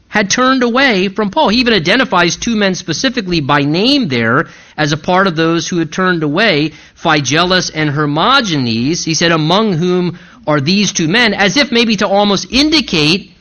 had 0.08 0.28
turned 0.28 0.64
away 0.64 1.08
from 1.08 1.30
Paul. 1.30 1.48
He 1.48 1.60
even 1.60 1.72
identifies 1.72 2.36
two 2.36 2.56
men 2.56 2.74
specifically 2.74 3.40
by 3.40 3.60
name 3.60 4.08
there 4.08 4.48
as 4.76 4.92
a 4.92 4.96
part 4.96 5.28
of 5.28 5.36
those 5.36 5.68
who 5.68 5.78
had 5.78 5.92
turned 5.92 6.24
away, 6.24 6.72
Phygellus 6.96 7.70
and 7.72 7.88
Hermogenes. 7.88 9.04
He 9.04 9.14
said, 9.14 9.30
among 9.30 9.74
whom 9.74 10.18
are 10.48 10.60
these 10.60 10.92
two 10.92 11.06
men, 11.06 11.32
as 11.32 11.56
if 11.56 11.70
maybe 11.70 11.96
to 11.96 12.08
almost 12.08 12.50
indicate 12.50 13.32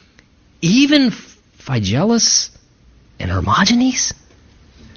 even 0.61 1.09
Phygellus 1.57 2.51
and 3.19 3.31
Hermogenes? 3.31 4.13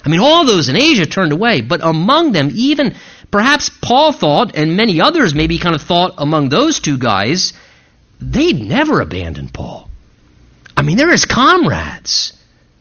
I 0.05 0.09
mean, 0.11 0.21
all 0.21 0.45
those 0.45 0.69
in 0.69 0.77
Asia 0.77 1.07
turned 1.07 1.33
away, 1.33 1.63
but 1.63 1.81
among 1.83 2.33
them, 2.33 2.51
even 2.53 2.97
perhaps 3.33 3.71
Paul 3.83 4.13
thought, 4.13 4.55
and 4.55 4.77
many 4.77 5.01
others 5.01 5.35
maybe 5.35 5.59
kind 5.59 5.75
of 5.75 5.83
thought 5.83 6.15
among 6.19 6.49
those 6.49 6.79
two 6.79 6.99
guys, 6.99 7.53
they'd 8.21 8.61
never 8.61 9.01
abandon 9.01 9.49
Paul. 9.49 9.89
I 10.77 10.83
mean, 10.83 10.97
they're 10.97 11.11
his 11.11 11.25
comrades. 11.25 12.35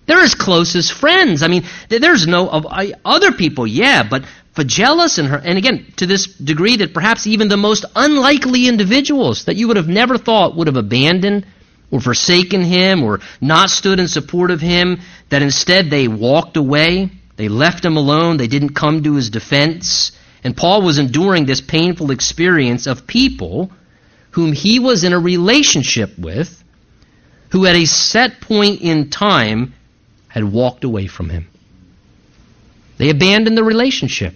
They're 0.06 0.22
his 0.22 0.36
closest 0.36 0.92
friends. 0.92 1.42
I 1.42 1.48
mean, 1.48 1.64
there's 1.90 2.28
no 2.28 2.48
other 2.50 3.32
people, 3.32 3.66
yeah, 3.66 4.04
but 4.04 4.24
Phygellus 4.56 5.18
and 5.18 5.30
her, 5.30 5.38
and 5.38 5.58
again, 5.58 5.86
to 5.98 6.06
this 6.06 6.28
degree 6.28 6.78
that 6.78 6.94
perhaps 6.94 7.26
even 7.26 7.48
the 7.48 7.58
most 7.58 7.86
unlikely 7.96 8.68
individuals 8.68 9.46
that 9.46 9.56
you 9.56 9.70
would 9.70 9.78
have 9.78 9.88
never 9.88 10.18
thought 10.18 10.56
would 10.56 10.68
have 10.68 10.76
abandoned 10.76 11.46
or 11.90 12.02
forsaken 12.02 12.62
him 12.62 13.04
or 13.04 13.22
not 13.40 13.70
stood 13.70 14.00
in 14.00 14.08
support 14.10 14.52
of 14.52 14.60
him, 14.60 15.00
that 15.30 15.42
instead 15.42 15.90
they 15.90 16.08
walked 16.10 16.58
away, 16.58 17.10
they 17.38 17.48
left 17.48 17.86
him 17.86 17.96
alone, 17.96 18.38
they 18.38 18.48
didn't 18.48 18.74
come 18.74 19.04
to 19.04 19.16
his 19.16 19.30
defense. 19.30 20.12
And 20.44 20.58
Paul 20.58 20.82
was 20.82 20.98
enduring 20.98 21.46
this 21.46 21.62
painful 21.62 22.12
experience 22.12 22.88
of 22.88 23.06
people 23.06 23.72
whom 24.32 24.54
he 24.54 24.80
was 24.80 25.04
in 25.04 25.14
a 25.14 25.20
relationship 25.20 26.18
with, 26.18 26.64
who 27.52 27.66
at 27.66 27.76
a 27.76 27.86
set 27.86 28.42
point 28.42 28.82
in 28.82 29.10
time 29.10 29.74
had 30.28 30.44
walked 30.44 30.84
away 30.84 31.08
from 31.08 31.30
him. 31.30 31.48
They 32.98 33.10
abandoned 33.10 33.58
the 33.58 33.64
relationship. 33.64 34.36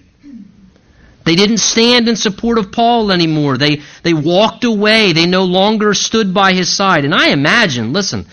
They 1.24 1.36
didn't 1.36 1.58
stand 1.58 2.08
in 2.08 2.16
support 2.16 2.60
of 2.60 2.72
Paul 2.72 3.12
anymore. 3.12 3.58
They, 3.58 3.82
they 4.04 4.14
walked 4.14 4.64
away. 4.64 5.14
They 5.14 5.26
no 5.26 5.46
longer 5.46 5.94
stood 5.96 6.34
by 6.34 6.54
his 6.54 6.72
side. 6.72 7.04
And 7.04 7.16
I 7.16 7.30
imagine, 7.30 7.94
listen, 7.94 8.28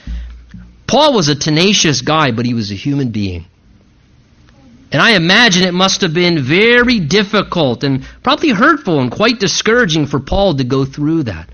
Paul 0.86 1.14
was 1.14 1.28
a 1.28 1.34
tenacious 1.34 2.02
guy, 2.02 2.32
but 2.32 2.44
he 2.44 2.52
was 2.52 2.70
a 2.70 2.74
human 2.74 3.10
being. 3.10 3.46
And 4.92 5.00
I 5.00 5.16
imagine 5.16 5.64
it 5.64 5.72
must 5.72 6.02
have 6.02 6.12
been 6.12 6.42
very 6.42 7.00
difficult 7.00 7.82
and 7.82 8.06
probably 8.22 8.50
hurtful 8.50 9.00
and 9.00 9.10
quite 9.10 9.40
discouraging 9.40 10.06
for 10.06 10.20
Paul 10.20 10.56
to 10.56 10.64
go 10.64 10.84
through 10.84 11.24
that. 11.24 11.48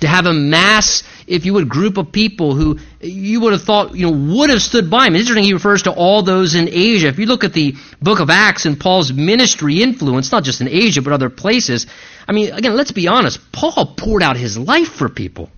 To 0.00 0.08
have 0.08 0.24
a 0.24 0.32
mass, 0.32 1.02
if 1.26 1.44
you 1.44 1.54
would, 1.54 1.68
group 1.68 1.98
of 1.98 2.12
people 2.12 2.54
who 2.54 2.78
you 3.00 3.40
would 3.40 3.52
have 3.52 3.62
thought, 3.62 3.94
you 3.94 4.06
know, 4.10 4.36
would 4.36 4.48
have 4.48 4.62
stood 4.62 4.88
by 4.88 5.06
him. 5.06 5.16
It's 5.16 5.22
interesting, 5.22 5.44
he 5.44 5.52
refers 5.52 5.82
to 5.82 5.92
all 5.92 6.22
those 6.22 6.54
in 6.54 6.68
Asia. 6.70 7.08
If 7.08 7.18
you 7.18 7.26
look 7.26 7.44
at 7.44 7.52
the 7.52 7.74
book 8.00 8.20
of 8.20 8.30
Acts 8.30 8.64
and 8.64 8.80
Paul's 8.80 9.12
ministry 9.12 9.82
influence, 9.82 10.32
not 10.32 10.44
just 10.44 10.60
in 10.60 10.68
Asia, 10.68 11.02
but 11.02 11.12
other 11.12 11.30
places, 11.30 11.86
I 12.26 12.32
mean, 12.32 12.54
again, 12.54 12.74
let's 12.74 12.92
be 12.92 13.08
honest, 13.08 13.40
Paul 13.52 13.94
poured 13.96 14.22
out 14.22 14.36
his 14.36 14.56
life 14.56 14.88
for 14.88 15.08
people. 15.08 15.50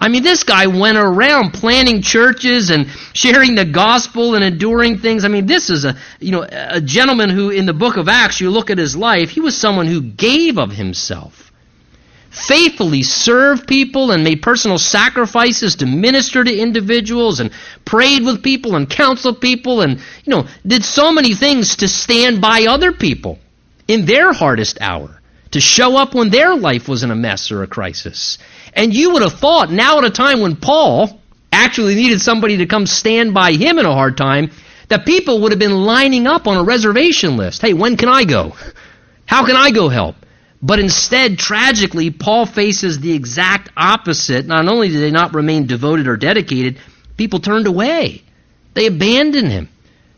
I 0.00 0.08
mean, 0.08 0.22
this 0.22 0.44
guy 0.44 0.68
went 0.68 0.96
around 0.96 1.52
planting 1.52 2.02
churches 2.02 2.70
and 2.70 2.88
sharing 3.14 3.56
the 3.56 3.64
gospel 3.64 4.36
and 4.36 4.44
enduring 4.44 4.98
things. 4.98 5.24
I 5.24 5.28
mean, 5.28 5.46
this 5.46 5.70
is 5.70 5.84
a, 5.84 5.96
you 6.20 6.30
know, 6.30 6.46
a 6.48 6.80
gentleman 6.80 7.30
who 7.30 7.50
in 7.50 7.66
the 7.66 7.72
book 7.72 7.96
of 7.96 8.08
Acts, 8.08 8.40
you 8.40 8.50
look 8.50 8.70
at 8.70 8.78
his 8.78 8.96
life, 8.96 9.30
he 9.30 9.40
was 9.40 9.56
someone 9.56 9.86
who 9.86 10.00
gave 10.00 10.56
of 10.56 10.70
himself. 10.70 11.50
Faithfully 12.30 13.02
served 13.02 13.66
people 13.66 14.12
and 14.12 14.22
made 14.22 14.42
personal 14.42 14.78
sacrifices 14.78 15.76
to 15.76 15.86
minister 15.86 16.44
to 16.44 16.56
individuals 16.56 17.40
and 17.40 17.50
prayed 17.84 18.22
with 18.24 18.42
people 18.42 18.76
and 18.76 18.88
counseled 18.88 19.40
people 19.40 19.80
and, 19.80 19.98
you 20.24 20.30
know, 20.30 20.46
did 20.64 20.84
so 20.84 21.10
many 21.10 21.34
things 21.34 21.76
to 21.76 21.88
stand 21.88 22.40
by 22.40 22.66
other 22.68 22.92
people 22.92 23.38
in 23.88 24.04
their 24.04 24.32
hardest 24.32 24.78
hour, 24.80 25.20
to 25.50 25.60
show 25.60 25.96
up 25.96 26.14
when 26.14 26.28
their 26.30 26.54
life 26.54 26.86
was 26.86 27.02
in 27.02 27.10
a 27.10 27.16
mess 27.16 27.50
or 27.50 27.62
a 27.62 27.66
crisis. 27.66 28.38
And 28.72 28.94
you 28.94 29.12
would 29.12 29.22
have 29.22 29.34
thought 29.34 29.70
now 29.70 29.98
at 29.98 30.04
a 30.04 30.10
time 30.10 30.40
when 30.40 30.56
Paul 30.56 31.20
actually 31.52 31.94
needed 31.94 32.20
somebody 32.20 32.58
to 32.58 32.66
come 32.66 32.86
stand 32.86 33.34
by 33.34 33.52
him 33.52 33.78
in 33.78 33.86
a 33.86 33.92
hard 33.92 34.16
time, 34.16 34.50
that 34.88 35.06
people 35.06 35.42
would 35.42 35.52
have 35.52 35.58
been 35.58 35.84
lining 35.84 36.26
up 36.26 36.46
on 36.46 36.56
a 36.56 36.62
reservation 36.62 37.36
list. 37.36 37.62
Hey, 37.62 37.74
when 37.74 37.96
can 37.96 38.08
I 38.08 38.24
go? 38.24 38.54
How 39.26 39.44
can 39.44 39.56
I 39.56 39.70
go 39.70 39.88
help? 39.88 40.16
But 40.60 40.80
instead, 40.80 41.38
tragically, 41.38 42.10
Paul 42.10 42.46
faces 42.46 42.98
the 42.98 43.12
exact 43.12 43.70
opposite. 43.76 44.46
Not 44.46 44.66
only 44.66 44.88
did 44.88 45.00
they 45.00 45.10
not 45.10 45.34
remain 45.34 45.66
devoted 45.66 46.08
or 46.08 46.16
dedicated, 46.16 46.78
people 47.16 47.38
turned 47.38 47.66
away. 47.66 48.22
They 48.74 48.86
abandoned 48.86 49.48
him. 49.48 49.68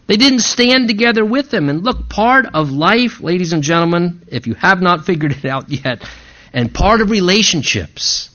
They 0.07 0.17
didn't 0.17 0.41
stand 0.41 0.89
together 0.89 1.25
with 1.25 1.53
him. 1.53 1.69
And 1.69 1.85
look, 1.85 2.09
part 2.09 2.47
of 2.55 2.71
life, 2.71 3.21
ladies 3.21 3.53
and 3.53 3.63
gentlemen, 3.63 4.23
if 4.29 4.47
you 4.47 4.55
have 4.55 4.81
not 4.81 5.05
figured 5.05 5.33
it 5.33 5.45
out 5.45 5.69
yet, 5.69 6.03
and 6.53 6.75
part 6.75 7.01
of 7.01 7.11
relationships 7.11 8.31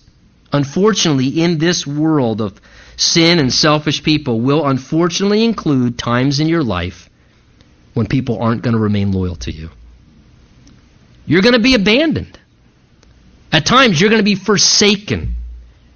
unfortunately, 0.51 1.27
in 1.41 1.57
this 1.57 1.85
world 1.85 2.41
of 2.41 2.59
sin 2.97 3.39
and 3.39 3.51
selfish 3.51 4.03
people, 4.03 4.39
will 4.41 4.65
unfortunately 4.65 5.43
include 5.43 5.97
times 5.97 6.39
in 6.39 6.47
your 6.47 6.63
life 6.63 7.09
when 7.93 8.07
people 8.07 8.41
aren't 8.41 8.61
going 8.61 8.75
to 8.75 8.79
remain 8.79 9.11
loyal 9.11 9.35
to 9.35 9.51
you. 9.51 9.69
You're 11.25 11.41
going 11.41 11.53
to 11.53 11.59
be 11.59 11.75
abandoned. 11.75 12.39
At 13.51 13.65
times, 13.65 13.99
you're 13.99 14.09
going 14.09 14.19
to 14.19 14.23
be 14.23 14.35
forsaken. 14.35 15.35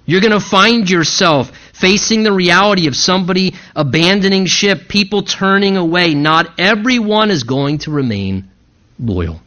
You're 0.06 0.20
going 0.20 0.32
to 0.32 0.40
find 0.40 0.88
yourself 0.88 1.52
facing 1.74 2.22
the 2.22 2.32
reality 2.32 2.88
of 2.88 2.96
somebody 2.96 3.54
abandoning 3.76 4.46
ship, 4.46 4.88
people 4.88 5.22
turning 5.22 5.76
away. 5.76 6.14
Not 6.14 6.58
everyone 6.58 7.30
is 7.30 7.44
going 7.44 7.78
to 7.78 7.90
remain 7.90 8.50
loyal. 8.98 9.40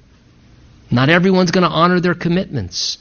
Not 0.90 1.10
everyone's 1.10 1.52
going 1.52 1.64
to 1.64 1.70
honor 1.70 2.00
their 2.00 2.14
commitments. 2.14 2.98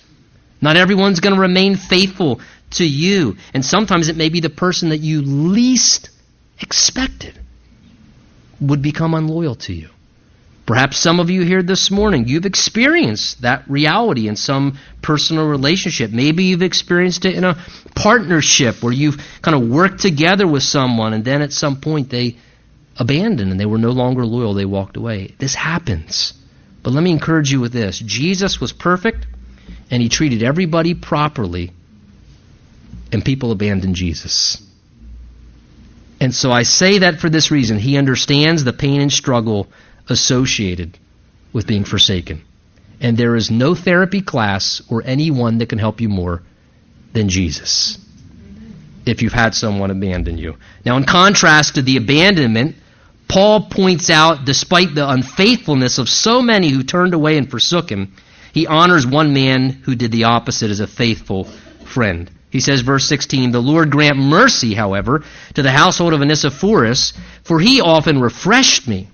Not 0.63 0.77
everyone's 0.77 1.21
going 1.21 1.35
to 1.35 1.41
remain 1.41 1.77
faithful 1.77 2.41
to 2.71 2.87
you. 2.87 3.37
And 3.53 3.65
sometimes 3.65 4.09
it 4.09 4.17
may 4.17 4.29
be 4.29 4.41
the 4.41 4.49
person 4.49 4.91
that 4.91 4.99
you 4.99 5.21
least 5.23 6.09
expected 6.61 7.39
would 8.61 8.81
become 8.81 9.13
unloyal 9.15 9.57
to 9.57 9.75
you. 9.75 9.91
Perhaps 10.65 10.97
some 10.99 11.19
of 11.19 11.29
you 11.29 11.43
here 11.43 11.63
this 11.63 11.91
morning, 11.91 12.29
you've 12.29 12.47
experienced 12.47 13.43
that 13.43 13.69
reality 13.69 14.29
in 14.29 14.37
some 14.37 14.79
personal 15.03 15.49
relationship. 15.49 16.13
Maybe 16.13 16.45
you've 16.45 16.63
experienced 16.63 17.25
it 17.25 17.35
in 17.35 17.43
a 17.43 17.59
partnership 17.97 18.81
where 18.81 18.93
you've 18.93 19.21
kind 19.43 19.61
of 19.61 19.69
worked 19.69 20.01
together 20.01 20.47
with 20.47 20.63
someone 20.63 21.15
and 21.15 21.25
then 21.25 21.43
at 21.43 21.53
some 21.53 21.81
point 21.81 22.11
they 22.11 22.37
abandoned 22.97 23.51
and 23.51 23.59
they 23.59 23.67
were 23.67 23.79
no 23.79 23.91
longer 23.91 24.25
loyal. 24.25 24.55
They 24.55 24.65
walked 24.65 24.97
away. 24.97 25.35
This 25.39 25.57
happens. 25.57 26.33
But 26.85 26.93
let 26.93 27.03
me 27.03 27.11
encourage 27.11 27.51
you 27.51 27.61
with 27.61 27.73
this 27.73 27.99
Jesus 27.99 28.61
was 28.61 28.73
perfect 28.73 29.27
and 29.93 30.03
he 30.03 30.09
treated 30.09 30.43
everybody 30.43 30.95
properly, 30.95 31.71
and 33.13 33.23
people 33.23 33.53
abandoned 33.53 33.95
Jesus. 33.95 34.61
And 36.19 36.35
so 36.35 36.51
I 36.51 36.63
say 36.63 37.01
that 37.01 37.21
for 37.21 37.29
this 37.29 37.51
reason. 37.51 37.79
He 37.79 37.99
understands 37.99 38.65
the 38.65 38.73
pain 38.73 39.03
and 39.03 39.13
struggle 39.13 39.69
associated 40.09 40.99
with 41.53 41.67
being 41.67 41.85
forsaken. 41.85 42.43
And 43.03 43.19
there 43.19 43.37
is 43.37 43.51
no 43.51 43.75
therapy 43.75 44.23
class 44.23 44.81
or 44.89 45.03
anyone 45.05 45.59
that 45.59 45.69
can 45.69 45.79
help 45.79 46.01
you 46.01 46.09
more 46.09 46.43
than 47.13 47.29
Jesus 47.29 47.99
if 49.05 49.21
you've 49.21 49.33
had 49.33 49.55
someone 49.55 49.91
abandon 49.91 50.39
you. 50.39 50.57
Now, 50.87 50.97
in 50.97 51.05
contrast 51.05 51.75
to 51.75 51.83
the 51.83 51.99
abandonment, 51.99 52.77
Paul 53.29 53.69
points 53.69 54.09
out, 54.09 54.47
despite 54.47 54.95
the 54.95 55.09
unfaithfulness 55.09 55.99
of 55.99 56.09
so 56.09 56.41
many 56.41 56.71
who 56.71 56.83
turned 56.83 57.13
away 57.13 57.37
and 57.37 57.51
forsook 57.51 57.91
him, 57.91 58.13
he 58.53 58.67
honors 58.67 59.07
one 59.07 59.33
man 59.33 59.71
who 59.71 59.95
did 59.95 60.13
the 60.13 60.25
opposite 60.25 60.71
as 60.71 60.81
a 60.81 60.87
faithful 60.87 61.45
friend. 61.85 62.31
He 62.51 62.61
says, 62.61 62.83
verse 62.83 63.07
16, 63.07 63.51
The 63.51 63.63
Lord 63.63 63.91
grant 63.91 64.19
mercy, 64.19 64.75
however, 64.75 65.25
to 65.55 65.63
the 65.63 65.71
household 65.71 66.13
of 66.13 66.21
Onesiphorus, 66.21 67.15
for 67.45 67.59
he 67.59 67.81
often 67.81 68.21
refreshed 68.21 68.87
me. 68.87 69.09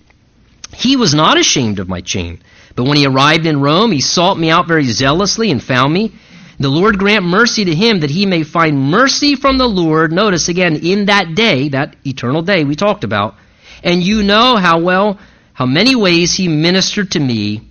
He 0.75 0.97
was 0.97 1.15
not 1.15 1.39
ashamed 1.39 1.79
of 1.79 1.89
my 1.89 2.01
chain. 2.01 2.41
But 2.75 2.85
when 2.85 2.97
he 2.97 3.07
arrived 3.07 3.47
in 3.47 3.61
Rome, 3.61 3.93
he 3.93 4.01
sought 4.01 4.39
me 4.39 4.51
out 4.51 4.67
very 4.67 4.85
zealously 4.85 5.53
and 5.53 5.63
found 5.63 5.93
me. 5.93 6.13
The 6.59 6.69
Lord 6.69 6.99
grant 6.99 7.25
mercy 7.25 7.65
to 7.65 7.75
him 7.75 8.01
that 8.01 8.11
he 8.11 8.27
may 8.27 8.43
find 8.43 8.91
mercy 8.91 9.37
from 9.37 9.59
the 9.59 9.69
Lord. 9.69 10.11
Notice 10.11 10.49
again, 10.49 10.75
in 10.75 11.07
that 11.07 11.37
day, 11.37 11.69
that 11.69 11.95
eternal 12.05 12.43
day 12.43 12.65
we 12.65 12.75
talked 12.75 13.05
about. 13.05 13.37
And 13.85 14.03
you 14.03 14.25
know 14.25 14.57
how 14.57 14.81
well, 14.81 15.19
how 15.53 15.67
many 15.67 15.95
ways 15.95 16.35
he 16.35 16.49
ministered 16.49 17.13
to 17.13 17.21
me 17.21 17.68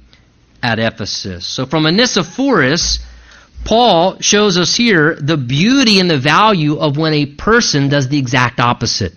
at 0.62 0.80
Ephesus. 0.80 1.46
So 1.46 1.66
from 1.66 1.86
Onesiphorus, 1.86 3.00
Paul 3.64 4.20
shows 4.22 4.58
us 4.58 4.76
here 4.76 5.16
the 5.16 5.38
beauty 5.38 6.00
and 6.00 6.10
the 6.10 6.18
value 6.18 6.78
of 6.78 6.98
when 6.98 7.14
a 7.14 7.26
person 7.26 7.90
does 7.90 8.08
the 8.08 8.18
exact 8.18 8.60
opposite. 8.60 9.14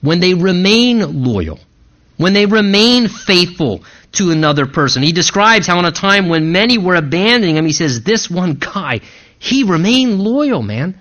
When 0.00 0.20
they 0.20 0.34
remain 0.34 1.24
loyal. 1.24 1.58
When 2.16 2.32
they 2.32 2.46
remain 2.46 3.08
faithful 3.08 3.84
to 4.12 4.30
another 4.30 4.66
person. 4.66 5.02
He 5.02 5.12
describes 5.12 5.66
how 5.66 5.78
in 5.78 5.84
a 5.84 5.92
time 5.92 6.28
when 6.28 6.52
many 6.52 6.78
were 6.78 6.96
abandoning 6.96 7.56
him, 7.56 7.66
he 7.66 7.72
says, 7.72 8.02
this 8.02 8.30
one 8.30 8.54
guy, 8.54 9.00
he 9.38 9.62
remained 9.64 10.20
loyal, 10.20 10.62
man. 10.62 10.98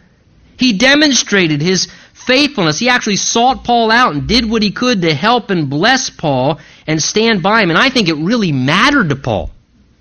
He 0.58 0.74
demonstrated 0.78 1.62
his 1.62 1.88
faithfulness. 2.14 2.80
He 2.80 2.90
actually 2.90 3.16
sought 3.16 3.64
Paul 3.64 3.92
out 3.92 4.14
and 4.14 4.28
did 4.28 4.50
what 4.50 4.62
he 4.62 4.72
could 4.72 5.02
to 5.02 5.14
help 5.14 5.50
and 5.50 5.70
bless 5.70 6.10
Paul 6.10 6.60
and 6.86 7.02
stand 7.02 7.42
by 7.42 7.62
him. 7.62 7.70
And 7.70 7.80
I 7.80 7.90
think 7.90 8.10
it 8.10 8.16
really 8.16 8.52
mattered 8.52 9.10
to 9.10 9.16
Paul. 9.16 9.52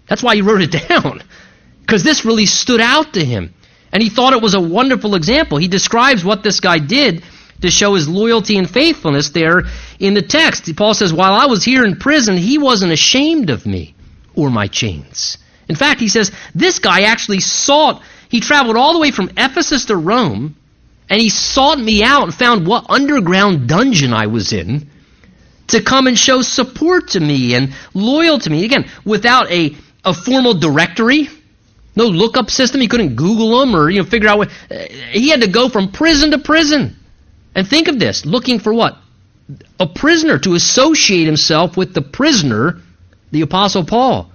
That's 0.08 0.22
why 0.22 0.34
he 0.34 0.42
wrote 0.42 0.62
it 0.62 0.72
down. 0.88 1.22
Because 1.80 2.02
this 2.02 2.24
really 2.24 2.46
stood 2.46 2.80
out 2.80 3.14
to 3.14 3.24
him. 3.24 3.54
And 3.92 4.02
he 4.02 4.10
thought 4.10 4.34
it 4.34 4.42
was 4.42 4.54
a 4.54 4.60
wonderful 4.60 5.14
example. 5.14 5.58
He 5.58 5.68
describes 5.68 6.24
what 6.24 6.42
this 6.42 6.60
guy 6.60 6.78
did 6.78 7.22
to 7.62 7.70
show 7.70 7.94
his 7.94 8.08
loyalty 8.08 8.56
and 8.56 8.68
faithfulness 8.68 9.30
there 9.30 9.62
in 9.98 10.14
the 10.14 10.22
text. 10.22 10.74
Paul 10.76 10.94
says, 10.94 11.12
While 11.12 11.32
I 11.32 11.46
was 11.46 11.64
here 11.64 11.84
in 11.84 11.96
prison, 11.96 12.36
he 12.36 12.58
wasn't 12.58 12.92
ashamed 12.92 13.50
of 13.50 13.66
me 13.66 13.94
or 14.34 14.50
my 14.50 14.66
chains. 14.66 15.38
In 15.68 15.74
fact, 15.74 16.00
he 16.00 16.08
says, 16.08 16.30
This 16.54 16.78
guy 16.78 17.02
actually 17.02 17.40
sought, 17.40 18.02
he 18.28 18.40
traveled 18.40 18.76
all 18.76 18.92
the 18.92 18.98
way 18.98 19.10
from 19.10 19.30
Ephesus 19.36 19.86
to 19.86 19.96
Rome, 19.96 20.56
and 21.08 21.20
he 21.20 21.30
sought 21.30 21.80
me 21.80 22.02
out 22.02 22.24
and 22.24 22.34
found 22.34 22.66
what 22.66 22.86
underground 22.88 23.68
dungeon 23.68 24.12
I 24.12 24.26
was 24.26 24.52
in 24.52 24.88
to 25.68 25.82
come 25.82 26.06
and 26.06 26.18
show 26.18 26.42
support 26.42 27.08
to 27.08 27.20
me 27.20 27.54
and 27.54 27.74
loyal 27.94 28.38
to 28.38 28.50
me. 28.50 28.64
Again, 28.64 28.88
without 29.04 29.50
a, 29.50 29.74
a 30.08 30.14
formal 30.14 30.54
directory, 30.54 31.28
no 31.94 32.06
lookup 32.06 32.50
system. 32.50 32.80
He 32.80 32.88
couldn't 32.88 33.16
Google 33.16 33.60
them 33.60 33.74
or 33.74 33.90
you 33.90 34.02
know 34.02 34.08
figure 34.08 34.28
out 34.28 34.38
what. 34.38 34.50
He 35.10 35.28
had 35.28 35.42
to 35.42 35.48
go 35.48 35.68
from 35.68 35.92
prison 35.92 36.30
to 36.32 36.38
prison. 36.38 36.96
And 37.54 37.66
think 37.66 37.88
of 37.88 37.98
this: 37.98 38.24
looking 38.24 38.58
for 38.58 38.72
what? 38.72 38.96
A 39.80 39.86
prisoner 39.86 40.38
to 40.40 40.54
associate 40.54 41.26
himself 41.26 41.76
with 41.76 41.94
the 41.94 42.02
prisoner, 42.02 42.80
the 43.30 43.42
Apostle 43.42 43.84
Paul. 43.84 44.30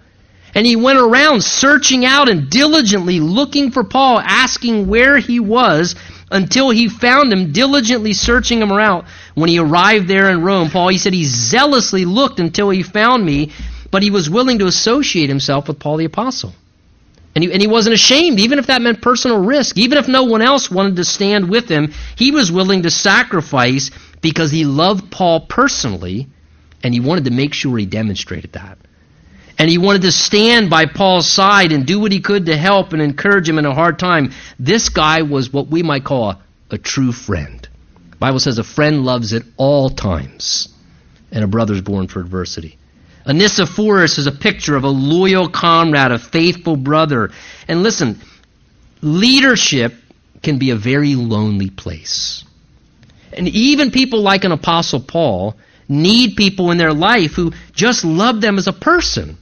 And 0.56 0.68
he 0.68 0.76
went 0.76 1.00
around 1.00 1.44
searching 1.44 2.06
out 2.06 2.30
and 2.30 2.50
diligently 2.50 3.20
looking 3.20 3.72
for 3.72 3.84
Paul, 3.84 4.20
asking 4.20 4.88
where 4.88 5.18
he 5.18 5.40
was 5.40 5.96
until 6.30 6.70
he 6.70 6.90
found 6.90 7.34
him, 7.34 7.52
diligently 7.52 8.14
searching 8.14 8.62
him 8.62 8.72
out. 8.72 9.06
When 9.34 9.50
he 9.50 9.58
arrived 9.60 10.08
there 10.08 10.30
in 10.30 10.44
Rome, 10.44 10.70
Paul, 10.70 10.90
he 10.90 10.98
said 11.00 11.14
he 11.14 11.26
zealously 11.26 12.06
looked 12.06 12.40
until 12.40 12.70
he 12.70 12.84
found 12.84 13.26
me, 13.26 13.52
but 13.94 14.02
he 14.02 14.10
was 14.10 14.28
willing 14.28 14.58
to 14.58 14.66
associate 14.66 15.30
himself 15.30 15.68
with 15.68 15.78
Paul 15.78 15.98
the 15.98 16.06
Apostle. 16.06 16.52
And 17.36 17.44
he, 17.44 17.54
and 17.54 17.62
he 17.62 17.68
wasn't 17.68 17.94
ashamed, 17.94 18.40
even 18.40 18.58
if 18.58 18.66
that 18.66 18.82
meant 18.82 19.04
personal 19.04 19.38
risk. 19.38 19.78
Even 19.78 20.00
if 20.00 20.08
no 20.08 20.24
one 20.24 20.42
else 20.42 20.72
wanted 20.72 20.96
to 20.96 21.04
stand 21.04 21.48
with 21.48 21.70
him, 21.70 21.94
he 22.18 22.32
was 22.32 22.52
willing 22.52 22.82
to 22.82 22.90
sacrifice 22.90 23.92
because 24.20 24.50
he 24.50 24.66
loved 24.66 25.12
Paul 25.12 25.42
personally, 25.42 26.26
and 26.82 26.92
he 26.92 27.02
wanted 27.02 27.26
to 27.26 27.30
make 27.32 27.54
sure 27.54 27.78
he 27.78 27.86
demonstrated 27.86 28.54
that. 28.54 28.80
And 29.60 29.70
he 29.70 29.78
wanted 29.78 30.02
to 30.02 30.12
stand 30.12 30.72
by 30.72 30.88
Paul's 30.88 31.30
side 31.30 31.72
and 31.72 31.86
do 31.86 32.00
what 32.00 32.12
he 32.12 32.20
could 32.20 32.48
to 32.48 32.58
help 32.58 32.94
and 32.94 33.02
encourage 33.02 33.48
him 33.48 33.60
in 33.60 33.66
a 33.68 33.76
hard 33.76 34.00
time. 34.00 34.32
This 34.58 34.90
guy 34.90 35.22
was 35.22 35.54
what 35.54 35.68
we 35.68 35.84
might 35.84 36.04
call 36.04 36.32
a, 36.32 36.40
a 36.72 36.78
true 36.80 37.12
friend. 37.12 37.68
The 38.10 38.18
Bible 38.18 38.40
says 38.40 38.58
a 38.58 38.64
friend 38.64 39.06
loves 39.06 39.34
at 39.34 39.44
all 39.56 39.92
times, 39.92 40.70
and 41.32 41.44
a 41.44 41.48
brother's 41.48 41.82
born 41.82 42.08
for 42.08 42.22
adversity. 42.22 42.80
Onesiphorus 43.26 44.18
is 44.18 44.28
a 44.28 44.32
picture 44.32 44.76
of 44.76 44.84
a 44.84 44.90
loyal 44.90 45.50
comrade, 45.50 46.12
a 46.12 46.20
faithful 46.20 46.76
brother. 46.76 47.32
And 47.68 47.84
listen, 47.84 48.20
leadership 49.02 49.94
can 50.42 50.60
be 50.60 50.72
a 50.72 50.76
very 50.76 51.16
lonely 51.16 51.70
place. 51.70 52.44
And 53.32 53.48
even 53.48 53.92
people 53.92 54.22
like 54.22 54.44
an 54.44 54.52
Apostle 54.52 55.00
Paul 55.00 55.56
need 55.88 56.36
people 56.36 56.72
in 56.72 56.78
their 56.78 56.94
life 56.94 57.34
who 57.34 57.54
just 57.74 58.04
love 58.04 58.42
them 58.42 58.58
as 58.58 58.68
a 58.68 58.74
person 58.74 59.38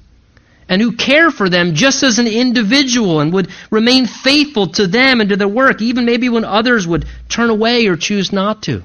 and 0.70 0.82
who 0.82 0.94
care 0.94 1.32
for 1.32 1.50
them 1.50 1.74
just 1.74 2.04
as 2.04 2.18
an 2.20 2.28
individual 2.28 3.20
and 3.20 3.34
would 3.34 3.50
remain 3.70 4.06
faithful 4.06 4.68
to 4.68 4.88
them 4.88 5.20
and 5.20 5.30
to 5.30 5.36
their 5.36 5.48
work, 5.48 5.82
even 5.82 6.06
maybe 6.06 6.30
when 6.30 6.46
others 6.46 6.88
would 6.88 7.06
turn 7.28 7.50
away 7.50 7.88
or 7.88 7.98
choose 7.98 8.32
not 8.32 8.64
to. 8.64 8.84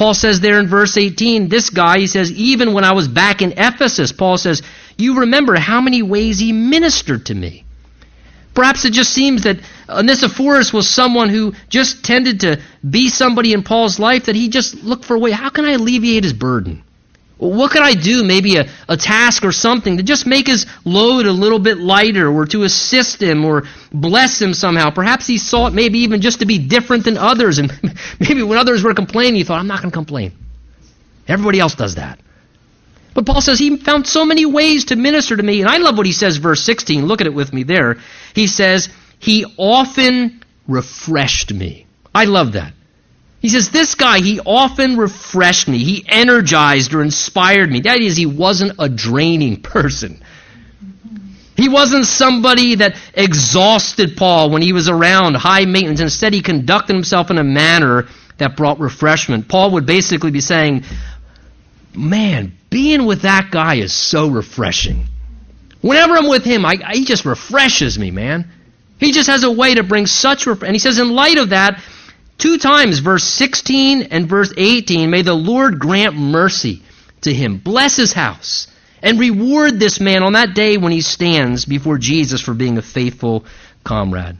Paul 0.00 0.14
says 0.14 0.40
there 0.40 0.58
in 0.58 0.66
verse 0.66 0.96
18, 0.96 1.50
this 1.50 1.68
guy, 1.68 1.98
he 1.98 2.06
says, 2.06 2.32
even 2.32 2.72
when 2.72 2.84
I 2.84 2.94
was 2.94 3.06
back 3.06 3.42
in 3.42 3.52
Ephesus, 3.58 4.12
Paul 4.12 4.38
says, 4.38 4.62
you 4.96 5.20
remember 5.20 5.56
how 5.56 5.82
many 5.82 6.00
ways 6.00 6.38
he 6.38 6.54
ministered 6.54 7.26
to 7.26 7.34
me. 7.34 7.66
Perhaps 8.54 8.86
it 8.86 8.94
just 8.94 9.12
seems 9.12 9.42
that 9.42 9.58
Onesiphorus 9.90 10.72
was 10.72 10.88
someone 10.88 11.28
who 11.28 11.52
just 11.68 12.02
tended 12.02 12.40
to 12.40 12.62
be 12.88 13.10
somebody 13.10 13.52
in 13.52 13.62
Paul's 13.62 13.98
life 13.98 14.24
that 14.24 14.34
he 14.34 14.48
just 14.48 14.82
looked 14.82 15.04
for 15.04 15.16
a 15.16 15.18
way. 15.18 15.32
How 15.32 15.50
can 15.50 15.66
I 15.66 15.72
alleviate 15.72 16.24
his 16.24 16.32
burden? 16.32 16.82
What 17.40 17.70
could 17.70 17.80
I 17.80 17.94
do? 17.94 18.22
Maybe 18.22 18.56
a, 18.56 18.68
a 18.86 18.98
task 18.98 19.44
or 19.44 19.52
something 19.52 19.96
to 19.96 20.02
just 20.02 20.26
make 20.26 20.46
his 20.46 20.66
load 20.84 21.24
a 21.24 21.32
little 21.32 21.58
bit 21.58 21.78
lighter 21.78 22.30
or 22.30 22.44
to 22.46 22.64
assist 22.64 23.22
him 23.22 23.46
or 23.46 23.62
bless 23.90 24.40
him 24.40 24.52
somehow. 24.52 24.90
Perhaps 24.90 25.26
he 25.26 25.38
sought 25.38 25.72
maybe 25.72 26.00
even 26.00 26.20
just 26.20 26.40
to 26.40 26.46
be 26.46 26.58
different 26.58 27.04
than 27.04 27.16
others. 27.16 27.58
And 27.58 27.72
maybe 28.20 28.42
when 28.42 28.58
others 28.58 28.82
were 28.82 28.92
complaining, 28.92 29.36
he 29.36 29.44
thought, 29.44 29.58
I'm 29.58 29.68
not 29.68 29.80
going 29.80 29.90
to 29.90 29.96
complain. 29.96 30.32
Everybody 31.26 31.60
else 31.60 31.74
does 31.74 31.94
that. 31.94 32.20
But 33.14 33.24
Paul 33.24 33.40
says 33.40 33.58
he 33.58 33.78
found 33.78 34.06
so 34.06 34.26
many 34.26 34.44
ways 34.44 34.86
to 34.86 34.96
minister 34.96 35.34
to 35.34 35.42
me. 35.42 35.60
And 35.60 35.68
I 35.68 35.78
love 35.78 35.96
what 35.96 36.04
he 36.06 36.12
says, 36.12 36.36
verse 36.36 36.62
16. 36.62 37.06
Look 37.06 37.22
at 37.22 37.26
it 37.26 37.34
with 37.34 37.54
me 37.54 37.62
there. 37.62 37.96
He 38.34 38.48
says, 38.48 38.90
He 39.18 39.46
often 39.56 40.42
refreshed 40.68 41.54
me. 41.54 41.86
I 42.14 42.26
love 42.26 42.52
that. 42.52 42.74
He 43.40 43.48
says, 43.48 43.70
This 43.70 43.94
guy, 43.94 44.20
he 44.20 44.40
often 44.40 44.96
refreshed 44.96 45.66
me. 45.66 45.78
He 45.78 46.04
energized 46.06 46.94
or 46.94 47.02
inspired 47.02 47.70
me. 47.70 47.80
That 47.80 48.00
is, 48.00 48.16
he 48.16 48.26
wasn't 48.26 48.72
a 48.78 48.88
draining 48.88 49.62
person. 49.62 50.22
He 51.56 51.68
wasn't 51.68 52.06
somebody 52.06 52.76
that 52.76 52.96
exhausted 53.12 54.16
Paul 54.16 54.50
when 54.50 54.62
he 54.62 54.72
was 54.72 54.88
around 54.88 55.34
high 55.34 55.66
maintenance. 55.66 56.00
Instead, 56.00 56.32
he 56.32 56.40
conducted 56.40 56.94
himself 56.94 57.30
in 57.30 57.38
a 57.38 57.44
manner 57.44 58.08
that 58.38 58.56
brought 58.56 58.80
refreshment. 58.80 59.48
Paul 59.48 59.72
would 59.72 59.84
basically 59.84 60.30
be 60.30 60.40
saying, 60.40 60.84
Man, 61.94 62.56
being 62.70 63.04
with 63.04 63.22
that 63.22 63.50
guy 63.50 63.76
is 63.76 63.92
so 63.92 64.28
refreshing. 64.28 65.06
Whenever 65.80 66.16
I'm 66.16 66.28
with 66.28 66.44
him, 66.44 66.64
I, 66.64 66.76
he 66.92 67.04
just 67.04 67.24
refreshes 67.24 67.98
me, 67.98 68.10
man. 68.10 68.50
He 68.98 69.12
just 69.12 69.28
has 69.28 69.44
a 69.44 69.50
way 69.50 69.74
to 69.74 69.82
bring 69.82 70.06
such 70.06 70.46
refreshment. 70.46 70.68
and 70.68 70.74
he 70.74 70.78
says 70.78 70.98
in 70.98 71.10
light 71.10 71.38
of 71.38 71.50
that, 71.50 71.82
Two 72.40 72.56
times, 72.56 73.00
verse 73.00 73.24
16 73.24 74.04
and 74.04 74.26
verse 74.26 74.50
18, 74.56 75.10
may 75.10 75.20
the 75.20 75.34
Lord 75.34 75.78
grant 75.78 76.16
mercy 76.16 76.82
to 77.20 77.34
him, 77.34 77.58
bless 77.58 77.96
his 77.96 78.14
house, 78.14 78.66
and 79.02 79.20
reward 79.20 79.78
this 79.78 80.00
man 80.00 80.22
on 80.22 80.32
that 80.32 80.54
day 80.54 80.78
when 80.78 80.90
he 80.90 81.02
stands 81.02 81.66
before 81.66 81.98
Jesus 81.98 82.40
for 82.40 82.54
being 82.54 82.78
a 82.78 82.82
faithful 82.82 83.44
comrade. 83.84 84.38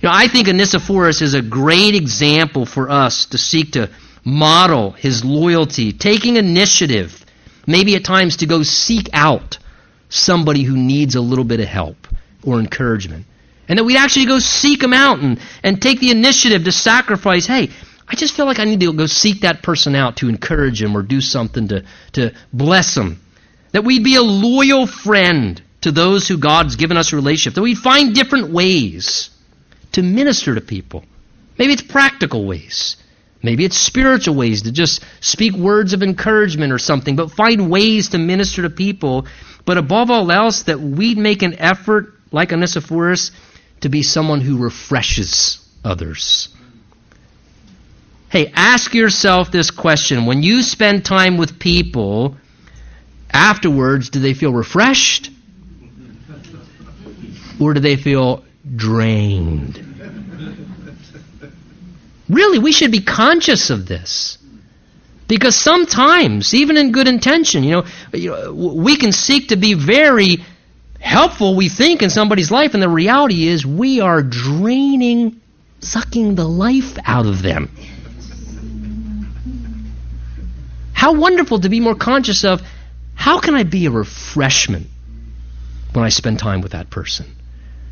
You 0.00 0.08
know, 0.08 0.10
I 0.12 0.26
think 0.26 0.48
Onesiphorus 0.48 1.22
is 1.22 1.34
a 1.34 1.42
great 1.42 1.94
example 1.94 2.66
for 2.66 2.90
us 2.90 3.26
to 3.26 3.38
seek 3.38 3.72
to 3.72 3.90
model 4.24 4.90
his 4.90 5.24
loyalty, 5.24 5.92
taking 5.92 6.36
initiative, 6.36 7.24
maybe 7.68 7.94
at 7.94 8.02
times 8.02 8.38
to 8.38 8.46
go 8.46 8.64
seek 8.64 9.08
out 9.12 9.58
somebody 10.08 10.64
who 10.64 10.76
needs 10.76 11.14
a 11.14 11.20
little 11.20 11.44
bit 11.44 11.60
of 11.60 11.68
help 11.68 12.08
or 12.42 12.58
encouragement. 12.58 13.26
And 13.68 13.78
that 13.78 13.84
we'd 13.84 13.96
actually 13.96 14.26
go 14.26 14.38
seek 14.38 14.80
them 14.80 14.92
out 14.92 15.20
and, 15.20 15.40
and 15.62 15.80
take 15.80 16.00
the 16.00 16.10
initiative 16.10 16.64
to 16.64 16.72
sacrifice. 16.72 17.46
Hey, 17.46 17.70
I 18.08 18.14
just 18.14 18.34
feel 18.34 18.46
like 18.46 18.58
I 18.58 18.64
need 18.64 18.80
to 18.80 18.92
go 18.92 19.06
seek 19.06 19.40
that 19.40 19.62
person 19.62 19.94
out 19.94 20.18
to 20.18 20.28
encourage 20.28 20.80
them 20.80 20.96
or 20.96 21.02
do 21.02 21.20
something 21.20 21.68
to, 21.68 21.84
to 22.12 22.32
bless 22.52 22.94
them. 22.94 23.20
That 23.72 23.84
we'd 23.84 24.04
be 24.04 24.16
a 24.16 24.22
loyal 24.22 24.86
friend 24.86 25.62
to 25.82 25.92
those 25.92 26.28
who 26.28 26.38
God's 26.38 26.76
given 26.76 26.96
us 26.96 27.12
a 27.12 27.16
relationship. 27.16 27.54
That 27.54 27.62
we'd 27.62 27.78
find 27.78 28.14
different 28.14 28.50
ways 28.50 29.30
to 29.92 30.02
minister 30.02 30.54
to 30.54 30.60
people. 30.60 31.04
Maybe 31.58 31.72
it's 31.72 31.82
practical 31.82 32.46
ways. 32.46 32.96
Maybe 33.42 33.64
it's 33.64 33.76
spiritual 33.76 34.34
ways 34.34 34.62
to 34.62 34.72
just 34.72 35.04
speak 35.20 35.54
words 35.54 35.92
of 35.92 36.02
encouragement 36.02 36.72
or 36.72 36.78
something, 36.78 37.16
but 37.16 37.32
find 37.32 37.70
ways 37.70 38.10
to 38.10 38.18
minister 38.18 38.62
to 38.62 38.70
people. 38.70 39.26
But 39.64 39.78
above 39.78 40.10
all 40.10 40.30
else, 40.30 40.64
that 40.64 40.80
we'd 40.80 41.18
make 41.18 41.42
an 41.42 41.54
effort, 41.58 42.14
like 42.30 42.52
Onesiphorus, 42.52 43.32
to 43.82 43.88
be 43.88 44.02
someone 44.02 44.40
who 44.40 44.58
refreshes 44.58 45.58
others. 45.84 46.48
Hey, 48.30 48.50
ask 48.54 48.94
yourself 48.94 49.52
this 49.52 49.70
question. 49.70 50.24
When 50.24 50.42
you 50.42 50.62
spend 50.62 51.04
time 51.04 51.36
with 51.36 51.58
people, 51.58 52.36
afterwards, 53.30 54.08
do 54.10 54.20
they 54.20 54.34
feel 54.34 54.52
refreshed? 54.52 55.30
Or 57.60 57.74
do 57.74 57.80
they 57.80 57.96
feel 57.96 58.44
drained? 58.74 59.88
Really, 62.28 62.58
we 62.58 62.72
should 62.72 62.90
be 62.90 63.02
conscious 63.02 63.68
of 63.68 63.86
this. 63.86 64.38
Because 65.28 65.56
sometimes, 65.56 66.54
even 66.54 66.76
in 66.76 66.92
good 66.92 67.08
intention, 67.08 67.64
you 67.64 67.84
know, 68.12 68.52
we 68.52 68.96
can 68.96 69.12
seek 69.12 69.48
to 69.48 69.56
be 69.56 69.74
very 69.74 70.38
helpful, 71.02 71.54
we 71.54 71.68
think, 71.68 72.02
in 72.02 72.10
somebody's 72.10 72.50
life, 72.50 72.74
and 72.74 72.82
the 72.82 72.88
reality 72.88 73.46
is 73.46 73.66
we 73.66 74.00
are 74.00 74.22
draining, 74.22 75.40
sucking 75.80 76.34
the 76.34 76.46
life 76.46 76.96
out 77.04 77.26
of 77.26 77.42
them. 77.42 77.70
How 80.92 81.14
wonderful 81.14 81.60
to 81.60 81.68
be 81.68 81.80
more 81.80 81.96
conscious 81.96 82.44
of 82.44 82.62
how 83.14 83.40
can 83.40 83.54
I 83.54 83.64
be 83.64 83.86
a 83.86 83.90
refreshment 83.90 84.86
when 85.92 86.04
I 86.04 86.08
spend 86.08 86.38
time 86.38 86.60
with 86.60 86.72
that 86.72 86.90
person? 86.90 87.26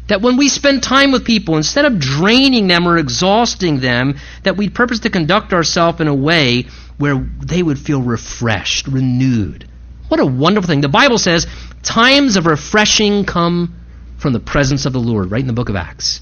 That 0.07 0.23
when 0.23 0.37
we 0.37 0.49
spend 0.49 0.83
time 0.83 1.13
with 1.13 1.25
people, 1.25 1.57
instead 1.57 1.85
of 1.85 1.99
draining 1.99 2.69
them 2.69 2.87
or 2.89 2.99
exhausting 2.99 3.81
them, 3.81 4.19
that 4.43 4.57
we 4.57 4.69
purpose 4.69 5.01
to 5.01 5.11
conduct 5.11 5.53
ourselves 5.53 6.01
in 6.01 6.09
a 6.09 6.15
way 6.15 6.67
where 6.99 7.17
they 7.17 7.63
would 7.63 7.79
feel 7.79 8.03
refreshed, 8.03 8.87
renewed. 8.89 9.70
What 10.11 10.19
a 10.19 10.27
wonderful 10.27 10.67
thing. 10.67 10.81
The 10.81 10.89
Bible 10.89 11.19
says 11.19 11.47
Times 11.85 12.37
of 12.37 12.47
refreshing 12.47 13.25
come 13.25 13.77
from 14.19 14.33
the 14.33 14.41
presence 14.41 14.85
of 14.85 14.93
the 14.93 14.99
Lord, 14.99 15.31
right 15.31 15.41
in 15.41 15.47
the 15.47 15.53
book 15.53 15.69
of 15.69 15.77
Acts. 15.77 16.21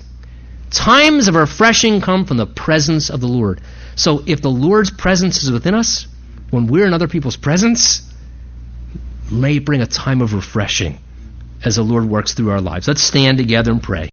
Times 0.70 1.26
of 1.26 1.34
refreshing 1.34 2.03
come 2.03 2.26
from 2.26 2.36
the 2.36 2.47
presence 2.47 3.09
of 3.09 3.22
the 3.22 3.26
Lord. 3.26 3.62
So 3.97 4.22
if 4.26 4.43
the 4.43 4.51
Lord's 4.51 4.91
presence 4.91 5.43
is 5.43 5.51
within 5.51 5.74
us, 5.74 6.07
when 6.51 6.66
we're 6.66 6.84
in 6.84 6.93
other 6.93 7.09
people's 7.09 7.39
presence, 7.39 8.03
may 9.32 9.59
bring 9.59 9.80
a 9.80 9.86
time 9.86 10.20
of 10.20 10.34
refreshing 10.34 10.99
as 11.64 11.76
the 11.76 11.82
Lord 11.82 12.05
works 12.05 12.34
through 12.34 12.51
our 12.51 12.61
lives. 12.61 12.89
Let's 12.89 13.03
stand 13.03 13.39
together 13.39 13.72
and 13.72 13.82
pray. 13.82 14.11